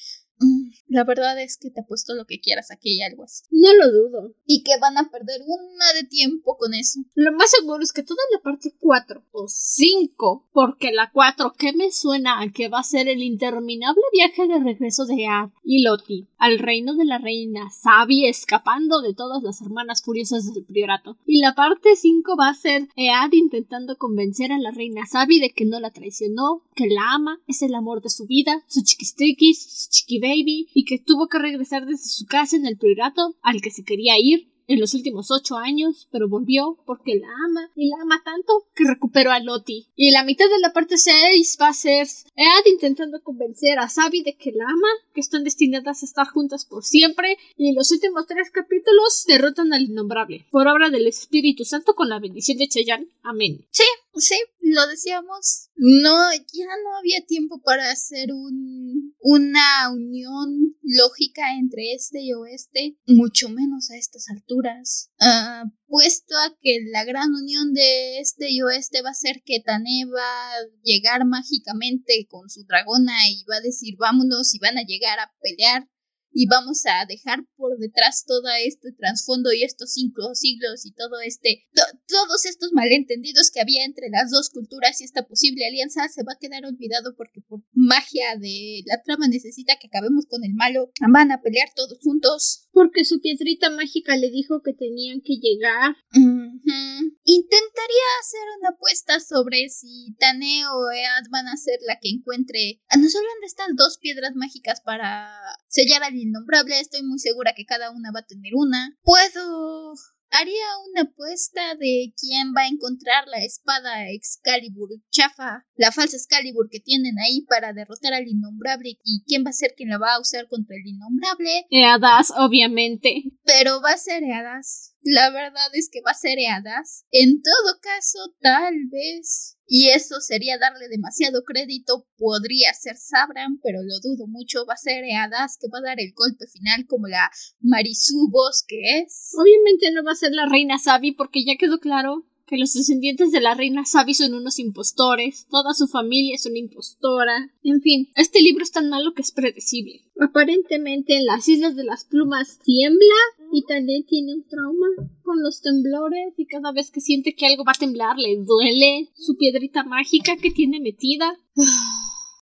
La 0.88 1.04
verdad 1.04 1.40
es 1.42 1.58
que 1.58 1.70
te 1.70 1.82
apuesto 1.82 2.14
lo 2.14 2.26
que 2.26 2.40
quieras 2.40 2.72
aquí 2.72 2.98
y 2.98 3.02
algo 3.02 3.24
así. 3.24 3.44
No 3.52 3.74
lo 3.74 3.92
dudo. 3.92 4.34
Y 4.46 4.64
que 4.64 4.78
van 4.80 4.98
a 4.98 5.10
perder 5.10 5.42
una 5.46 5.94
de 5.94 6.08
tiempo 6.08 6.58
con 6.58 6.74
eso. 6.74 7.00
Lo 7.16 7.32
más 7.34 7.52
seguro 7.52 7.84
es 7.84 7.94
que 7.94 8.04
toda 8.04 8.22
la 8.32 8.42
parte 8.42 8.74
4 8.80 9.24
o 9.32 9.48
5, 9.48 10.50
porque 10.52 10.92
la 10.92 11.12
4 11.12 11.54
que 11.58 11.74
me 11.74 11.92
suena 11.92 12.42
a 12.42 12.52
que 12.52 12.70
va 12.70 12.80
a 12.80 12.84
ser 12.84 13.08
el 13.08 13.22
interminable 13.22 14.02
viaje 14.12 14.48
de 14.48 14.60
regreso 14.60 15.06
de 15.06 15.28
Ad 15.28 15.50
y 15.64 15.84
Loti 15.84 16.28
al 16.38 16.58
reino 16.58 16.96
de 16.96 17.06
la 17.06 17.18
reina 17.18 17.70
Sabi 17.70 18.28
escapando 18.28 19.02
de 19.02 19.14
todas 19.14 19.44
las 19.44 19.62
hermanas 19.62 20.02
furiosas 20.02 20.54
del 20.54 20.64
priorato. 20.64 21.18
Y 21.26 21.40
la 21.42 21.54
parte 21.54 21.96
5 21.96 22.36
va 22.38 22.50
a 22.50 22.54
ser 22.54 22.88
Ead 22.96 23.32
intentando 23.34 23.98
convencer 23.98 24.52
a 24.52 24.58
la 24.58 24.72
reina 24.72 25.06
Sabi 25.06 25.40
de 25.40 25.52
que 25.52 25.66
no 25.66 25.80
la 25.80 25.92
traicionó, 25.92 26.64
que 26.76 26.88
la 26.88 27.14
ama, 27.14 27.42
es 27.48 27.62
el 27.62 27.76
amor 27.76 28.02
de 28.02 28.10
su 28.10 28.26
vida, 28.26 28.64
su 28.68 28.84
chiquistriquis, 28.84 29.62
su 29.62 29.90
chiqui 29.92 30.20
baby, 30.20 30.59
y 30.74 30.86
que 30.86 31.00
tuvo 31.00 31.28
que 31.28 31.40
regresar 31.40 31.86
desde 31.86 32.10
su 32.10 32.26
casa 32.26 32.56
en 32.56 32.66
el 32.66 32.78
priorato 32.78 33.36
al 33.42 33.62
que 33.62 33.72
se 33.72 33.84
quería 33.84 34.14
ir 34.20 34.50
en 34.70 34.80
los 34.80 34.94
últimos 34.94 35.32
ocho 35.32 35.58
años, 35.58 36.08
pero 36.12 36.30
volvió 36.30 36.78
porque 36.86 37.16
la 37.16 37.28
ama 37.48 37.72
y 37.76 37.90
la 37.90 38.04
ama 38.04 38.22
tanto 38.24 38.68
que 38.76 38.84
recuperó 38.88 39.32
a 39.32 39.40
Loti. 39.40 39.88
Y 39.96 40.12
la 40.12 40.24
mitad 40.24 40.46
de 40.48 40.60
la 40.60 40.72
parte 40.72 40.98
6 40.98 41.58
va 41.60 41.70
a 41.70 41.74
ser 41.74 42.08
Ed 42.36 42.72
intentando 42.72 43.20
convencer 43.24 43.80
a 43.80 43.90
Sabi 43.90 44.22
de 44.22 44.36
que 44.36 44.52
la 44.52 44.66
ama, 44.66 44.88
que 45.14 45.22
están 45.22 45.44
destinadas 45.44 46.04
a 46.04 46.06
estar 46.06 46.28
juntas 46.28 46.66
por 46.66 46.84
siempre, 46.84 47.38
y 47.58 47.70
en 47.70 47.76
los 47.76 47.92
últimos 47.92 48.28
tres 48.28 48.52
capítulos 48.52 49.26
derrotan 49.28 49.74
al 49.74 49.86
innombrable, 49.86 50.46
por 50.52 50.68
obra 50.68 50.92
del 50.92 51.08
Espíritu 51.08 51.66
Santo 51.66 51.96
con 51.96 52.08
la 52.08 52.20
bendición 52.20 52.60
de 52.60 52.68
Cheyenne. 52.68 53.08
Amén. 53.24 53.66
Sí, 53.72 53.84
sí, 54.20 54.36
lo 54.62 54.88
decíamos. 54.88 55.70
No, 55.76 56.32
ya 56.34 56.66
no 56.84 56.98
había 56.98 57.26
tiempo 57.26 57.62
para 57.62 57.92
hacer 57.92 58.32
un, 58.34 59.16
una 59.20 59.92
unión 59.92 60.76
lógica 60.84 61.56
entre 61.56 61.94
este 61.94 62.22
y 62.22 62.34
oeste, 62.34 62.98
mucho 63.08 63.50
menos 63.50 63.90
a 63.92 63.98
estas 63.98 64.30
alturas. 64.30 65.12
Uh, 65.20 65.70
puesto 65.88 66.36
a 66.36 66.56
que 66.62 66.80
la 66.92 67.06
gran 67.06 67.34
unión 67.34 67.74
de 67.74 68.20
este 68.20 68.50
y 68.50 68.62
oeste 68.62 69.02
va 69.02 69.12
a 69.12 69.14
ser 69.14 69.42
que 69.46 69.62
Tane 69.62 70.06
va 70.06 70.54
a 70.54 70.58
llegar 70.84 71.26
mágicamente 71.26 72.28
con 72.30 72.50
su 72.50 72.64
dragona 72.66 73.14
y 73.30 73.44
va 73.46 73.58
a 73.58 73.62
decir 73.62 73.96
vámonos 73.98 74.54
y 74.54 74.60
van 74.60 74.78
a 74.78 74.84
llegar 74.84 75.20
a 75.20 75.32
pelear 75.42 75.88
y 76.32 76.48
vamos 76.48 76.84
a 76.86 77.06
dejar 77.08 77.46
por 77.56 77.78
detrás 77.78 78.26
todo 78.26 78.48
este 78.66 78.92
trasfondo 78.94 79.52
y 79.52 79.64
estos 79.64 79.94
cinco 79.94 80.34
siglos 80.34 80.86
y 80.86 80.94
todo 80.94 81.20
este 81.22 81.68
todos 82.08 82.46
estos 82.46 82.72
malentendidos 82.74 83.52
que 83.52 83.62
había 83.62 83.86
entre 83.86 84.10
las 84.10 84.32
dos 84.32 84.50
culturas 84.50 85.02
y 85.02 85.06
esta 85.06 85.28
posible 85.28 85.66
alianza 85.66 86.08
se 86.08 86.24
va 86.24 86.34
a 86.34 86.40
quedar 86.40 86.66
olvidado 86.66 87.16
porque 87.16 87.42
por 87.42 87.62
magia 87.74 88.36
de 88.38 88.82
la 88.86 89.02
trama 89.02 89.28
necesita 89.28 89.78
que 89.80 89.88
acabemos 89.88 90.26
con 90.28 90.44
el 90.44 90.54
malo. 90.54 90.92
Van 91.12 91.32
a 91.32 91.42
pelear 91.42 91.70
todos 91.76 92.00
juntos. 92.02 92.68
Porque 92.72 93.04
su 93.04 93.20
piedrita 93.20 93.70
mágica 93.70 94.16
le 94.16 94.30
dijo 94.30 94.62
que 94.64 94.74
tenían 94.74 95.22
que 95.22 95.36
llegar. 95.36 95.96
Intentaría 96.14 98.08
hacer 98.22 98.42
una 98.60 98.70
apuesta 98.70 99.20
sobre 99.20 99.70
si 99.70 100.16
Tane 100.20 100.66
o 100.68 100.92
Ead 100.92 101.30
van 101.30 101.48
a 101.48 101.58
ser 101.58 101.80
la 101.86 102.00
que 102.00 102.10
encuentre. 102.10 102.82
A 102.90 102.98
nos 102.98 103.16
hablan 103.16 103.40
de 103.42 103.48
estas 103.48 103.68
dos 103.76 103.98
piedras 103.98 104.36
mágicas 104.36 104.82
para 104.82 105.30
sellar 105.68 106.04
al 106.04 106.16
innombrable. 106.20 106.80
Estoy 106.80 107.04
muy 107.04 107.20
segura 107.20 107.54
que 107.56 107.66
cada 107.66 107.92
una 107.92 108.12
va 108.12 108.20
a 108.20 108.26
tener 108.26 108.54
una. 108.56 108.98
Puedo 109.04 109.94
Haría 110.32 110.66
una 110.92 111.02
apuesta 111.10 111.74
de 111.80 112.14
quién 112.16 112.54
va 112.56 112.62
a 112.62 112.68
encontrar 112.68 113.26
la 113.28 113.44
espada 113.44 114.10
Excalibur 114.12 114.90
chafa, 115.10 115.66
la 115.76 115.92
falsa 115.92 116.18
Excalibur 116.18 116.70
que 116.70 116.80
tienen 116.80 117.18
ahí 117.18 117.46
para 117.50 117.74
derrotar 117.74 118.14
al 118.14 118.28
innombrable 118.28 119.00
y 119.04 119.24
quién 119.26 119.44
va 119.44 119.50
a 119.50 119.54
ser 119.54 119.74
quien 119.76 119.90
la 119.90 119.98
va 119.98 120.14
a 120.14 120.22
usar 120.22 120.48
contra 120.48 120.76
el 120.76 120.86
innombrable. 120.86 121.66
Eadas, 121.72 122.32
obviamente. 122.38 123.24
Pero 123.44 123.82
va 123.82 123.94
a 123.94 123.98
ser 123.98 124.22
Eadas. 124.24 124.96
La 125.02 125.30
verdad 125.30 125.70
es 125.74 125.90
que 125.92 126.02
va 126.06 126.12
a 126.12 126.14
ser 126.14 126.38
Eadas. 126.40 127.06
En 127.12 127.42
todo 127.42 127.80
caso, 127.82 128.36
tal 128.42 128.76
vez 128.92 129.60
y 129.72 129.90
eso 129.90 130.20
sería 130.20 130.58
darle 130.58 130.90
demasiado 130.90 131.44
crédito. 131.46 132.08
Podría 132.18 132.74
ser 132.74 132.98
Sabran, 132.98 133.60
pero 133.62 133.80
lo 133.84 134.00
dudo 134.02 134.26
mucho. 134.28 134.66
Va 134.66 134.74
a 134.74 134.78
ser 134.78 135.04
Eadas 135.04 135.58
que 135.62 135.68
va 135.72 135.78
a 135.78 135.90
dar 135.90 136.00
el 136.00 136.12
golpe 136.16 136.48
final 136.48 136.88
como 136.88 137.08
la 137.08 137.30
Marisú 137.62 138.32
que 138.68 139.02
es. 139.02 139.32
Obviamente 139.40 139.92
no 139.92 140.04
va 140.04 140.14
a 140.14 140.16
ser 140.16 140.32
la 140.32 140.48
reina 140.48 140.80
Sabi 140.80 141.12
porque 141.12 141.46
ya 141.46 141.54
quedó 141.58 141.80
claro 141.80 142.26
que 142.50 142.58
los 142.58 142.74
descendientes 142.74 143.32
de 143.32 143.42
la 143.42 143.54
reina 143.54 143.86
Sabi 143.86 144.14
son 144.14 144.34
unos 144.34 144.58
impostores, 144.58 145.46
toda 145.50 145.74
su 145.74 145.88
familia 145.88 146.36
es 146.36 146.46
una 146.46 146.58
impostora. 146.58 147.52
En 147.64 147.82
fin, 147.82 148.10
este 148.16 148.42
libro 148.42 148.64
es 148.64 148.72
tan 148.72 148.90
malo 148.90 149.14
que 149.14 149.22
es 149.22 149.32
predecible. 149.32 150.02
Aparentemente 150.20 151.16
en 151.16 151.26
las 151.26 151.48
Islas 151.48 151.76
de 151.76 151.84
las 151.84 152.06
Plumas 152.06 152.60
tiembla 152.64 153.16
y 153.52 153.66
Tané 153.66 154.04
tiene 154.08 154.34
un 154.34 154.48
trauma 154.48 154.88
con 155.22 155.44
los 155.44 155.62
temblores 155.62 156.34
y 156.38 156.48
cada 156.48 156.72
vez 156.72 156.92
que 156.92 157.02
siente 157.02 157.36
que 157.36 157.46
algo 157.46 157.64
va 157.64 157.74
a 157.76 157.80
temblar 157.80 158.18
le 158.18 158.38
duele 158.38 159.10
su 159.16 159.38
piedrita 159.38 159.84
mágica 159.84 160.38
que 160.38 160.52
tiene 160.52 160.80
metida. 160.80 161.38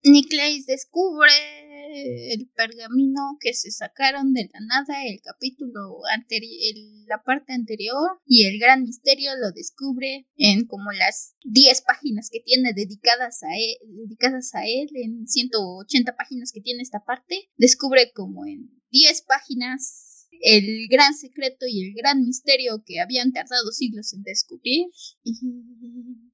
Nicklace 0.03 0.65
descubre 0.67 1.64
el 1.95 2.49
pergamino 2.55 3.37
que 3.39 3.53
se 3.53 3.71
sacaron 3.71 4.33
de 4.33 4.49
la 4.51 4.59
nada, 4.61 5.05
el 5.05 5.21
capítulo 5.21 5.99
anterior, 6.13 6.75
la 7.07 7.23
parte 7.23 7.53
anterior, 7.53 8.19
y 8.25 8.45
el 8.45 8.59
gran 8.59 8.83
misterio 8.83 9.31
lo 9.39 9.51
descubre 9.51 10.27
en 10.35 10.65
como 10.65 10.91
las 10.91 11.35
10 11.43 11.81
páginas 11.81 12.29
que 12.31 12.39
tiene 12.39 12.73
dedicadas 12.73 13.43
a 13.43 13.55
él, 13.55 13.77
dedicadas 14.07 14.53
a 14.55 14.65
él, 14.65 14.89
en 14.93 15.27
180 15.27 16.15
páginas 16.15 16.51
que 16.53 16.61
tiene 16.61 16.81
esta 16.81 17.03
parte, 17.03 17.49
descubre 17.57 18.11
como 18.13 18.45
en 18.45 18.69
10 18.91 19.21
páginas 19.23 20.04
el 20.41 20.87
gran 20.87 21.13
secreto 21.13 21.65
y 21.67 21.87
el 21.87 21.93
gran 21.93 22.23
misterio 22.23 22.83
que 22.85 22.99
habían 22.99 23.31
tardado 23.31 23.71
siglos 23.71 24.13
en 24.13 24.23
descubrir. 24.23 24.87
Y 25.23 25.33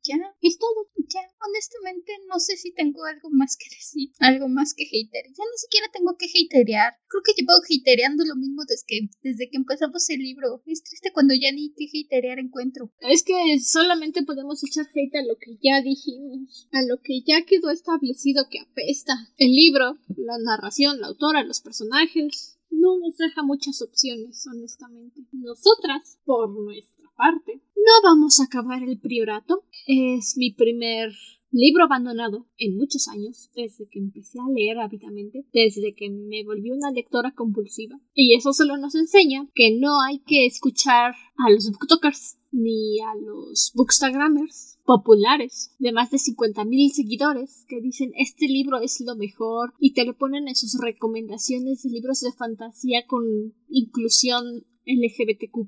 ya, 0.04 0.16
es 0.42 0.58
todo. 0.58 0.90
Ya, 1.14 1.22
honestamente 1.48 2.14
no 2.28 2.40
sé 2.40 2.58
si 2.58 2.74
tengo 2.74 3.04
algo 3.06 3.30
más 3.32 3.58
que 3.58 3.66
decir, 3.76 4.10
algo 4.20 4.48
más 4.48 4.74
que 4.74 4.86
hater. 4.86 5.26
Ya 5.26 5.44
ni 5.44 5.58
siquiera 5.58 5.88
tengo 5.92 6.16
que 6.18 6.26
haterear. 6.26 6.94
Creo 7.08 7.24
que 7.24 7.34
llevo 7.34 7.54
hatereando 7.54 8.24
lo 8.26 8.36
mismo 8.36 8.64
desde 8.68 8.86
que, 8.88 9.00
desde 9.22 9.50
que 9.50 9.58
empezamos 9.58 10.10
el 10.10 10.20
libro. 10.20 10.64
Es 10.66 10.84
triste 10.84 11.12
cuando 11.14 11.34
ya 11.34 11.52
ni 11.52 11.74
que 11.74 11.88
haterear 12.06 12.40
encuentro. 12.40 12.92
Es 13.02 13.24
que 13.24 13.34
solamente 13.60 14.24
podemos 14.24 14.64
echar 14.64 14.88
hate 14.88 15.16
a 15.16 15.26
lo 15.26 15.38
que 15.38 15.58
ya 15.62 15.82
dijimos, 15.82 16.68
a 16.72 16.82
lo 16.84 17.00
que 17.02 17.22
ya 17.26 17.46
quedó 17.46 17.70
establecido 17.70 18.48
que 18.50 18.60
apesta. 18.60 19.14
El 19.38 19.52
libro, 19.52 19.98
la 20.16 20.38
narración, 20.38 21.00
la 21.00 21.08
autora, 21.08 21.44
los 21.44 21.62
personajes, 21.62 22.51
no 22.82 23.00
nos 23.00 23.16
deja 23.18 23.44
muchas 23.44 23.82
opciones, 23.82 24.46
honestamente. 24.52 25.22
Nosotras, 25.32 26.20
por 26.26 26.50
nuestra 26.50 27.06
parte, 27.16 27.62
no 27.76 28.10
vamos 28.10 28.40
a 28.40 28.46
acabar 28.46 28.84
el 28.84 29.00
priorato. 29.00 29.64
Es 29.86 30.36
mi 30.38 30.52
primer 30.52 31.12
libro 31.52 31.84
abandonado 31.84 32.48
en 32.58 32.78
muchos 32.78 33.08
años, 33.08 33.52
desde 33.56 33.88
que 33.90 34.00
empecé 34.00 34.40
a 34.40 34.52
leer 34.52 34.78
rápidamente, 34.78 35.46
desde 35.54 35.94
que 35.94 36.10
me 36.10 36.44
volví 36.44 36.72
una 36.72 36.92
lectora 36.92 37.34
compulsiva. 37.36 38.00
Y 38.14 38.36
eso 38.36 38.54
solo 38.54 38.78
nos 38.78 38.96
enseña 38.96 39.48
que 39.54 39.78
no 39.78 40.02
hay 40.02 40.20
que 40.20 40.46
escuchar 40.46 41.14
a 41.38 41.52
los 41.52 41.70
booktokers 41.72 42.38
ni 42.52 43.00
a 43.00 43.16
los 43.16 43.72
bookstagramers 43.76 44.80
populares 44.86 45.74
de 45.80 45.92
más 45.92 46.12
de 46.12 46.18
50.000 46.18 46.92
seguidores 46.92 47.66
que 47.68 47.82
dicen 47.82 48.12
este 48.16 48.48
libro 48.48 48.80
es 48.80 49.02
lo 49.02 49.16
mejor 49.16 49.74
y 49.80 49.94
te 49.94 50.06
lo 50.06 50.18
ponen 50.18 50.48
en 50.48 50.56
sus 50.56 50.80
recomendaciones 50.80 51.84
de 51.84 51.90
libros 51.90 52.22
de 52.22 52.32
fantasía 52.34 53.06
con 53.08 53.24
inclusión 53.70 54.66
LGBTQ+, 54.86 55.68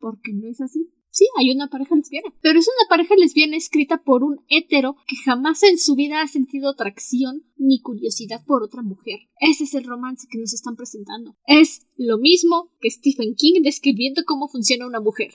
porque 0.00 0.32
no 0.32 0.48
es 0.48 0.60
así. 0.60 0.90
Sí, 1.16 1.26
hay 1.38 1.50
una 1.50 1.68
pareja 1.68 1.96
lesbiana, 1.96 2.28
pero 2.42 2.58
es 2.58 2.68
una 2.68 2.88
pareja 2.90 3.14
lesbiana 3.16 3.56
escrita 3.56 4.02
por 4.02 4.22
un 4.22 4.44
hétero 4.48 4.96
que 5.06 5.16
jamás 5.16 5.62
en 5.62 5.78
su 5.78 5.94
vida 5.94 6.20
ha 6.20 6.28
sentido 6.28 6.68
atracción 6.68 7.42
ni 7.56 7.80
curiosidad 7.80 8.44
por 8.44 8.62
otra 8.62 8.82
mujer. 8.82 9.20
Ese 9.40 9.64
es 9.64 9.72
el 9.72 9.84
romance 9.84 10.26
que 10.30 10.36
nos 10.36 10.52
están 10.52 10.76
presentando. 10.76 11.34
Es 11.46 11.86
lo 11.96 12.18
mismo 12.18 12.70
que 12.82 12.90
Stephen 12.90 13.34
King 13.34 13.62
describiendo 13.62 14.24
cómo 14.26 14.46
funciona 14.48 14.86
una 14.86 15.00
mujer. 15.00 15.32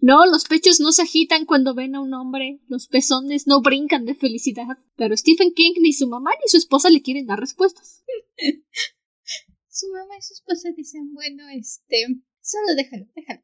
No, 0.00 0.26
los 0.26 0.44
pechos 0.44 0.80
no 0.80 0.92
se 0.92 1.02
agitan 1.02 1.46
cuando 1.46 1.74
ven 1.74 1.94
a 1.94 2.00
un 2.00 2.14
hombre, 2.14 2.60
los 2.68 2.88
pezones 2.88 3.46
no 3.46 3.60
brincan 3.60 4.04
de 4.04 4.14
felicidad, 4.14 4.78
pero 4.96 5.16
Stephen 5.16 5.52
King 5.54 5.72
ni 5.80 5.92
su 5.92 6.08
mamá 6.08 6.30
ni 6.40 6.48
su 6.48 6.56
esposa 6.56 6.90
le 6.90 7.02
quieren 7.02 7.26
dar 7.26 7.40
respuestas. 7.40 8.04
su 9.68 9.86
mamá 9.92 10.16
y 10.18 10.22
su 10.22 10.34
esposa 10.34 10.70
dicen, 10.76 11.12
bueno, 11.14 11.44
este, 11.48 12.06
Solo 12.48 12.74
déjalo, 12.74 13.04
déjalo. 13.14 13.42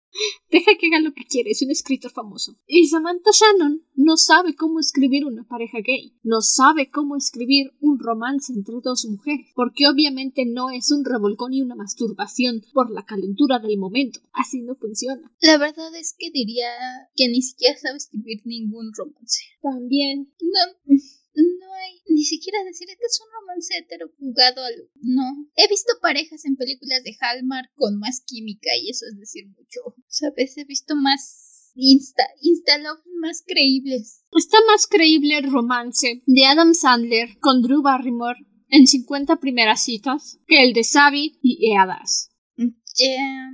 Deja 0.51 0.79
que 0.81 0.87
haga 0.87 0.99
lo 0.99 1.13
que 1.13 1.27
quiere, 1.27 1.51
es 1.51 1.61
un 1.61 1.71
escritor 1.71 2.11
famoso. 2.11 2.57
Y 2.67 2.89
Samantha 2.89 3.33
Shannon 3.33 3.85
no 3.95 4.17
sabe 4.17 4.57
cómo 4.57 4.81
escribir 4.81 5.27
una 5.27 5.45
pareja 5.47 5.81
gay, 5.85 6.17
no 6.23 6.41
sabe 6.41 6.91
cómo 6.91 7.15
escribir 7.15 7.73
un 7.81 7.99
romance 7.99 8.51
entre 8.51 8.77
dos 8.83 9.05
mujeres, 9.05 9.49
porque 9.55 9.87
obviamente 9.89 10.47
no 10.47 10.71
es 10.71 10.91
un 10.91 11.05
revolcón 11.05 11.53
y 11.53 11.61
una 11.61 11.75
masturbación 11.75 12.63
por 12.73 12.91
la 12.91 13.05
calentura 13.05 13.59
del 13.59 13.77
momento. 13.77 14.21
Así 14.33 14.63
no 14.63 14.75
funciona. 14.75 15.31
La 15.43 15.59
verdad 15.59 15.95
es 15.97 16.15
que 16.19 16.31
diría 16.31 16.71
que 17.15 17.29
ni 17.29 17.43
siquiera 17.43 17.77
sabe 17.77 17.99
escribir 17.99 18.41
ningún 18.47 18.91
romance. 18.95 19.45
También. 19.61 20.33
No 20.41 20.97
no 21.43 21.75
hay 21.75 22.01
ni 22.09 22.25
siquiera 22.25 22.63
decir 22.65 22.87
que 22.87 23.07
es 23.07 23.21
un 23.21 23.33
romance 23.41 23.77
hetero 23.77 24.11
jugado 24.19 24.63
al... 24.63 24.91
No. 25.03 25.49
He 25.57 25.69
visto 25.69 25.93
parejas 26.01 26.45
en 26.45 26.57
películas 26.57 27.03
de 27.05 27.17
Hallmark 27.21 27.71
con 27.75 27.99
más 27.99 28.23
química 28.27 28.71
y 28.81 28.91
eso 28.91 29.07
es 29.11 29.19
decir 29.19 29.47
mucho. 29.49 29.81
¿Sabes? 30.07 30.57
He 30.57 30.65
visto 30.65 30.95
más 30.97 31.73
insta, 31.75 32.25
insta 32.41 32.79
más 33.21 33.43
creíbles. 33.47 34.25
Está 34.33 34.59
más 34.67 34.87
creíble 34.87 35.39
el 35.39 35.51
romance 35.51 36.23
de 36.27 36.45
Adam 36.47 36.75
Sandler 36.75 37.39
con 37.41 37.63
Drew 37.63 37.83
Barrymore 37.83 38.39
en 38.69 38.87
50 38.87 39.41
primeras 39.41 39.83
citas 39.83 40.39
que 40.47 40.63
el 40.63 40.73
de 40.73 40.85
Sabi 40.85 41.39
y 41.43 41.73
Eadas. 41.73 42.31
Ya, 42.57 43.51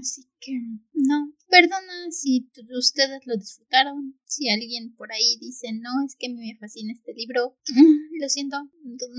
así 0.00 0.28
que 0.40 0.52
no. 0.94 1.32
Perdona 1.50 2.10
si 2.10 2.48
ustedes 2.78 3.26
lo 3.26 3.36
disfrutaron. 3.36 4.18
Si 4.24 4.48
alguien 4.48 4.94
por 4.94 5.12
ahí 5.12 5.36
dice, 5.40 5.72
no, 5.72 5.90
es 6.06 6.14
que 6.16 6.26
a 6.26 6.30
mí 6.30 6.36
me 6.36 6.58
fascina 6.58 6.92
este 6.92 7.12
libro, 7.12 7.58
lo 8.20 8.28
siento, 8.28 8.56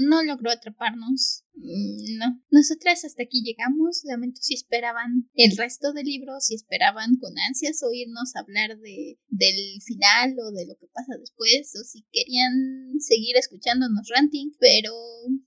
no 0.08 0.24
logró 0.24 0.52
atraparnos. 0.52 1.44
Mm, 1.56 2.18
no. 2.18 2.42
Nosotras 2.50 3.04
hasta 3.04 3.24
aquí 3.24 3.44
llegamos. 3.44 4.02
Lamento 4.06 4.40
si 4.42 4.54
esperaban 4.54 5.30
el 5.34 5.58
resto 5.58 5.92
del 5.94 6.06
libro, 6.06 6.40
si 6.40 6.56
esperaban 6.56 7.18
con 7.18 7.38
ansias 7.38 7.84
oírnos 7.84 8.36
hablar 8.36 8.78
de, 8.80 9.20
del 9.28 9.82
final 9.84 10.36
o 10.40 10.52
de 10.52 10.66
lo 10.68 10.76
que 10.78 10.88
pasa 10.88 11.18
después, 11.20 11.74
o 11.76 11.84
si 11.84 12.06
querían 12.12 13.00
seguir 13.00 13.36
escuchándonos 13.38 14.08
ranting, 14.08 14.52
pero, 14.60 14.94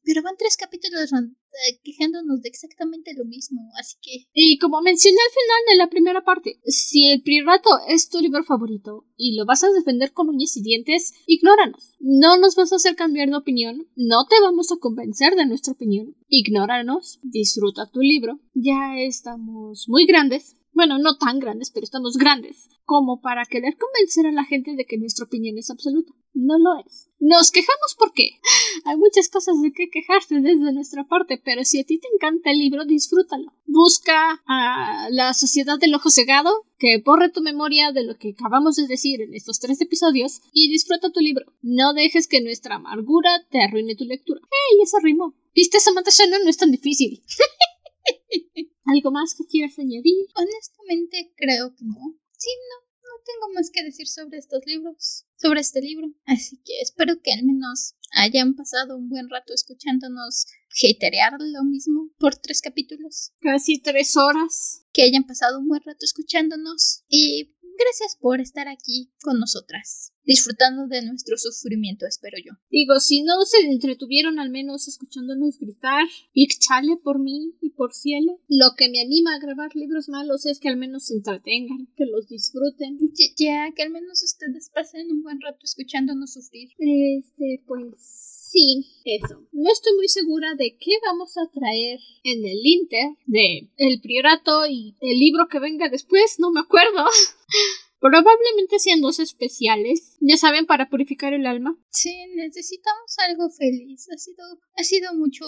pero 0.03 0.23
van 0.23 0.37
tres 0.39 0.57
capítulos 0.57 1.11
eh, 1.13 1.81
quejándonos 1.83 2.43
de 2.43 2.49
exactamente 2.49 3.15
lo 3.15 3.25
mismo, 3.25 3.61
así 3.79 3.97
que... 4.03 4.27
Y 4.33 4.59
como 4.59 4.83
mencioné 4.83 5.17
al 5.17 5.33
final 5.33 5.63
de 5.71 5.77
la 5.77 5.91
primera 5.91 6.25
parte, 6.25 6.61
si 6.75 7.11
el 7.11 7.23
priorato 7.23 7.71
es 7.89 8.09
tu 8.09 8.21
libro 8.21 8.45
favorito 8.45 9.07
y 9.17 9.37
lo 9.37 9.47
vas 9.47 9.65
a 9.65 9.71
defender 9.71 10.13
con 10.13 10.29
uñas 10.29 10.57
y 10.57 10.63
dientes, 10.63 11.15
ignóranos. 11.27 11.97
No 12.01 12.37
nos 12.39 12.57
vas 12.57 12.73
a 12.73 12.77
hacer 12.77 12.97
cambiar 12.97 13.29
de 13.29 13.37
opinión, 13.37 13.89
no 13.97 14.27
te 14.29 14.37
vamos 14.43 14.71
a 14.73 14.77
convencer 14.77 15.35
de 15.35 15.47
nuestra 15.47 15.73
opinión. 15.73 16.17
Ignóranos, 16.29 17.21
disfruta 17.23 17.91
tu 17.91 18.01
libro. 18.01 18.41
Ya 18.55 18.99
estamos 18.99 19.89
muy 19.89 20.07
grandes. 20.07 20.57
Bueno, 20.73 20.99
no 20.99 21.17
tan 21.17 21.39
grandes, 21.39 21.71
pero 21.71 21.85
estamos 21.85 22.17
grandes 22.17 22.69
como 22.85 23.21
para 23.21 23.45
querer 23.47 23.77
convencer 23.77 24.27
a 24.27 24.33
la 24.33 24.45
gente 24.45 24.75
de 24.75 24.85
que 24.85 24.99
nuestra 24.99 25.25
opinión 25.25 25.57
es 25.59 25.71
absoluta. 25.71 26.13
No 26.35 26.59
lo 26.59 26.77
es. 26.85 27.09
Nos 27.21 27.53
quejamos 27.53 27.95
porque 27.97 28.33
hay 28.85 28.97
muchas 28.97 29.29
cosas 29.29 29.55
de 29.63 29.73
qué 29.73 29.89
quejarse 29.91 30.41
desde 30.41 30.73
nuestra 30.73 31.05
parte, 31.05 31.41
pero 31.43 31.65
si 31.65 31.81
a 31.81 31.85
ti 31.85 31.99
te 31.99 32.09
encanta 32.13 32.51
el 32.51 32.59
libro, 32.59 32.85
disfrútalo. 32.85 33.53
Busca 33.67 34.43
a 34.47 35.09
la 35.11 35.33
sociedad 35.33 35.79
del 35.79 35.95
ojo 35.95 36.11
cegado, 36.11 36.67
que 36.77 37.01
borre 37.05 37.31
tu 37.31 37.41
memoria 37.41 37.93
de 37.93 38.05
lo 38.05 38.19
que 38.19 38.35
acabamos 38.37 38.77
de 38.77 38.89
decir 38.89 39.23
en 39.23 39.33
estos 39.33 39.61
tres 39.61 39.81
episodios 39.81 40.41
y 40.53 40.71
disfruta 40.71 41.13
tu 41.13 41.21
libro. 41.21 41.47
No 41.63 41.95
dejes 41.95 42.27
que 42.27 42.43
nuestra 42.43 42.77
amargura 42.77 43.31
te 43.51 43.63
arruine 43.63 43.95
tu 43.95 44.05
lectura. 44.05 44.41
¡Hey! 44.43 44.81
Eso 44.83 44.99
rimó. 45.03 45.35
¿Viste, 45.55 45.79
Samantha 45.79 46.11
Shannon? 46.11 46.43
No 46.43 46.51
es 46.51 46.57
tan 46.57 46.73
difícil. 46.73 47.23
¿Algo 48.87 49.13
más 49.13 49.35
que 49.35 49.47
quieras 49.47 49.79
añadir? 49.79 50.27
Honestamente, 50.35 51.33
creo 51.37 51.75
que 51.75 51.85
no. 51.85 52.19
Sí, 52.37 52.51
no 52.69 52.84
tengo 53.25 53.53
más 53.55 53.71
que 53.73 53.83
decir 53.83 54.07
sobre 54.07 54.39
estos 54.39 54.61
libros, 54.67 55.27
sobre 55.37 55.61
este 55.61 55.81
libro. 55.81 56.09
Así 56.27 56.61
que 56.65 56.81
espero 56.81 57.21
que 57.23 57.33
al 57.33 57.45
menos 57.45 57.95
hayan 58.13 58.55
pasado 58.55 58.97
un 58.97 59.09
buen 59.09 59.29
rato 59.29 59.53
escuchándonos 59.53 60.47
haterear 60.83 61.33
lo 61.39 61.65
mismo 61.65 62.11
por 62.19 62.37
tres 62.37 62.61
capítulos. 62.61 63.33
Casi 63.41 63.79
tres 63.79 64.17
horas. 64.17 64.85
Que 64.93 65.03
hayan 65.03 65.25
pasado 65.25 65.59
un 65.59 65.69
buen 65.69 65.83
rato 65.85 66.05
escuchándonos 66.05 67.05
y 67.09 67.55
gracias 67.79 68.17
por 68.21 68.41
estar 68.41 68.69
aquí 68.69 69.13
con 69.23 69.39
nosotras 69.39 70.15
disfrutando 70.25 70.87
de 70.87 71.03
nuestro 71.03 71.37
sufrimiento, 71.37 72.07
espero 72.07 72.39
yo. 72.45 72.53
Digo, 72.71 72.99
si 73.01 73.23
no 73.23 73.45
se 73.45 73.61
entretuvieron 73.67 74.39
al 74.39 74.51
menos 74.51 74.89
escuchándonos 74.89 75.59
gritar, 75.59 76.07
y 76.33 76.49
chale 76.49 76.97
por 77.03 77.21
mí 77.21 77.55
y 77.61 77.71
por 77.71 77.93
cielo, 77.93 78.41
lo 78.49 78.75
que 78.77 78.89
me 78.91 79.01
anima 79.01 79.35
a 79.35 79.39
grabar 79.39 79.75
libros 79.75 80.09
malos 80.09 80.47
es 80.47 80.59
que 80.59 80.69
al 80.69 80.77
menos 80.77 81.07
se 81.07 81.15
entretengan, 81.15 81.89
que 81.97 82.07
los 82.07 82.27
disfruten. 82.29 82.99
Ya, 83.37 83.71
que 83.75 83.83
al 83.83 83.91
menos 83.91 84.23
ustedes 84.23 84.71
pasen 84.75 85.11
un 85.11 85.23
buen 85.23 85.41
rato 85.41 85.61
escuchándonos 85.63 86.33
sufrir. 86.33 86.71
Este, 86.79 87.63
pues... 87.67 88.44
Sí, 88.55 88.87
eso. 89.05 89.43
No 89.51 89.73
estoy 89.73 89.97
muy 89.97 90.07
segura 90.07 90.55
de 90.55 90.77
qué 90.79 90.93
vamos 91.05 91.37
a 91.37 91.51
traer 91.51 91.99
en 92.23 92.47
el 92.47 92.61
Inter 92.63 93.09
de 93.27 93.69
El 93.77 94.01
Priorato 94.01 94.65
y 94.69 94.95
el 95.01 95.19
libro 95.19 95.49
que 95.51 95.59
venga 95.59 95.89
después, 95.89 96.37
no 96.39 96.53
me 96.53 96.61
acuerdo. 96.61 97.05
Probablemente 97.99 98.79
sean 98.79 99.01
dos 99.01 99.19
especiales, 99.19 100.19
ya 100.21 100.37
saben, 100.37 100.67
para 100.67 100.89
purificar 100.89 101.35
el 101.35 101.47
alma. 101.47 101.77
Sí, 101.91 102.15
necesitamos 102.37 103.17
algo 103.29 103.51
feliz. 103.51 104.07
Ha 104.15 104.19
sido, 104.19 104.45
ha 104.77 104.85
sido 104.85 105.15
mucho, 105.15 105.47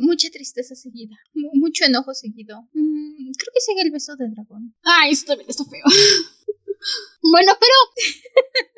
mucha 0.00 0.28
tristeza 0.28 0.74
seguida, 0.74 1.16
mucho 1.32 1.86
enojo 1.86 2.12
seguido. 2.12 2.68
Mm, 2.74 3.32
creo 3.38 3.52
que 3.54 3.60
sigue 3.60 3.82
el 3.82 3.90
beso 3.90 4.16
de 4.16 4.28
dragón. 4.28 4.74
Ay, 4.82 5.12
esto 5.12 5.28
también 5.28 5.48
está 5.48 5.64
feo. 5.64 5.84
Bueno, 7.22 7.52
pero 7.58 7.72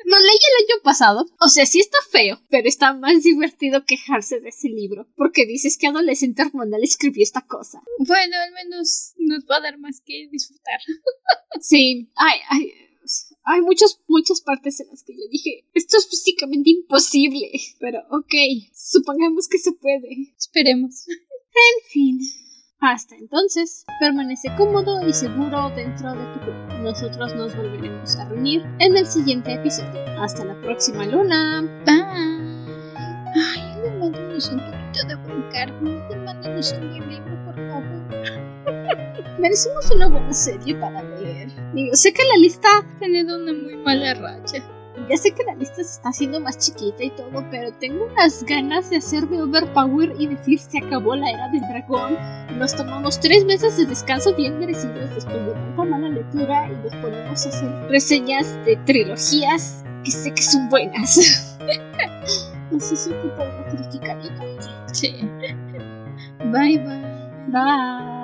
lo 0.05 0.19
leí 0.19 0.35
el 0.35 0.65
año 0.65 0.83
pasado. 0.83 1.25
O 1.39 1.47
sea, 1.49 1.65
sí 1.65 1.79
está 1.79 1.97
feo, 2.09 2.41
pero 2.49 2.67
está 2.67 2.93
más 2.93 3.23
divertido 3.23 3.85
quejarse 3.85 4.39
de 4.39 4.49
ese 4.49 4.69
libro. 4.69 5.07
Porque 5.15 5.45
dices 5.45 5.77
que 5.77 5.87
adolescente 5.87 6.43
hormonal 6.43 6.83
escribió 6.83 7.23
esta 7.23 7.41
cosa. 7.41 7.81
Bueno, 7.99 8.37
al 8.37 8.53
menos 8.53 9.13
nos 9.17 9.43
va 9.45 9.57
a 9.57 9.61
dar 9.61 9.77
más 9.79 10.01
que 10.05 10.27
disfrutar. 10.31 10.79
Sí, 11.59 12.09
ay, 12.15 12.39
ay 12.49 12.71
hay 13.43 13.61
muchas, 13.61 14.01
muchas 14.07 14.41
partes 14.41 14.79
en 14.79 14.87
las 14.87 15.03
que 15.03 15.13
yo 15.13 15.23
dije, 15.31 15.65
esto 15.73 15.97
es 15.97 16.07
físicamente 16.09 16.69
imposible. 16.69 17.49
Pero 17.79 17.99
ok, 18.11 18.33
supongamos 18.73 19.47
que 19.47 19.57
se 19.57 19.71
puede. 19.71 20.33
Esperemos. 20.37 21.05
En 21.07 21.89
fin. 21.89 22.19
Hasta 22.79 23.15
entonces, 23.15 23.85
permanece 23.99 24.49
cómodo 24.55 25.07
y 25.07 25.11
seguro 25.11 25.71
dentro 25.75 26.13
de 26.13 26.33
tu 26.33 26.39
cuerpo. 26.41 26.73
Nosotros 26.83 27.33
nos 27.33 27.55
volveremos 27.55 28.15
a 28.17 28.25
reunir 28.29 28.63
en 28.77 28.95
el 28.95 29.07
siguiente 29.07 29.51
episodio. 29.53 29.99
Hasta 30.21 30.45
la 30.45 30.53
próxima 30.61 31.03
luna. 31.07 31.61
Bye. 31.85 32.03
Ay, 33.35 33.91
mándanos 33.99 34.51
un 34.51 34.59
poquito 34.59 35.07
de 35.07 35.15
buen 35.15 35.49
karma. 35.51 36.07
Mándanos 36.23 36.71
un 36.73 36.89
buen 36.89 37.09
libro, 37.09 37.45
por 37.45 37.55
favor. 37.55 39.39
Merecemos 39.39 39.89
una 39.89 40.07
buena 40.07 40.33
serie 40.33 40.75
para 40.75 41.01
leer. 41.01 41.49
Digo, 41.73 41.95
sé 41.95 42.13
que 42.13 42.23
la 42.25 42.37
lista 42.37 42.67
ha 42.77 42.99
tenido 42.99 43.37
una 43.37 43.53
muy 43.53 43.75
mala 43.77 44.13
racha. 44.13 44.63
Ya 45.09 45.17
sé 45.17 45.31
que 45.31 45.43
la 45.43 45.55
lista 45.55 45.75
se 45.75 45.81
está 45.81 46.09
haciendo 46.09 46.39
más 46.39 46.57
chiquita 46.57 47.03
y 47.03 47.09
todo, 47.11 47.45
pero 47.51 47.71
tengo 47.73 48.05
unas 48.05 48.43
ganas 48.43 48.89
de 48.89 48.97
hacerme 48.97 49.41
overpower 49.41 50.13
y 50.17 50.27
decir 50.27 50.59
se 50.59 50.79
acabó 50.79 51.15
la 51.15 51.29
era 51.29 51.47
del 51.49 51.61
dragón. 51.61 52.17
Nos 52.57 52.75
tomamos 52.75 53.19
tres 53.19 53.45
meses 53.45 53.77
de 53.77 53.85
descanso 53.85 54.33
bien 54.35 54.59
merecidos 54.59 55.13
después 55.13 55.45
de 55.45 55.51
tanta 55.51 55.83
mala 55.85 56.09
lectura 56.09 56.69
y 56.69 56.75
nos 56.83 56.95
ponemos 56.95 57.45
a 57.45 57.49
hacer 57.49 57.89
reseñas 57.89 58.53
de 58.65 58.75
trilogías 58.85 59.83
que 60.03 60.11
sé 60.11 60.33
que 60.33 60.41
son 60.41 60.67
buenas. 60.69 61.57
Necesito 62.71 63.15
un 63.23 63.29
poco 63.31 63.65
criticadito. 63.71 64.43
Sí. 64.93 65.15
Bye 66.51 66.77
bye. 66.79 67.17
Bye. 67.47 68.16